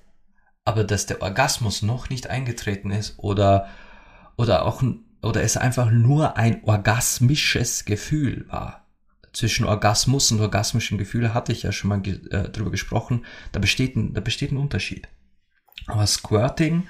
aber 0.64 0.84
dass 0.84 1.06
der 1.06 1.22
Orgasmus 1.22 1.82
noch 1.82 2.10
nicht 2.10 2.28
eingetreten 2.28 2.90
ist 2.90 3.18
oder, 3.18 3.68
oder 4.36 4.64
auch, 4.64 4.82
oder 5.22 5.42
es 5.42 5.56
einfach 5.56 5.90
nur 5.90 6.36
ein 6.36 6.64
orgasmisches 6.64 7.84
Gefühl 7.84 8.46
war. 8.48 8.86
Zwischen 9.32 9.66
Orgasmus 9.66 10.32
und 10.32 10.40
orgasmischen 10.40 10.98
Gefühle 10.98 11.34
hatte 11.34 11.52
ich 11.52 11.62
ja 11.62 11.72
schon 11.72 11.90
mal 11.90 12.00
ge 12.00 12.20
äh, 12.30 12.48
drüber 12.48 12.70
gesprochen. 12.70 13.24
Da 13.52 13.60
besteht 13.60 13.94
ein, 13.94 14.12
da 14.12 14.20
besteht 14.20 14.50
ein 14.50 14.56
Unterschied. 14.56 15.08
Aber 15.86 16.06
Squirting 16.06 16.88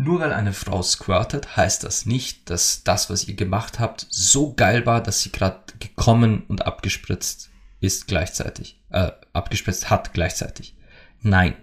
nur 0.00 0.20
weil 0.20 0.32
eine 0.32 0.52
Frau 0.52 0.80
squirtet, 0.80 1.56
heißt 1.56 1.82
das 1.82 2.06
nicht, 2.06 2.50
dass 2.50 2.84
das, 2.84 3.10
was 3.10 3.26
ihr 3.26 3.34
gemacht 3.34 3.80
habt, 3.80 4.06
so 4.08 4.54
geil 4.54 4.86
war, 4.86 5.02
dass 5.02 5.22
sie 5.22 5.32
gerade 5.32 5.60
gekommen 5.80 6.44
und 6.46 6.64
abgespritzt 6.64 7.47
ist 7.80 8.06
gleichzeitig. 8.06 8.80
Äh, 8.90 9.12
abgespritzt 9.32 9.90
hat 9.90 10.12
gleichzeitig. 10.12 10.76
Nein. 11.20 11.54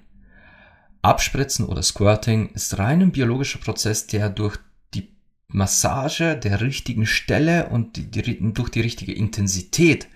Abspritzen 1.02 1.66
oder 1.66 1.84
Squirting 1.84 2.50
ist 2.50 2.78
rein 2.80 3.02
ein 3.02 3.12
biologischer 3.12 3.60
Prozess, 3.60 4.08
der 4.08 4.30
durch 4.30 4.58
die 4.94 5.16
Massage 5.48 6.36
der 6.36 6.62
richtigen 6.62 7.06
Stelle 7.06 7.70
und 7.70 7.96
die, 7.98 8.10
die, 8.10 8.54
durch 8.54 8.70
die 8.70 8.82
richtige 8.82 9.14
Intensität 9.14 10.08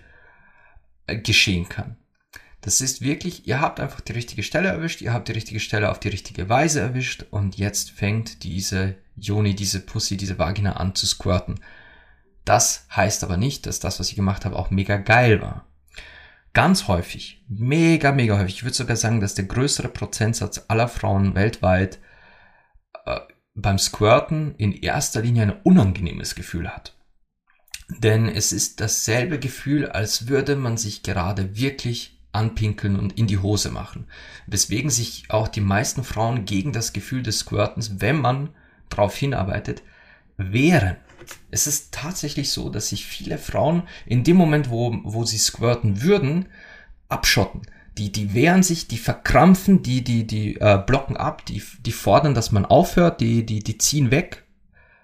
äh, 1.05 1.17
geschehen 1.17 1.69
kann. 1.69 1.97
Das 2.61 2.81
ist 2.81 3.01
wirklich, 3.01 3.47
ihr 3.47 3.61
habt 3.61 3.79
einfach 3.79 4.01
die 4.01 4.11
richtige 4.11 4.43
Stelle 4.43 4.69
erwischt, 4.69 5.01
ihr 5.01 5.13
habt 5.13 5.29
die 5.29 5.33
richtige 5.33 5.61
Stelle 5.61 5.91
auf 5.91 5.99
die 5.99 6.09
richtige 6.09 6.49
Weise 6.49 6.81
erwischt 6.81 7.25
und 7.31 7.57
jetzt 7.57 7.91
fängt 7.91 8.43
diese 8.43 8.95
Joni, 9.15 9.55
diese 9.55 9.79
Pussy, 9.79 10.17
diese 10.17 10.39
Vagina 10.39 10.73
an 10.73 10.93
zu 10.93 11.05
squirten. 11.05 11.59
Das 12.43 12.85
heißt 12.93 13.23
aber 13.23 13.37
nicht, 13.37 13.65
dass 13.65 13.79
das, 13.79 13.99
was 13.99 14.09
ich 14.09 14.15
gemacht 14.15 14.43
habe, 14.43 14.57
auch 14.57 14.71
mega 14.71 14.97
geil 14.97 15.41
war. 15.41 15.68
Ganz 16.53 16.87
häufig, 16.87 17.43
mega, 17.47 18.11
mega 18.11 18.37
häufig, 18.37 18.55
ich 18.55 18.63
würde 18.63 18.75
sogar 18.75 18.95
sagen, 18.95 19.19
dass 19.21 19.35
der 19.35 19.45
größere 19.45 19.87
Prozentsatz 19.87 20.65
aller 20.67 20.87
Frauen 20.87 21.35
weltweit 21.35 21.99
äh, 23.05 23.19
beim 23.53 23.77
Squirten 23.77 24.55
in 24.55 24.73
erster 24.73 25.21
Linie 25.21 25.43
ein 25.43 25.61
unangenehmes 25.63 26.35
Gefühl 26.35 26.69
hat. 26.69 26.95
Denn 27.97 28.27
es 28.27 28.51
ist 28.51 28.81
dasselbe 28.81 29.39
Gefühl, 29.39 29.89
als 29.89 30.27
würde 30.27 30.55
man 30.55 30.77
sich 30.77 31.03
gerade 31.03 31.57
wirklich 31.57 32.19
anpinkeln 32.31 32.97
und 32.97 33.17
in 33.17 33.27
die 33.27 33.39
Hose 33.39 33.71
machen. 33.71 34.07
Weswegen 34.45 34.91
sich 34.91 35.25
auch 35.29 35.47
die 35.47 35.61
meisten 35.61 36.03
Frauen 36.03 36.45
gegen 36.45 36.71
das 36.71 36.93
Gefühl 36.93 37.23
des 37.23 37.39
Squirtens, 37.39 37.99
wenn 37.99 38.21
man 38.21 38.49
darauf 38.89 39.15
hinarbeitet, 39.15 39.81
wehren. 40.37 40.97
Es 41.51 41.67
ist 41.67 41.93
tatsächlich 41.93 42.51
so, 42.51 42.69
dass 42.69 42.89
sich 42.89 43.05
viele 43.05 43.37
Frauen 43.37 43.83
in 44.05 44.23
dem 44.23 44.37
Moment, 44.37 44.69
wo, 44.69 44.95
wo 45.03 45.23
sie 45.23 45.37
squirten 45.37 46.01
würden, 46.01 46.47
abschotten. 47.07 47.61
Die, 47.97 48.11
die 48.11 48.33
wehren 48.33 48.63
sich, 48.63 48.87
die 48.87 48.97
verkrampfen, 48.97 49.81
die, 49.83 50.03
die, 50.03 50.25
die 50.25 50.55
äh, 50.55 50.81
blocken 50.85 51.17
ab, 51.17 51.45
die, 51.45 51.61
die 51.85 51.91
fordern, 51.91 52.33
dass 52.33 52.51
man 52.51 52.65
aufhört, 52.65 53.19
die, 53.19 53.45
die, 53.45 53.59
die 53.59 53.77
ziehen 53.77 54.11
weg, 54.11 54.45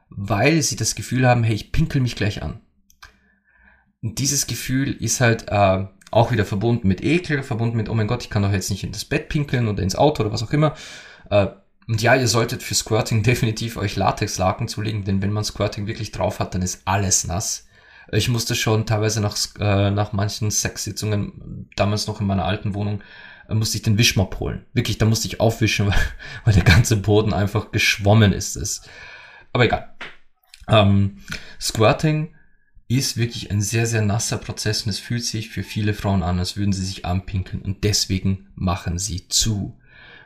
weil 0.10 0.62
sie 0.62 0.76
das 0.76 0.96
Gefühl 0.96 1.28
haben, 1.28 1.44
hey, 1.44 1.56
ich 1.56 1.72
pinkel 1.72 2.02
mich 2.02 2.16
gleich 2.16 2.42
an. 2.42 2.62
Und 4.02 4.20
dieses 4.20 4.48
Gefühl 4.48 4.94
ist 4.94 5.20
halt 5.20 5.46
äh, 5.50 5.86
auch 6.12 6.32
wieder 6.32 6.46
verbunden 6.46 6.88
mit 6.88 7.04
Ekel, 7.04 7.44
verbunden 7.44 7.76
mit, 7.76 7.90
oh 7.90 7.96
mein 7.96 8.08
Gott, 8.08 8.24
ich 8.24 8.30
kann 8.30 8.44
doch 8.44 8.52
jetzt 8.52 8.70
nicht 8.70 8.84
in 8.84 8.92
das 8.92 9.04
Bett 9.04 9.28
pinkeln 9.28 9.68
oder 9.68 9.84
ins 9.84 9.96
Auto 9.96 10.24
oder 10.24 10.32
was 10.32 10.44
auch 10.44 10.52
immer. 10.52 10.76
Äh, 11.30 11.48
und 11.88 12.02
ja, 12.02 12.16
ihr 12.16 12.28
solltet 12.28 12.64
für 12.64 12.76
Squirting 12.76 13.24
definitiv 13.24 13.78
euch 13.78 13.96
Latexlaken 13.96 14.68
zulegen, 14.68 15.04
denn 15.04 15.22
wenn 15.22 15.32
man 15.32 15.44
Squirting 15.44 15.88
wirklich 15.88 16.12
drauf 16.12 16.40
hat, 16.40 16.54
dann 16.56 16.62
ist 16.62 16.82
alles 16.86 17.26
nass. 17.28 17.68
Ich 18.12 18.30
musste 18.30 18.56
schon 18.56 18.86
teilweise 18.86 19.20
nach, 19.20 19.38
äh, 19.60 19.90
nach 19.92 20.14
manchen 20.14 20.52
Sexsitzungen, 20.52 21.70
damals 21.76 22.08
noch 22.08 22.22
in 22.22 22.28
meiner 22.28 22.46
alten 22.46 22.76
Wohnung, 22.76 23.02
äh, 23.50 23.56
musste 23.56 23.78
ich 23.78 23.84
den 23.84 23.98
Wischmopp 23.98 24.40
holen. 24.40 24.66
Wirklich, 24.74 24.98
da 24.98 25.06
musste 25.06 25.28
ich 25.28 25.40
aufwischen, 25.40 25.88
weil, 25.90 26.00
weil 26.44 26.54
der 26.54 26.64
ganze 26.64 26.98
Boden 26.98 27.34
einfach 27.34 27.72
geschwommen 27.72 28.32
ist. 28.32 28.56
Es. 28.56 28.84
Aber 29.54 29.66
egal. 29.66 29.96
Ähm, 30.68 31.18
Squirting 31.60 32.36
ist 32.88 33.18
wirklich 33.18 33.50
ein 33.50 33.62
sehr, 33.62 33.88
sehr 33.88 34.02
nasser 34.02 34.38
Prozess 34.38 34.84
und 34.84 34.90
es 34.90 35.00
fühlt 35.00 35.26
sich 35.26 35.50
für 35.50 35.64
viele 35.64 35.94
Frauen 35.94 36.22
an, 36.22 36.38
als 36.38 36.56
würden 36.56 36.74
sie 36.74 36.86
sich 36.86 37.06
anpinkeln 37.06 37.64
und 37.64 37.84
deswegen 37.84 38.48
machen 38.56 39.00
sie 39.00 39.28
zu. 39.28 39.80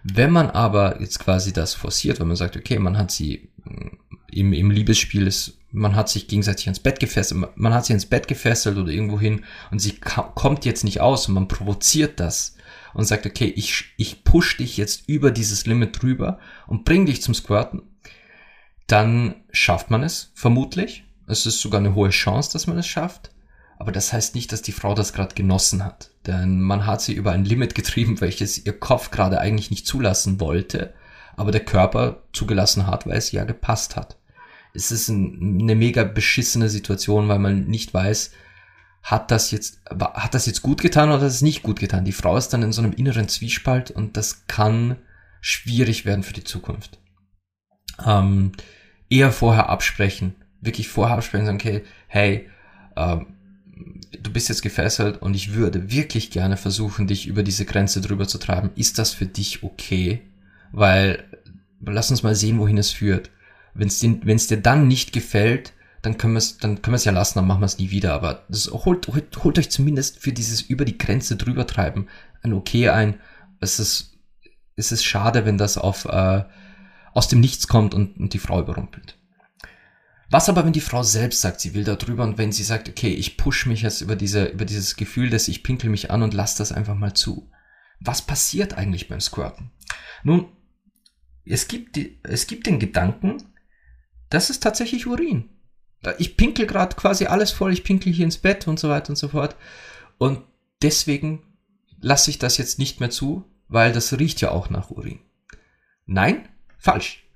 Wenn 0.04 0.32
man 0.32 0.50
aber 0.50 1.02
jetzt 1.02 1.20
quasi 1.20 1.54
das 1.54 1.74
forciert, 1.74 2.20
wenn 2.20 2.28
man 2.28 2.38
sagt, 2.38 2.56
okay, 2.56 2.80
man 2.80 2.98
hat 2.98 3.12
sie 3.12 3.50
mm, 3.64 3.88
im, 4.32 4.54
im 4.54 4.72
Liebesspiel 4.72 5.28
ist, 5.28 5.58
man 5.72 5.96
hat 5.96 6.10
sich 6.10 6.28
gegenseitig 6.28 6.68
ins 6.68 6.80
Bett 6.80 7.00
gefesselt, 7.00 7.46
man 7.56 7.74
hat 7.74 7.86
sie 7.86 7.94
ins 7.94 8.06
Bett 8.06 8.28
gefesselt 8.28 8.78
oder 8.78 8.92
irgendwo 8.92 9.20
hin 9.20 9.46
und 9.72 9.80
sie 9.80 10.00
kommt 10.00 10.66
jetzt 10.66 10.84
nicht 10.84 11.02
aus 11.02 11.28
und 11.28 11.36
man 11.36 11.48
provoziert 11.48 12.20
das 12.20 12.56
und 12.94 13.06
sagt, 13.06 13.26
okay, 13.26 13.54
ich, 13.56 13.86
ich 13.98 14.24
push 14.24 14.58
dich 14.58 14.78
jetzt 14.78 15.08
über 15.08 15.32
dieses 15.32 15.66
Limit 15.66 16.02
drüber 16.02 16.40
und 16.68 16.86
bring 16.86 17.06
dich 17.06 17.22
zum 17.22 17.34
Squirten, 17.34 17.84
dann 18.88 19.36
schafft 19.52 19.92
man 19.92 20.04
es, 20.04 20.32
vermutlich. 20.34 21.04
Es 21.28 21.46
ist 21.46 21.60
sogar 21.60 21.80
eine 21.80 21.94
hohe 21.94 22.10
Chance, 22.10 22.52
dass 22.54 22.66
man 22.66 22.78
es 22.80 22.88
schafft. 22.88 23.30
Aber 23.80 23.94
das 23.94 24.12
heißt 24.12 24.36
nicht, 24.36 24.52
dass 24.52 24.62
die 24.62 24.74
Frau 24.74 24.94
das 24.94 25.14
gerade 25.14 25.34
genossen 25.34 25.84
hat. 25.84 26.12
Denn 26.28 26.62
man 26.62 26.86
hat 26.86 27.02
sie 27.02 27.14
über 27.14 27.32
ein 27.32 27.46
Limit 27.46 27.74
getrieben, 27.74 28.22
welches 28.22 28.64
ihr 28.64 28.78
Kopf 28.78 29.10
gerade 29.10 29.40
eigentlich 29.40 29.72
nicht 29.72 29.88
zulassen 29.88 30.40
wollte, 30.40 30.94
aber 31.36 31.52
der 31.52 31.64
Körper 31.66 32.24
zugelassen 32.34 32.86
hat, 32.86 33.08
weil 33.08 33.18
es 33.18 33.32
ja 33.32 33.46
gepasst 33.46 33.96
hat. 33.96 34.18
Es 34.74 34.92
ist 34.92 35.08
ein, 35.08 35.62
eine 35.62 35.76
mega 35.76 36.04
beschissene 36.04 36.70
Situation, 36.70 37.30
weil 37.30 37.40
man 37.40 37.66
nicht 37.66 37.94
weiß, 37.94 38.32
hat 39.02 39.32
das 39.32 39.50
jetzt, 39.52 39.82
hat 39.90 40.34
das 40.34 40.46
jetzt 40.46 40.62
gut 40.62 40.82
getan 40.82 41.10
oder 41.10 41.22
hat 41.22 41.28
es 41.28 41.42
nicht 41.42 41.64
gut 41.64 41.80
getan? 41.80 42.04
Die 42.04 42.12
Frau 42.12 42.36
ist 42.36 42.50
dann 42.50 42.62
in 42.62 42.74
so 42.74 42.82
einem 42.82 42.92
inneren 42.92 43.30
Zwiespalt 43.30 43.92
und 43.92 44.18
das 44.18 44.46
kann 44.48 44.98
schwierig 45.40 46.06
werden 46.06 46.24
für 46.24 46.34
die 46.34 46.44
Zukunft. 46.44 47.00
Ähm, 48.06 48.52
eher 49.10 49.32
vorher 49.32 49.70
absprechen, 49.70 50.36
wirklich 50.60 50.90
vorher 50.90 51.16
absprechen, 51.16 51.46
sagen, 51.46 51.58
okay, 51.58 51.84
hey, 52.08 52.50
ähm, 52.98 53.39
du 54.22 54.32
bist 54.32 54.50
jetzt 54.50 54.62
gefesselt 54.62 55.22
und 55.22 55.36
ich 55.36 55.54
würde 55.54 55.92
wirklich 55.92 56.32
gerne 56.32 56.58
versuchen, 56.58 57.08
dich 57.08 57.28
über 57.28 57.44
diese 57.44 57.66
Grenze 57.66 58.02
drüber 58.02 58.28
zu 58.28 58.38
treiben. 58.38 58.72
Ist 58.76 59.00
das 59.00 59.14
für 59.14 59.26
dich 59.26 59.64
okay? 59.64 60.22
Weil, 60.72 61.24
lass 61.82 62.12
uns 62.12 62.24
mal 62.24 62.36
sehen, 62.36 62.60
wohin 62.60 62.78
es 62.78 62.92
führt. 62.92 63.32
Wenn 63.74 63.88
es 63.88 64.48
dir 64.48 64.58
dann 64.58 64.88
nicht 64.88 65.14
gefällt, 65.14 65.74
dann 66.02 66.18
können 66.18 66.34
wir 66.34 66.40
es, 66.40 66.58
dann 66.58 66.82
können 66.82 66.98
wir 66.98 67.04
ja 67.04 67.12
lassen, 67.12 67.40
dann 67.40 67.48
machen 67.48 67.62
wir 67.62 67.66
es 67.66 67.78
nie 67.78 67.92
wieder. 67.92 68.14
Aber 68.14 68.46
das, 68.50 68.70
holt, 68.72 69.08
holt, 69.08 69.44
holt 69.44 69.60
euch 69.60 69.70
zumindest 69.70 70.20
für 70.20 70.32
dieses 70.32 70.62
über 70.62 70.86
die 70.86 70.98
Grenze 70.98 71.36
drüber 71.36 71.68
treiben 71.68 72.08
ein 72.42 72.54
Okay 72.54 72.90
ein. 72.90 73.20
Es 73.60 73.80
ist, 73.80 74.18
es 74.76 74.92
ist 74.92 75.04
schade, 75.04 75.46
wenn 75.46 75.58
das 75.58 75.78
auf, 75.78 76.06
äh, 76.06 76.44
aus 77.14 77.28
dem 77.28 77.40
Nichts 77.40 77.68
kommt 77.68 77.94
und, 77.94 78.18
und 78.18 78.34
die 78.34 78.40
Frau 78.40 78.60
überrumpelt. 78.60 79.18
Was 80.30 80.48
aber, 80.48 80.64
wenn 80.64 80.74
die 80.74 80.82
Frau 80.82 81.02
selbst 81.02 81.42
sagt, 81.42 81.60
sie 81.60 81.74
will 81.74 81.84
da 81.84 81.96
drüber 81.96 82.24
und 82.24 82.38
wenn 82.38 82.52
sie 82.52 82.64
sagt, 82.64 82.88
okay, 82.88 83.10
ich 83.10 83.38
push 83.38 83.66
mich 83.66 83.82
jetzt 83.82 84.02
über 84.02 84.16
diese, 84.16 84.46
über 84.46 84.66
dieses 84.66 84.96
Gefühl, 84.96 85.30
dass 85.30 85.48
ich 85.48 85.64
pinkel 85.64 85.90
mich 85.90 86.12
an 86.12 86.22
und 86.22 86.34
lass 86.34 86.56
das 86.56 86.72
einfach 86.72 86.96
mal 86.96 87.14
zu. 87.14 87.50
Was 88.00 88.22
passiert 88.22 88.76
eigentlich 88.76 89.08
beim 89.08 89.20
Squirten? 89.20 89.72
Nun, 90.24 90.50
es 91.46 91.68
gibt, 91.68 91.96
die, 91.96 92.20
es 92.24 92.46
gibt 92.46 92.68
den 92.68 92.80
Gedanken, 92.80 93.38
das 94.30 94.52
ist 94.52 94.62
tatsächlich 94.62 95.08
Urin. 95.08 95.50
Ich 96.20 96.38
pinkel 96.38 96.68
gerade 96.68 96.96
quasi 96.96 97.26
alles 97.26 97.52
voll, 97.52 97.74
ich 97.74 97.84
pinkel 97.84 98.14
hier 98.14 98.26
ins 98.26 98.38
Bett 98.38 98.68
und 98.68 98.80
so 98.80 98.88
weiter 98.88 99.10
und 99.10 99.16
so 99.16 99.30
fort. 99.30 99.56
Und 100.18 100.44
deswegen 100.82 101.44
lasse 102.00 102.30
ich 102.30 102.38
das 102.38 102.58
jetzt 102.58 102.78
nicht 102.78 103.00
mehr 103.00 103.10
zu, 103.10 103.46
weil 103.68 103.92
das 103.92 104.18
riecht 104.18 104.42
ja 104.42 104.52
auch 104.52 104.70
nach 104.70 104.92
Urin. 104.92 105.20
Nein, 106.06 106.48
falsch. 106.78 107.29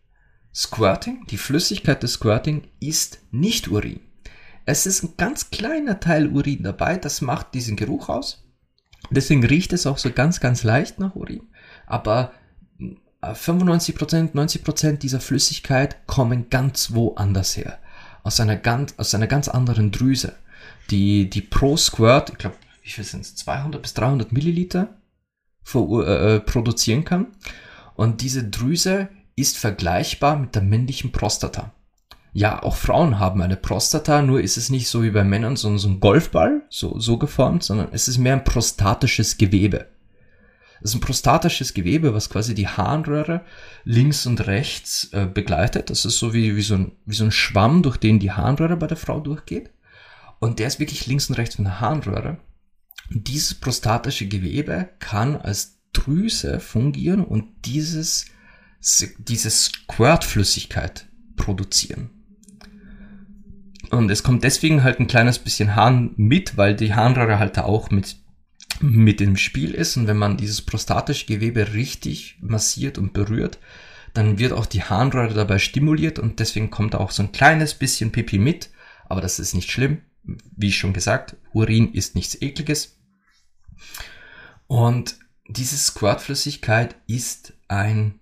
Squirting, 0.54 1.26
die 1.28 1.38
Flüssigkeit 1.38 2.04
des 2.04 2.14
Squirting 2.14 2.68
ist 2.80 3.20
nicht 3.32 3.70
Urin. 3.70 4.02
Es 4.66 4.86
ist 4.86 5.04
ein 5.04 5.14
ganz 5.18 5.50
kleiner 5.50 6.00
Teil 6.00 6.28
Urin 6.28 6.64
dabei, 6.64 6.98
das 6.98 7.22
macht 7.22 7.54
diesen 7.54 7.76
Geruch 7.76 8.10
aus. 8.10 8.44
Deswegen 9.10 9.44
riecht 9.44 9.74
es 9.74 9.86
auch 9.86 9.98
so 9.98 10.12
ganz, 10.12 10.40
ganz 10.40 10.64
leicht 10.64 11.00
nach 11.00 11.16
Urin. 11.16 11.44
Aber 11.86 12.32
95%, 13.22 14.34
90% 14.34 14.98
dieser 14.98 15.20
Flüssigkeit 15.20 16.06
kommen 16.08 16.50
ganz 16.50 16.94
woanders 16.94 17.58
her. 17.58 17.80
Aus 18.24 18.40
einer 18.40 18.56
ganz, 18.56 18.94
aus 18.98 19.14
einer 19.16 19.28
ganz 19.28 19.48
anderen 19.48 19.92
Drüse. 19.92 20.36
Die, 20.90 21.30
die 21.30 21.42
pro 21.42 21.78
Squirt, 21.78 22.30
ich 22.32 22.38
glaube, 22.38 22.56
wie 22.84 22.90
viel 22.90 23.04
sind 23.04 23.22
es, 23.22 23.36
200 23.36 23.82
bis 23.82 23.94
300 23.94 24.32
Milliliter 24.32 24.98
vor, 25.62 26.06
äh, 26.06 26.36
äh, 26.36 26.40
produzieren 26.40 27.06
kann. 27.06 27.28
Und 27.96 28.22
diese 28.22 28.44
Drüse 28.44 29.10
ist 29.36 29.58
vergleichbar 29.58 30.38
mit 30.38 30.56
der 30.56 30.62
männlichen 30.62 31.12
Prostata. 31.12 31.74
Ja, 32.34 32.64
auch 32.64 32.76
Frauen 32.76 33.20
haben 33.20 33.42
eine 33.42 33.56
Prostata, 33.56 34.24
nur 34.24 34.42
ist 34.42 34.58
es 34.58 34.70
nicht 34.70 34.88
so 34.88 35.04
wie 35.04 35.12
bei 35.12 35.24
Männern 35.24 35.56
so, 35.56 35.70
ein 35.70 36.00
Golfball, 36.00 36.64
so, 36.70 37.00
so 37.00 37.18
geformt, 37.18 37.64
sondern 37.64 37.90
es 37.92 38.08
ist 38.08 38.18
mehr 38.18 38.34
ein 38.34 38.44
prostatisches 38.44 39.38
Gewebe. 39.38 39.88
Es 40.82 40.90
ist 40.90 40.96
ein 40.96 41.02
prostatisches 41.02 41.74
Gewebe, 41.76 42.14
was 42.14 42.30
quasi 42.30 42.56
die 42.56 42.68
Harnröhre 42.68 43.42
links 43.84 44.26
und 44.26 44.48
rechts 44.48 45.10
äh, 45.14 45.28
begleitet. 45.28 45.92
Das 45.92 46.06
ist 46.06 46.18
so 46.18 46.34
wie, 46.34 46.56
wie, 46.56 46.62
so 46.62 46.76
ein, 46.76 46.92
wie 47.06 47.16
so 47.16 47.24
ein 47.24 47.32
Schwamm, 47.32 47.84
durch 47.84 47.98
den 47.98 48.20
die 48.20 48.32
Harnröhre 48.32 48.78
bei 48.78 48.88
der 48.88 48.98
Frau 48.98 49.20
durchgeht. 49.20 49.70
Und 50.40 50.60
der 50.60 50.68
ist 50.68 50.80
wirklich 50.80 51.06
links 51.08 51.30
und 51.30 51.36
rechts 51.36 51.56
von 51.56 51.66
der 51.66 51.80
Harnröhre. 51.80 52.38
Und 53.12 53.28
dieses 53.28 53.54
prostatische 53.54 54.28
Gewebe 54.28 54.90
kann 55.00 55.38
als 55.38 55.80
Drüse 55.94 56.60
fungieren 56.60 57.24
und 57.24 57.46
dieses 57.66 58.26
diese 59.18 59.50
Squirt-Flüssigkeit 59.50 61.08
produzieren. 61.36 62.10
Und 63.92 64.10
es 64.10 64.24
kommt 64.24 64.44
deswegen 64.44 64.84
halt 64.84 65.00
ein 65.00 65.08
kleines 65.08 65.40
bisschen 65.40 65.76
Hahn 65.76 66.14
mit, 66.18 66.58
weil 66.58 66.76
die 66.76 66.94
Harnröhre 66.94 67.40
halt 67.40 67.58
da 67.58 67.64
auch 67.64 67.92
mit, 67.92 68.18
mit 68.82 69.22
im 69.22 69.38
Spiel 69.38 69.72
ist. 69.72 69.98
Und 69.98 70.08
wenn 70.08 70.18
man 70.18 70.36
dieses 70.36 70.62
prostatische 70.62 71.28
Gewebe 71.28 71.74
richtig 71.74 72.38
massiert 72.42 72.98
und 72.98 73.14
berührt, 73.14 73.60
dann 74.14 74.40
wird 74.40 74.52
auch 74.52 74.66
die 74.66 74.84
Harnröhre 74.84 75.34
dabei 75.34 75.60
stimuliert 75.60 76.20
und 76.20 76.40
deswegen 76.40 76.70
kommt 76.70 76.96
auch 76.96 77.12
so 77.12 77.24
ein 77.24 77.32
kleines 77.32 77.74
bisschen 77.74 78.12
Pipi 78.12 78.38
mit. 78.38 78.70
Aber 79.08 79.22
das 79.22 79.40
ist 79.40 79.54
nicht 79.54 79.72
schlimm. 79.72 80.02
Wie 80.24 80.72
schon 80.72 80.94
gesagt, 80.94 81.36
Urin 81.54 81.94
ist 81.94 82.16
nichts 82.16 82.42
ekliges. 82.42 82.98
Und 84.68 85.18
diese 85.48 85.78
Squirtflüssigkeit 85.78 86.96
ist 87.08 87.54
ein 87.68 88.20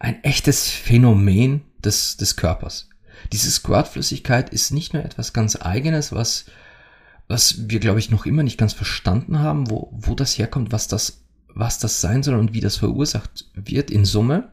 ein 0.00 0.24
echtes 0.24 0.68
Phänomen 0.68 1.62
des, 1.84 2.16
des 2.16 2.34
Körpers. 2.34 2.88
Diese 3.32 3.50
Squirtflüssigkeit 3.50 4.50
ist 4.50 4.72
nicht 4.72 4.94
nur 4.94 5.04
etwas 5.04 5.32
ganz 5.32 5.56
eigenes, 5.60 6.10
was, 6.10 6.46
was 7.28 7.68
wir, 7.68 7.78
glaube 7.78 8.00
ich, 8.00 8.10
noch 8.10 8.26
immer 8.26 8.42
nicht 8.42 8.58
ganz 8.58 8.72
verstanden 8.72 9.38
haben, 9.38 9.70
wo, 9.70 9.92
wo 9.92 10.14
das 10.14 10.36
herkommt, 10.38 10.72
was 10.72 10.88
das, 10.88 11.22
was 11.48 11.78
das 11.78 12.00
sein 12.00 12.22
soll 12.22 12.38
und 12.38 12.54
wie 12.54 12.60
das 12.60 12.76
verursacht 12.76 13.50
wird 13.54 13.90
in 13.90 14.06
Summe, 14.06 14.50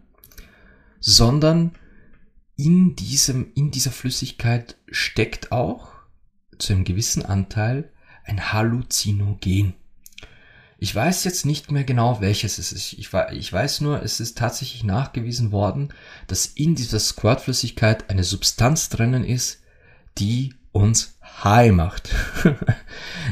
sondern 0.99 1.71
in 2.57 2.95
diesem, 2.95 3.51
in 3.55 3.71
dieser 3.71 3.91
Flüssigkeit 3.91 4.75
steckt 4.89 5.51
auch 5.53 5.93
zu 6.57 6.73
einem 6.73 6.83
gewissen 6.83 7.23
Anteil 7.23 7.89
ein 8.25 8.51
Halluzinogen. 8.51 9.75
Ich 10.79 10.93
weiß 10.93 11.23
jetzt 11.23 11.45
nicht 11.45 11.71
mehr 11.71 11.83
genau, 11.83 12.21
welches 12.21 12.59
es 12.59 12.71
ist. 12.71 12.93
Ich, 12.93 13.09
ich 13.31 13.53
weiß 13.53 13.81
nur, 13.81 14.03
es 14.03 14.19
ist 14.19 14.37
tatsächlich 14.37 14.83
nachgewiesen 14.83 15.51
worden, 15.51 15.89
dass 16.27 16.45
in 16.45 16.75
dieser 16.75 16.99
Squirtflüssigkeit 16.99 18.09
eine 18.09 18.23
Substanz 18.23 18.89
drinnen 18.89 19.23
ist, 19.23 19.61
die 20.19 20.53
uns 20.71 21.17
high 21.43 21.71
macht. 21.71 22.13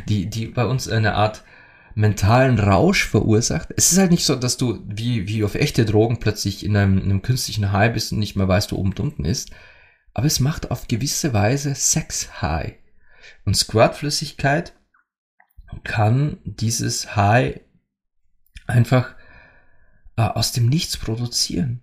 die, 0.10 0.28
die 0.30 0.48
bei 0.48 0.66
uns 0.66 0.90
eine 0.90 1.14
Art 1.14 1.44
mentalen 1.94 2.60
Rausch 2.60 3.08
verursacht. 3.08 3.70
Es 3.78 3.92
ist 3.92 3.98
halt 3.98 4.12
nicht 4.12 4.26
so, 4.26 4.36
dass 4.36 4.58
du 4.58 4.84
wie, 4.86 5.28
wie 5.28 5.44
auf 5.44 5.56
echte 5.56 5.86
Drogen 5.86 6.20
plötzlich 6.20 6.66
in 6.66 6.76
einem, 6.76 6.98
in 6.98 7.06
einem 7.06 7.22
künstlichen 7.22 7.72
High 7.72 7.94
bist 7.94 8.12
und 8.12 8.20
nicht 8.20 8.36
mehr 8.36 8.48
weißt, 8.48 8.72
wo 8.72 8.78
oben 8.78 8.90
und 8.90 9.00
unten 9.00 9.26
ist. 9.26 9.52
Aber 10.14 10.26
es 10.26 10.40
macht 10.40 10.72
auf 10.72 10.88
gewisse 10.88 11.34
Weise 11.34 11.76
Sex 11.76 12.42
High. 12.42 12.74
Und 13.46 13.56
Squirtflüssigkeit 13.56 14.74
kann 15.84 16.38
dieses 16.44 17.16
High 17.16 17.62
einfach 18.68 19.16
äh, 20.18 20.24
aus 20.24 20.52
dem 20.52 20.68
Nichts 20.68 20.98
produzieren. 20.98 21.82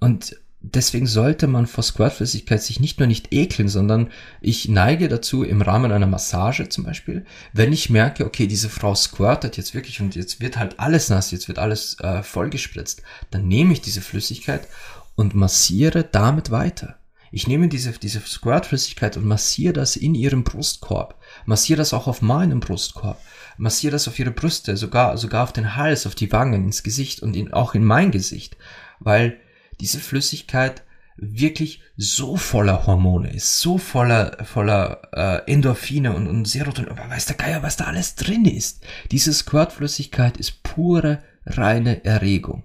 Und 0.00 0.36
deswegen 0.60 1.06
sollte 1.06 1.46
man 1.46 1.66
vor 1.66 1.84
Squirtflüssigkeit 1.84 2.62
sich 2.62 2.80
nicht 2.80 2.98
nur 2.98 3.06
nicht 3.06 3.32
ekeln, 3.32 3.68
sondern 3.68 4.10
ich 4.40 4.68
neige 4.68 5.08
dazu 5.08 5.44
im 5.44 5.62
Rahmen 5.62 5.92
einer 5.92 6.06
Massage 6.06 6.68
zum 6.68 6.84
Beispiel, 6.84 7.24
wenn 7.52 7.72
ich 7.72 7.90
merke, 7.90 8.24
okay, 8.24 8.46
diese 8.46 8.70
Frau 8.70 8.94
squirtet 8.94 9.56
jetzt 9.56 9.74
wirklich 9.74 10.00
und 10.00 10.16
jetzt 10.16 10.40
wird 10.40 10.56
halt 10.56 10.80
alles 10.80 11.10
nass, 11.10 11.30
jetzt 11.30 11.48
wird 11.48 11.58
alles 11.58 11.98
äh, 12.00 12.22
vollgespritzt, 12.22 13.02
dann 13.30 13.46
nehme 13.46 13.72
ich 13.72 13.82
diese 13.82 14.00
Flüssigkeit 14.00 14.66
und 15.14 15.34
massiere 15.34 16.04
damit 16.04 16.50
weiter. 16.50 16.98
Ich 17.34 17.48
nehme 17.48 17.66
diese, 17.66 17.90
diese 17.90 18.20
Squirtflüssigkeit 18.20 19.16
und 19.16 19.26
massiere 19.26 19.72
das 19.72 19.96
in 19.96 20.14
ihrem 20.14 20.44
Brustkorb, 20.44 21.18
massiere 21.46 21.78
das 21.78 21.92
auch 21.92 22.06
auf 22.06 22.22
meinem 22.22 22.60
Brustkorb, 22.60 23.20
massiere 23.56 23.90
das 23.90 24.06
auf 24.06 24.16
ihre 24.20 24.30
Brüste, 24.30 24.76
sogar, 24.76 25.18
sogar 25.18 25.42
auf 25.42 25.52
den 25.52 25.74
Hals, 25.74 26.06
auf 26.06 26.14
die 26.14 26.30
Wangen, 26.30 26.62
ins 26.62 26.84
Gesicht 26.84 27.22
und 27.24 27.34
in, 27.34 27.52
auch 27.52 27.74
in 27.74 27.82
mein 27.82 28.12
Gesicht, 28.12 28.56
weil 29.00 29.40
diese 29.80 29.98
Flüssigkeit 29.98 30.84
wirklich 31.16 31.82
so 31.96 32.36
voller 32.36 32.86
Hormone 32.86 33.32
ist, 33.32 33.58
so 33.58 33.78
voller, 33.78 34.44
voller 34.44 35.02
äh, 35.12 35.52
Endorphine 35.52 36.14
und, 36.14 36.28
und 36.28 36.44
Serotonin, 36.44 36.92
aber 36.92 37.10
weiß 37.10 37.26
der 37.26 37.36
Geier, 37.36 37.64
was 37.64 37.76
da 37.76 37.86
alles 37.86 38.14
drin 38.14 38.44
ist. 38.44 38.84
Diese 39.10 39.32
Squirtflüssigkeit 39.32 40.36
ist 40.36 40.62
pure, 40.62 41.20
reine 41.46 42.04
Erregung. 42.04 42.62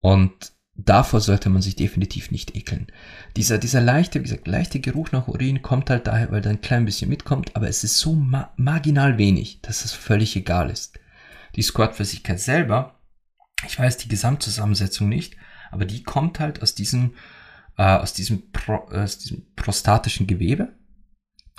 Und 0.00 0.53
davor 0.76 1.20
sollte 1.20 1.50
man 1.50 1.62
sich 1.62 1.76
definitiv 1.76 2.30
nicht 2.30 2.56
ekeln. 2.56 2.88
Dieser, 3.36 3.58
dieser 3.58 3.80
leichte, 3.80 4.20
wie 4.20 4.24
gesagt, 4.24 4.46
leichte 4.46 4.80
Geruch 4.80 5.12
nach 5.12 5.28
Urin 5.28 5.62
kommt 5.62 5.90
halt 5.90 6.06
daher, 6.06 6.30
weil 6.32 6.40
da 6.40 6.50
ein 6.50 6.60
klein 6.60 6.84
bisschen 6.84 7.08
mitkommt, 7.08 7.54
aber 7.54 7.68
es 7.68 7.84
ist 7.84 7.98
so 7.98 8.14
ma 8.14 8.52
marginal 8.56 9.18
wenig, 9.18 9.60
dass 9.62 9.84
es 9.84 9.92
völlig 9.92 10.34
egal 10.36 10.70
ist. 10.70 10.98
Die 11.56 11.62
Squirtflüssigkeit 11.62 12.40
selber, 12.40 12.98
ich 13.66 13.78
weiß 13.78 13.98
die 13.98 14.08
Gesamtzusammensetzung 14.08 15.08
nicht, 15.08 15.36
aber 15.70 15.84
die 15.84 16.02
kommt 16.02 16.40
halt 16.40 16.62
aus 16.62 16.74
diesem, 16.74 17.14
äh, 17.76 17.84
aus 17.84 18.12
diesem, 18.12 18.50
Pro, 18.50 18.88
aus 18.90 19.18
diesem 19.18 19.46
prostatischen 19.54 20.26
Gewebe 20.26 20.72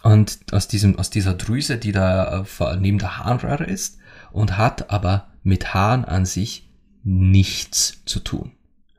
und 0.03 0.39
aus 0.51 0.67
diesem, 0.67 0.99
aus 0.99 1.09
dieser 1.09 1.33
Drüse, 1.33 1.77
die 1.77 1.93
da 1.93 2.45
äh, 2.59 2.77
neben 2.77 2.99
der 2.99 3.17
Harnröhre 3.17 3.65
ist 3.65 3.97
und 4.31 4.57
hat 4.57 4.89
aber 4.89 5.33
mit 5.43 5.73
Haaren 5.73 6.03
an 6.03 6.25
sich 6.25 6.69
nichts 7.03 8.03
zu 8.05 8.19
tun. 8.19 8.54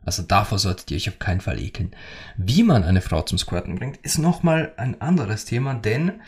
Also 0.07 0.23
davor 0.23 0.59
solltet 0.59 0.91
ihr 0.91 0.97
euch 0.97 1.09
auf 1.09 1.19
keinen 1.19 1.41
Fall 1.41 1.61
ekeln. 1.61 1.95
Wie 2.37 2.63
man 2.63 2.85
eine 2.85 3.03
Frau 3.03 3.23
zum 3.23 3.39
Squirten 3.39 3.75
bringt, 3.75 3.99
ist 3.99 4.19
nochmal 4.19 4.73
ein 4.77 5.01
anderes 5.01 5.45
Thema, 5.45 5.75
denn 5.75 6.21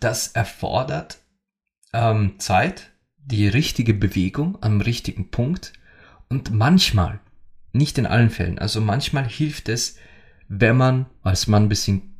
das 0.00 0.28
erfordert 0.28 1.18
ähm, 1.92 2.34
Zeit, 2.38 2.90
die 3.16 3.46
richtige 3.48 3.94
Bewegung 3.94 4.58
am 4.60 4.80
richtigen 4.80 5.30
Punkt 5.30 5.72
und 6.28 6.50
manchmal 6.50 7.20
nicht 7.72 7.98
in 7.98 8.06
allen 8.06 8.30
Fällen. 8.30 8.58
Also 8.58 8.80
manchmal 8.80 9.26
hilft 9.26 9.68
es, 9.68 9.96
wenn 10.48 10.76
man 10.76 11.06
als 11.22 11.46
Mann 11.46 11.64
ein 11.64 11.68
bisschen 11.68 12.16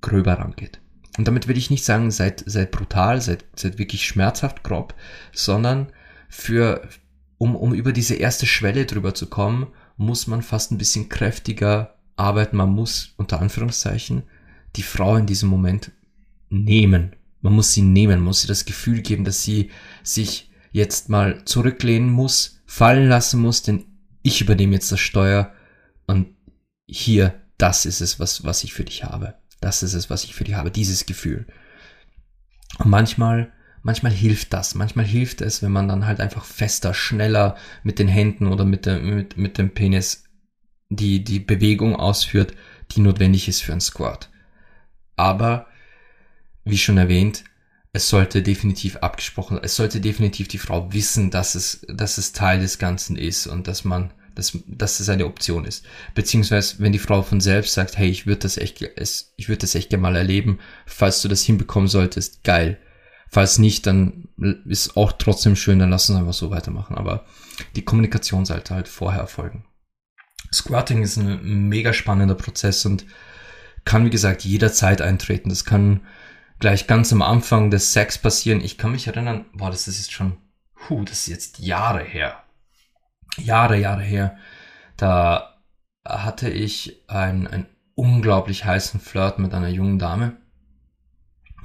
gröber 0.00 0.34
rangeht. 0.34 0.80
Und 1.18 1.26
damit 1.26 1.48
will 1.48 1.58
ich 1.58 1.70
nicht 1.70 1.84
sagen, 1.84 2.10
seid, 2.12 2.44
seid 2.46 2.70
brutal, 2.70 3.20
seid, 3.20 3.44
seid 3.56 3.78
wirklich 3.78 4.06
schmerzhaft 4.06 4.62
grob, 4.62 4.94
sondern 5.32 5.88
für, 6.28 6.88
um, 7.38 7.56
um 7.56 7.74
über 7.74 7.92
diese 7.92 8.14
erste 8.14 8.46
Schwelle 8.46 8.86
drüber 8.86 9.14
zu 9.14 9.28
kommen, 9.28 9.68
muss 9.96 10.26
man 10.26 10.42
fast 10.42 10.72
ein 10.72 10.78
bisschen 10.78 11.08
kräftiger 11.08 11.96
arbeiten. 12.16 12.56
Man 12.56 12.70
muss, 12.70 13.14
unter 13.16 13.40
Anführungszeichen, 13.40 14.24
die 14.76 14.82
Frau 14.82 15.16
in 15.16 15.26
diesem 15.26 15.48
Moment 15.48 15.92
nehmen. 16.48 17.14
Man 17.40 17.54
muss 17.54 17.72
sie 17.72 17.82
nehmen, 17.82 18.20
muss 18.20 18.44
ihr 18.44 18.48
das 18.48 18.64
Gefühl 18.64 19.02
geben, 19.02 19.24
dass 19.24 19.42
sie 19.42 19.70
sich 20.02 20.50
jetzt 20.72 21.08
mal 21.08 21.44
zurücklehnen 21.44 22.10
muss, 22.10 22.60
fallen 22.66 23.08
lassen 23.08 23.40
muss, 23.40 23.62
denn 23.62 23.84
ich 24.22 24.40
übernehme 24.40 24.74
jetzt 24.74 24.90
das 24.92 25.00
Steuer 25.00 25.52
und 26.06 26.28
hier, 26.86 27.40
das 27.58 27.86
ist 27.86 28.00
es, 28.00 28.20
was, 28.20 28.44
was 28.44 28.64
ich 28.64 28.74
für 28.74 28.84
dich 28.84 29.04
habe. 29.04 29.34
Das 29.60 29.82
ist 29.82 29.94
es, 29.94 30.10
was 30.10 30.24
ich 30.24 30.34
für 30.34 30.44
dich 30.44 30.54
habe, 30.54 30.70
dieses 30.70 31.06
Gefühl. 31.06 31.46
Und 32.78 32.90
manchmal, 32.90 33.52
manchmal 33.86 34.12
hilft 34.12 34.52
das. 34.52 34.74
Manchmal 34.74 35.04
hilft 35.04 35.40
es, 35.40 35.62
wenn 35.62 35.70
man 35.70 35.86
dann 35.86 36.06
halt 36.06 36.20
einfach 36.20 36.44
fester, 36.44 36.92
schneller 36.92 37.56
mit 37.84 38.00
den 38.00 38.08
Händen 38.08 38.48
oder 38.48 38.64
mit, 38.64 38.84
der, 38.84 38.98
mit, 38.98 39.36
mit 39.36 39.58
dem 39.58 39.70
Penis 39.70 40.24
die, 40.88 41.22
die 41.22 41.38
Bewegung 41.38 41.94
ausführt, 41.94 42.52
die 42.90 43.00
notwendig 43.00 43.46
ist 43.46 43.62
für 43.62 43.72
ein 43.72 43.80
Squat. 43.80 44.28
Aber, 45.14 45.66
wie 46.64 46.78
schon 46.78 46.98
erwähnt, 46.98 47.44
es 47.92 48.08
sollte 48.08 48.42
definitiv 48.42 48.96
abgesprochen, 48.96 49.60
es 49.62 49.76
sollte 49.76 50.00
definitiv 50.00 50.48
die 50.48 50.58
Frau 50.58 50.92
wissen, 50.92 51.30
dass 51.30 51.54
es, 51.54 51.86
dass 51.88 52.18
es 52.18 52.32
Teil 52.32 52.58
des 52.58 52.80
Ganzen 52.80 53.16
ist 53.16 53.46
und 53.46 53.68
dass 53.68 53.84
man, 53.84 54.12
dass, 54.34 54.58
dass 54.66 54.98
es 54.98 55.08
eine 55.08 55.26
Option 55.26 55.64
ist. 55.64 55.86
Beziehungsweise, 56.12 56.80
wenn 56.80 56.92
die 56.92 56.98
Frau 56.98 57.22
von 57.22 57.40
selbst 57.40 57.74
sagt, 57.74 57.96
hey, 57.96 58.10
ich 58.10 58.26
würde 58.26 58.40
das 58.40 58.58
echt, 58.58 58.82
ich 58.82 59.48
würde 59.48 59.60
das 59.60 59.76
echt 59.76 59.90
gerne 59.90 60.02
mal 60.02 60.16
erleben, 60.16 60.58
falls 60.86 61.22
du 61.22 61.28
das 61.28 61.44
hinbekommen 61.44 61.88
solltest, 61.88 62.42
geil. 62.42 62.80
Falls 63.28 63.58
nicht, 63.58 63.86
dann 63.86 64.28
ist 64.64 64.96
auch 64.96 65.12
trotzdem 65.12 65.56
schön, 65.56 65.78
dann 65.78 65.90
lass 65.90 66.08
uns 66.08 66.18
einfach 66.18 66.32
so 66.32 66.50
weitermachen. 66.50 66.96
Aber 66.96 67.24
die 67.74 67.84
Kommunikation 67.84 68.44
sollte 68.44 68.74
halt 68.74 68.88
vorher 68.88 69.20
erfolgen. 69.20 69.64
Squatting 70.52 71.02
ist 71.02 71.16
ein 71.16 71.68
mega 71.68 71.92
spannender 71.92 72.34
Prozess 72.34 72.86
und 72.86 73.06
kann, 73.84 74.04
wie 74.04 74.10
gesagt, 74.10 74.44
jederzeit 74.44 75.00
eintreten. 75.00 75.48
Das 75.48 75.64
kann 75.64 76.02
gleich 76.58 76.86
ganz 76.86 77.12
am 77.12 77.22
Anfang 77.22 77.70
des 77.70 77.92
Sex 77.92 78.18
passieren. 78.18 78.60
Ich 78.60 78.78
kann 78.78 78.92
mich 78.92 79.06
erinnern, 79.06 79.46
boah, 79.54 79.70
das 79.70 79.88
ist 79.88 79.98
jetzt 79.98 80.12
schon, 80.12 80.38
puh, 80.74 81.04
das 81.04 81.20
ist 81.20 81.26
jetzt 81.26 81.58
Jahre 81.58 82.02
her. 82.02 82.42
Jahre, 83.38 83.78
Jahre 83.78 84.02
her. 84.02 84.36
Da 84.96 85.60
hatte 86.04 86.48
ich 86.48 87.02
einen, 87.08 87.46
einen 87.46 87.66
unglaublich 87.94 88.64
heißen 88.64 89.00
Flirt 89.00 89.38
mit 89.38 89.52
einer 89.52 89.68
jungen 89.68 89.98
Dame, 89.98 90.36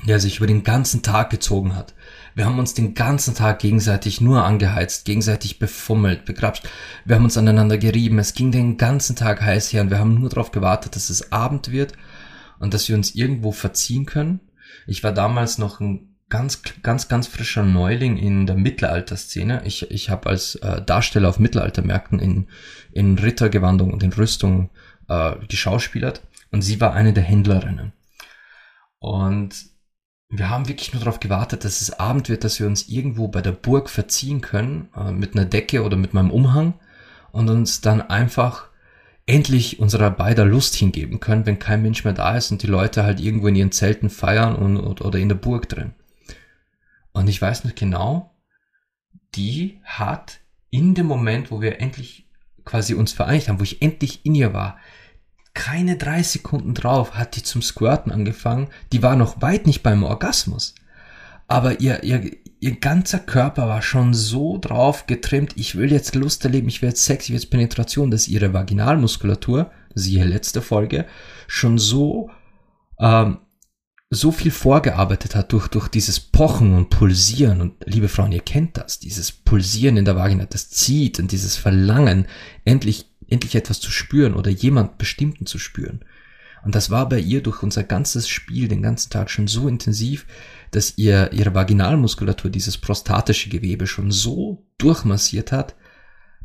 der 0.07 0.19
sich 0.19 0.37
über 0.37 0.47
den 0.47 0.63
ganzen 0.63 1.01
Tag 1.01 1.29
gezogen 1.29 1.75
hat. 1.75 1.93
Wir 2.33 2.45
haben 2.45 2.59
uns 2.59 2.73
den 2.73 2.93
ganzen 2.93 3.35
Tag 3.35 3.59
gegenseitig 3.59 4.21
nur 4.21 4.43
angeheizt, 4.43 5.05
gegenseitig 5.05 5.59
befummelt, 5.59 6.25
begrapscht. 6.25 6.67
Wir 7.05 7.15
haben 7.15 7.25
uns 7.25 7.37
aneinander 7.37 7.77
gerieben. 7.77 8.19
Es 8.19 8.33
ging 8.33 8.51
den 8.51 8.77
ganzen 8.77 9.15
Tag 9.15 9.41
heiß 9.41 9.73
her 9.73 9.81
und 9.81 9.89
wir 9.89 9.99
haben 9.99 10.19
nur 10.19 10.29
darauf 10.29 10.51
gewartet, 10.51 10.95
dass 10.95 11.09
es 11.09 11.31
Abend 11.31 11.71
wird 11.71 11.93
und 12.59 12.73
dass 12.73 12.87
wir 12.87 12.95
uns 12.95 13.15
irgendwo 13.15 13.51
verziehen 13.51 14.05
können 14.05 14.39
ich 14.87 15.03
war 15.03 15.11
damals 15.11 15.57
noch 15.57 15.79
ein 15.79 16.15
ganz, 16.29 16.61
ganz, 16.81 17.07
ganz 17.07 17.27
frischer 17.27 17.63
Neuling 17.63 18.17
in 18.17 18.45
der 18.45 18.55
Mittelalterszene. 18.55 19.63
Ich, 19.65 19.91
ich 19.91 20.09
habe 20.09 20.29
als 20.29 20.55
äh, 20.55 20.81
Darsteller 20.81 21.29
auf 21.29 21.39
Mittelaltermärkten 21.39 22.19
in, 22.19 22.47
in 22.91 23.17
Rittergewandung 23.17 23.91
und 23.91 24.03
in 24.03 24.13
Rüstung 24.13 24.69
äh, 25.09 25.35
geschauspielert 25.47 26.21
und 26.51 26.61
sie 26.61 26.79
war 26.79 26.93
eine 26.93 27.13
der 27.13 27.23
Händlerinnen. 27.23 27.93
Und 28.99 29.70
wir 30.33 30.49
haben 30.49 30.69
wirklich 30.69 30.93
nur 30.93 31.01
darauf 31.01 31.19
gewartet, 31.19 31.65
dass 31.65 31.81
es 31.81 31.99
Abend 31.99 32.29
wird, 32.29 32.45
dass 32.45 32.59
wir 32.59 32.65
uns 32.65 32.87
irgendwo 32.87 33.27
bei 33.27 33.41
der 33.41 33.51
Burg 33.51 33.89
verziehen 33.89 34.39
können, 34.39 34.87
äh, 34.95 35.11
mit 35.11 35.35
einer 35.35 35.45
Decke 35.45 35.83
oder 35.83 35.97
mit 35.97 36.13
meinem 36.13 36.31
Umhang 36.31 36.73
und 37.33 37.49
uns 37.49 37.81
dann 37.81 38.01
einfach 38.01 38.69
endlich 39.25 39.79
unserer 39.79 40.09
beider 40.09 40.45
Lust 40.45 40.75
hingeben 40.75 41.19
können, 41.19 41.45
wenn 41.45 41.59
kein 41.59 41.81
Mensch 41.81 42.05
mehr 42.05 42.13
da 42.13 42.37
ist 42.37 42.49
und 42.49 42.63
die 42.63 42.67
Leute 42.67 43.03
halt 43.03 43.19
irgendwo 43.19 43.47
in 43.47 43.55
ihren 43.55 43.71
Zelten 43.73 44.09
feiern 44.09 44.55
und, 44.55 45.01
oder 45.01 45.19
in 45.19 45.29
der 45.29 45.35
Burg 45.35 45.67
drin. 45.67 45.93
Und 47.11 47.27
ich 47.27 47.41
weiß 47.41 47.65
noch 47.65 47.75
genau, 47.75 48.33
die 49.35 49.81
hat 49.83 50.39
in 50.69 50.95
dem 50.95 51.07
Moment, 51.07 51.51
wo 51.51 51.61
wir 51.61 51.81
endlich 51.81 52.29
quasi 52.63 52.93
uns 52.93 53.11
vereinigt 53.11 53.49
haben, 53.49 53.59
wo 53.59 53.63
ich 53.63 53.81
endlich 53.81 54.25
in 54.25 54.35
ihr 54.35 54.53
war, 54.53 54.77
keine 55.53 55.97
drei 55.97 56.23
Sekunden 56.23 56.73
drauf 56.73 57.15
hat 57.15 57.35
die 57.35 57.43
zum 57.43 57.61
Squirten 57.61 58.11
angefangen. 58.11 58.69
Die 58.93 59.03
war 59.03 59.15
noch 59.15 59.41
weit 59.41 59.67
nicht 59.67 59.83
beim 59.83 60.03
Orgasmus. 60.03 60.75
Aber 61.47 61.81
ihr, 61.81 62.03
ihr, 62.03 62.31
ihr 62.61 62.79
ganzer 62.79 63.19
Körper 63.19 63.67
war 63.67 63.81
schon 63.81 64.13
so 64.13 64.57
drauf 64.57 65.07
getrimmt, 65.07 65.53
ich 65.57 65.75
will 65.75 65.91
jetzt 65.91 66.15
Lust 66.15 66.45
erleben, 66.45 66.69
ich 66.69 66.81
will 66.81 66.89
jetzt 66.89 67.03
Sex, 67.03 67.25
ich 67.25 67.31
will 67.31 67.39
jetzt 67.41 67.49
Penetration, 67.49 68.09
dass 68.09 68.29
ihre 68.29 68.53
Vaginalmuskulatur, 68.53 69.69
siehe 69.93 70.23
letzte 70.23 70.61
Folge, 70.61 71.05
schon 71.47 71.77
so, 71.77 72.29
ähm, 72.99 73.39
so 74.09 74.31
viel 74.31 74.51
vorgearbeitet 74.51 75.35
hat 75.35 75.51
durch, 75.51 75.67
durch 75.67 75.89
dieses 75.89 76.21
Pochen 76.21 76.73
und 76.73 76.89
Pulsieren. 76.89 77.59
Und 77.59 77.75
liebe 77.85 78.07
Frauen, 78.07 78.31
ihr 78.31 78.41
kennt 78.41 78.77
das, 78.77 78.99
dieses 78.99 79.33
Pulsieren 79.33 79.97
in 79.97 80.05
der 80.05 80.15
Vagina, 80.15 80.45
das 80.45 80.69
zieht 80.69 81.19
und 81.19 81.33
dieses 81.33 81.57
Verlangen, 81.57 82.27
endlich, 82.63 83.10
endlich 83.31 83.55
etwas 83.55 83.79
zu 83.79 83.89
spüren 83.91 84.35
oder 84.35 84.51
jemand 84.51 84.97
Bestimmten 84.97 85.45
zu 85.45 85.57
spüren. 85.57 86.01
Und 86.63 86.75
das 86.75 86.91
war 86.91 87.09
bei 87.09 87.19
ihr 87.19 87.41
durch 87.41 87.63
unser 87.63 87.83
ganzes 87.83 88.27
Spiel 88.27 88.67
den 88.67 88.83
ganzen 88.83 89.09
Tag 89.09 89.31
schon 89.31 89.47
so 89.47 89.67
intensiv, 89.67 90.27
dass 90.69 90.97
ihr 90.97 91.31
ihre 91.33 91.55
Vaginalmuskulatur, 91.55 92.51
dieses 92.51 92.77
prostatische 92.77 93.49
Gewebe 93.49 93.87
schon 93.87 94.11
so 94.11 94.63
durchmassiert 94.77 95.51
hat, 95.51 95.75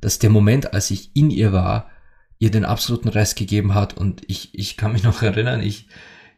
dass 0.00 0.18
der 0.18 0.30
Moment, 0.30 0.72
als 0.72 0.90
ich 0.90 1.14
in 1.14 1.30
ihr 1.30 1.52
war, 1.52 1.90
ihr 2.38 2.50
den 2.50 2.64
absoluten 2.64 3.08
Rest 3.08 3.36
gegeben 3.36 3.74
hat 3.74 3.96
und 3.96 4.22
ich, 4.26 4.50
ich 4.54 4.76
kann 4.76 4.92
mich 4.92 5.02
noch 5.02 5.22
erinnern, 5.22 5.60
ich, 5.60 5.88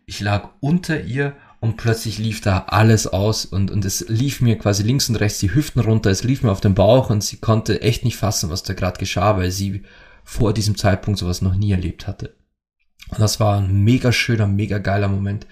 ich 0.07 0.21
lag 0.21 0.51
unter 0.61 1.03
ihr 1.03 1.35
und 1.61 1.77
plötzlich 1.77 2.19
lief 2.19 2.41
da 2.41 2.67
alles 2.69 3.09
aus 3.09 3.45
und, 3.45 3.71
und 3.71 3.85
es 3.85 4.09
lief 4.09 4.41
mir 4.41 4.59
quasi 4.59 4.85
links 4.85 5.09
und 5.09 5.17
rechts 5.17 5.41
die 5.41 5.53
Hüften 5.53 5.81
runter, 5.81 6.11
es 6.11 6.23
lief 6.23 6.43
mir 6.43 6.53
auf 6.53 6.61
den 6.61 6.75
Bauch 6.75 7.11
und 7.11 7.23
sie 7.23 7.39
konnte 7.39 7.83
echt 7.83 8.05
nicht 8.05 8.17
fassen, 8.17 8.51
was 8.51 8.63
da 8.63 8.75
gerade 8.75 8.99
geschah, 8.99 9.37
weil 9.37 9.51
sie 9.51 9.83
vor 10.29 10.53
diesem 10.53 10.77
Zeitpunkt 10.77 11.19
sowas 11.19 11.41
noch 11.41 11.55
nie 11.55 11.73
erlebt 11.73 12.07
hatte. 12.07 12.37
Und 13.09 13.19
das 13.19 13.41
war 13.41 13.57
ein 13.57 13.83
mega 13.83 14.13
schöner, 14.13 14.47
mega 14.47 14.77
geiler 14.77 15.09
Moment. 15.09 15.47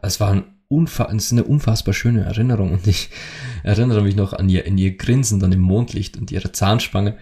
Es 0.00 0.18
war 0.18 0.30
ein 0.30 0.44
unfa 0.68 1.04
es 1.12 1.26
ist 1.26 1.32
eine 1.32 1.44
unfassbar 1.44 1.92
schöne 1.92 2.24
Erinnerung 2.24 2.72
und 2.72 2.86
ich 2.86 3.10
erinnere 3.64 4.00
mich 4.00 4.16
noch 4.16 4.32
an 4.32 4.48
ihr, 4.48 4.66
an 4.66 4.78
ihr 4.78 4.96
Grinsen 4.96 5.40
dann 5.40 5.52
im 5.52 5.60
Mondlicht 5.60 6.16
und 6.16 6.32
ihre 6.32 6.52
Zahnspange, 6.52 7.18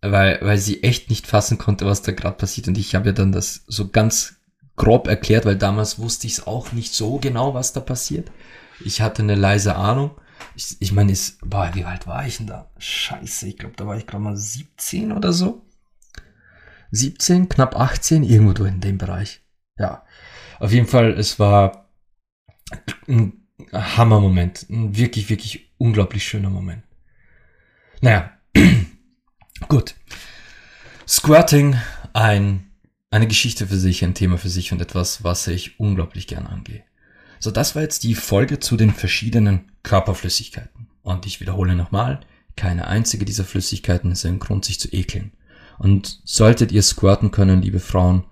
weil, 0.00 0.38
weil 0.40 0.56
sie 0.56 0.82
echt 0.82 1.10
nicht 1.10 1.26
fassen 1.26 1.58
konnte, 1.58 1.84
was 1.84 2.00
da 2.00 2.12
gerade 2.12 2.38
passiert 2.38 2.68
und 2.68 2.78
ich 2.78 2.94
habe 2.94 3.10
ihr 3.10 3.12
dann 3.12 3.32
das 3.32 3.64
so 3.66 3.88
ganz 3.88 4.36
grob 4.76 5.08
erklärt, 5.08 5.44
weil 5.44 5.56
damals 5.56 5.98
wusste 5.98 6.26
ich 6.26 6.32
es 6.32 6.46
auch 6.46 6.72
nicht 6.72 6.94
so 6.94 7.18
genau, 7.18 7.52
was 7.52 7.74
da 7.74 7.80
passiert. 7.80 8.32
Ich 8.82 9.02
hatte 9.02 9.22
eine 9.22 9.34
leise 9.34 9.76
Ahnung. 9.76 10.12
Ich, 10.56 10.78
ich 10.80 10.92
meine, 10.92 11.12
ist, 11.12 11.38
boah, 11.44 11.70
wie 11.74 11.84
alt 11.84 12.06
war 12.06 12.26
ich 12.26 12.38
denn 12.38 12.46
da? 12.46 12.70
Scheiße, 12.78 13.46
ich 13.46 13.58
glaube, 13.58 13.74
da 13.76 13.86
war 13.86 13.98
ich 13.98 14.06
gerade 14.06 14.24
mal 14.24 14.38
17 14.38 15.12
oder 15.12 15.34
so. 15.34 15.66
17, 16.92 17.48
knapp 17.48 17.76
18, 17.76 18.22
irgendwo 18.22 18.64
in 18.64 18.80
dem 18.80 18.98
Bereich. 18.98 19.40
Ja. 19.78 20.04
Auf 20.58 20.72
jeden 20.72 20.86
Fall, 20.86 21.12
es 21.12 21.38
war 21.38 21.88
ein 23.08 23.40
Hammermoment. 23.72 24.66
Ein 24.68 24.96
wirklich, 24.96 25.28
wirklich 25.30 25.72
unglaublich 25.78 26.24
schöner 26.24 26.50
Moment. 26.50 26.82
Naja. 28.00 28.32
Gut. 29.68 29.94
Squirting, 31.06 31.76
ein, 32.12 32.70
eine 33.10 33.26
Geschichte 33.26 33.66
für 33.66 33.78
sich, 33.78 34.04
ein 34.04 34.14
Thema 34.14 34.38
für 34.38 34.48
sich 34.48 34.72
und 34.72 34.80
etwas, 34.80 35.24
was 35.24 35.46
ich 35.46 35.78
unglaublich 35.80 36.26
gern 36.26 36.46
angehe. 36.46 36.84
So, 37.38 37.50
das 37.50 37.74
war 37.74 37.82
jetzt 37.82 38.04
die 38.04 38.14
Folge 38.14 38.60
zu 38.60 38.76
den 38.76 38.92
verschiedenen 38.92 39.72
Körperflüssigkeiten. 39.82 40.88
Und 41.02 41.26
ich 41.26 41.40
wiederhole 41.40 41.74
nochmal, 41.74 42.20
keine 42.56 42.86
einzige 42.86 43.24
dieser 43.24 43.44
Flüssigkeiten 43.44 44.12
ist 44.12 44.26
ein 44.26 44.38
Grund, 44.38 44.64
sich 44.64 44.78
zu 44.78 44.88
ekeln. 44.92 45.32
Und 45.80 46.20
solltet 46.24 46.72
ihr 46.72 46.82
squirten 46.82 47.30
können, 47.30 47.62
liebe 47.62 47.80
Frauen, 47.80 48.24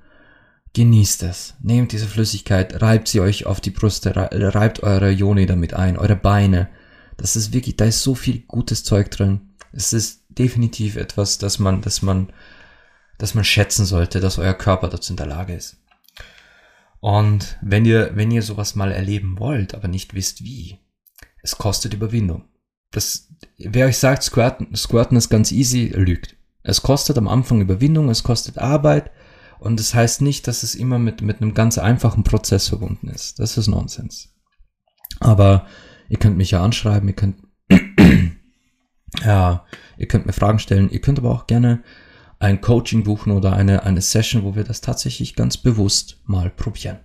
genießt 0.75 1.23
es. 1.23 1.55
Nehmt 1.63 1.93
diese 1.93 2.07
Flüssigkeit, 2.07 2.83
reibt 2.83 3.09
sie 3.09 3.21
euch 3.21 3.47
auf 3.47 3.63
die 3.63 3.71
Brüste, 3.71 4.13
reibt 4.15 4.83
eure 4.83 5.09
Joni 5.09 5.47
damit 5.47 5.73
ein, 5.73 5.97
eure 5.97 6.15
Beine. 6.15 6.69
Das 7.17 7.37
ist 7.37 7.55
wirklich, 7.55 7.77
da 7.77 7.87
ist 7.87 8.03
so 8.03 8.15
viel 8.15 8.41
gutes 8.41 8.85
Zeug 8.85 9.11
drin. 9.11 9.55
Es 9.73 9.95
ist 9.95 10.27
definitiv 10.29 10.97
etwas, 10.97 11.39
das 11.39 11.59
man, 11.59 11.81
das 11.81 12.03
man, 12.03 12.31
das 13.17 13.35
man 13.35 13.45
schätzen 13.45 13.87
sollte, 13.87 14.21
dass 14.21 14.37
euer 14.37 14.53
Körper 14.53 14.89
dazu 14.89 15.15
in 15.15 15.17
der 15.17 15.25
Lage 15.25 15.55
ist. 15.55 15.79
Und 17.01 17.57
wenn 17.63 17.87
ihr, 17.87 18.11
wenn 18.15 18.31
ihr 18.31 18.43
sowas 18.43 18.75
mal 18.75 18.93
erleben 18.93 19.39
wollt, 19.39 19.75
aber 19.75 19.89
nicht 19.89 20.13
wisst 20.13 20.45
wie, 20.45 20.81
es 21.43 21.57
kostet 21.57 21.95
Überwindung. 21.95 22.45
Das, 22.91 23.31
wer 23.57 23.87
euch 23.87 23.97
sagt, 23.97 24.23
Squirten, 24.23 24.77
Squirten 24.77 25.17
ist 25.17 25.31
ganz 25.31 25.51
easy, 25.51 25.95
lügt. 25.95 26.38
Es 26.63 26.83
kostet 26.83 27.19
am 27.19 27.29
Anfang 27.29 27.61
Überwindung, 27.61 28.09
es 28.09 28.23
kostet 28.23 28.59
Arbeit 28.59 29.11
und 29.61 29.81
es 29.81 29.89
das 29.89 29.95
heißt 29.95 30.23
nicht, 30.23 30.47
dass 30.47 30.63
es 30.63 30.75
immer 30.75 30.99
mit, 30.99 31.23
mit 31.23 31.41
einem 31.41 31.55
ganz 31.55 31.79
einfachen 31.79 32.25
Prozess 32.25 32.69
verbunden 32.69 33.09
ist. 33.09 33.39
Das 33.39 33.57
ist 33.57 33.69
Nonsens. 33.69 34.35
Aber 35.21 35.67
ihr 36.09 36.19
könnt 36.19 36.37
mich 36.37 36.51
ja 36.51 36.63
anschreiben, 36.63 37.09
ihr 37.09 37.15
könnt, 37.15 37.43
ja, 39.25 39.65
ihr 39.97 40.09
könnt 40.09 40.27
mir 40.27 40.33
Fragen 40.33 40.59
stellen, 40.59 40.91
ihr 40.91 41.01
könnt 41.01 41.19
aber 41.19 41.31
auch 41.31 41.47
gerne 41.47 41.83
ein 42.39 42.61
Coaching 42.61 43.03
buchen 43.03 43.33
oder 43.33 43.53
eine, 43.53 43.83
eine 43.83 44.01
Session, 44.01 44.45
wo 44.45 44.55
wir 44.55 44.65
das 44.65 44.81
tatsächlich 44.81 45.35
ganz 45.35 45.57
bewusst 45.57 46.21
mal 46.25 46.51
probieren. 46.51 46.99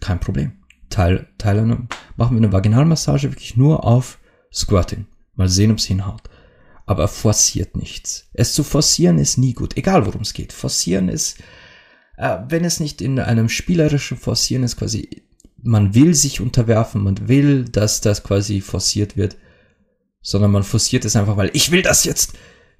Kein 0.00 0.18
Problem. 0.18 0.52
Teil, 0.90 1.28
Teil 1.38 1.58
eine, 1.58 1.88
machen 2.16 2.36
wir 2.36 2.42
eine 2.42 2.52
Vaginalmassage 2.52 3.30
wirklich 3.30 3.56
nur 3.56 3.84
auf 3.84 4.18
Squatting. 4.52 5.06
Mal 5.34 5.48
sehen, 5.48 5.70
ob 5.70 5.78
es 5.78 5.84
hinhaut 5.84 6.28
aber 6.86 7.08
forciert 7.08 7.76
nichts. 7.76 8.28
Es 8.32 8.52
zu 8.52 8.62
forcieren 8.62 9.18
ist 9.18 9.38
nie 9.38 9.54
gut, 9.54 9.76
egal 9.76 10.06
worum 10.06 10.22
es 10.22 10.34
geht. 10.34 10.52
Forcieren 10.52 11.08
ist, 11.08 11.38
äh, 12.16 12.38
wenn 12.48 12.64
es 12.64 12.80
nicht 12.80 13.00
in 13.00 13.18
einem 13.18 13.48
spielerischen 13.48 14.18
Forcieren 14.18 14.64
ist, 14.64 14.76
quasi, 14.76 15.22
man 15.62 15.94
will 15.94 16.14
sich 16.14 16.40
unterwerfen, 16.40 17.02
man 17.02 17.28
will, 17.28 17.64
dass 17.64 18.00
das 18.00 18.22
quasi 18.22 18.60
forciert 18.60 19.16
wird, 19.16 19.36
sondern 20.20 20.50
man 20.50 20.62
forciert 20.62 21.04
es 21.04 21.16
einfach, 21.16 21.36
weil 21.36 21.50
ich 21.54 21.70
will 21.70 21.82
das 21.82 22.04
jetzt, 22.04 22.34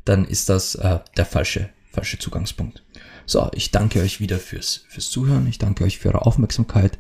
dann 0.05 0.25
ist 0.27 0.49
das 0.49 0.75
äh, 0.75 1.01
der 1.17 1.27
falsche, 1.27 1.71
falsche 1.91 2.19
Zugangspunkt. 2.19 2.85
So, 3.27 3.51
ich 3.55 3.71
danke 3.71 4.01
euch 4.01 4.21
wieder 4.21 4.39
fürs, 4.39 4.85
fürs 4.89 5.11
Zuhören, 5.11 5.47
ich 5.47 5.59
danke 5.59 5.85
euch 5.85 5.99
für 5.99 6.09
eure 6.09 6.27
Aufmerksamkeit 6.27 6.99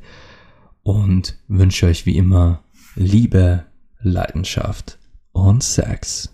und 0.82 1.38
wünsche 1.48 1.86
euch 1.86 2.06
wie 2.06 2.16
immer 2.16 2.64
Liebe, 2.94 3.66
Leidenschaft 4.00 4.98
und 5.32 5.62
Sex. 5.62 6.33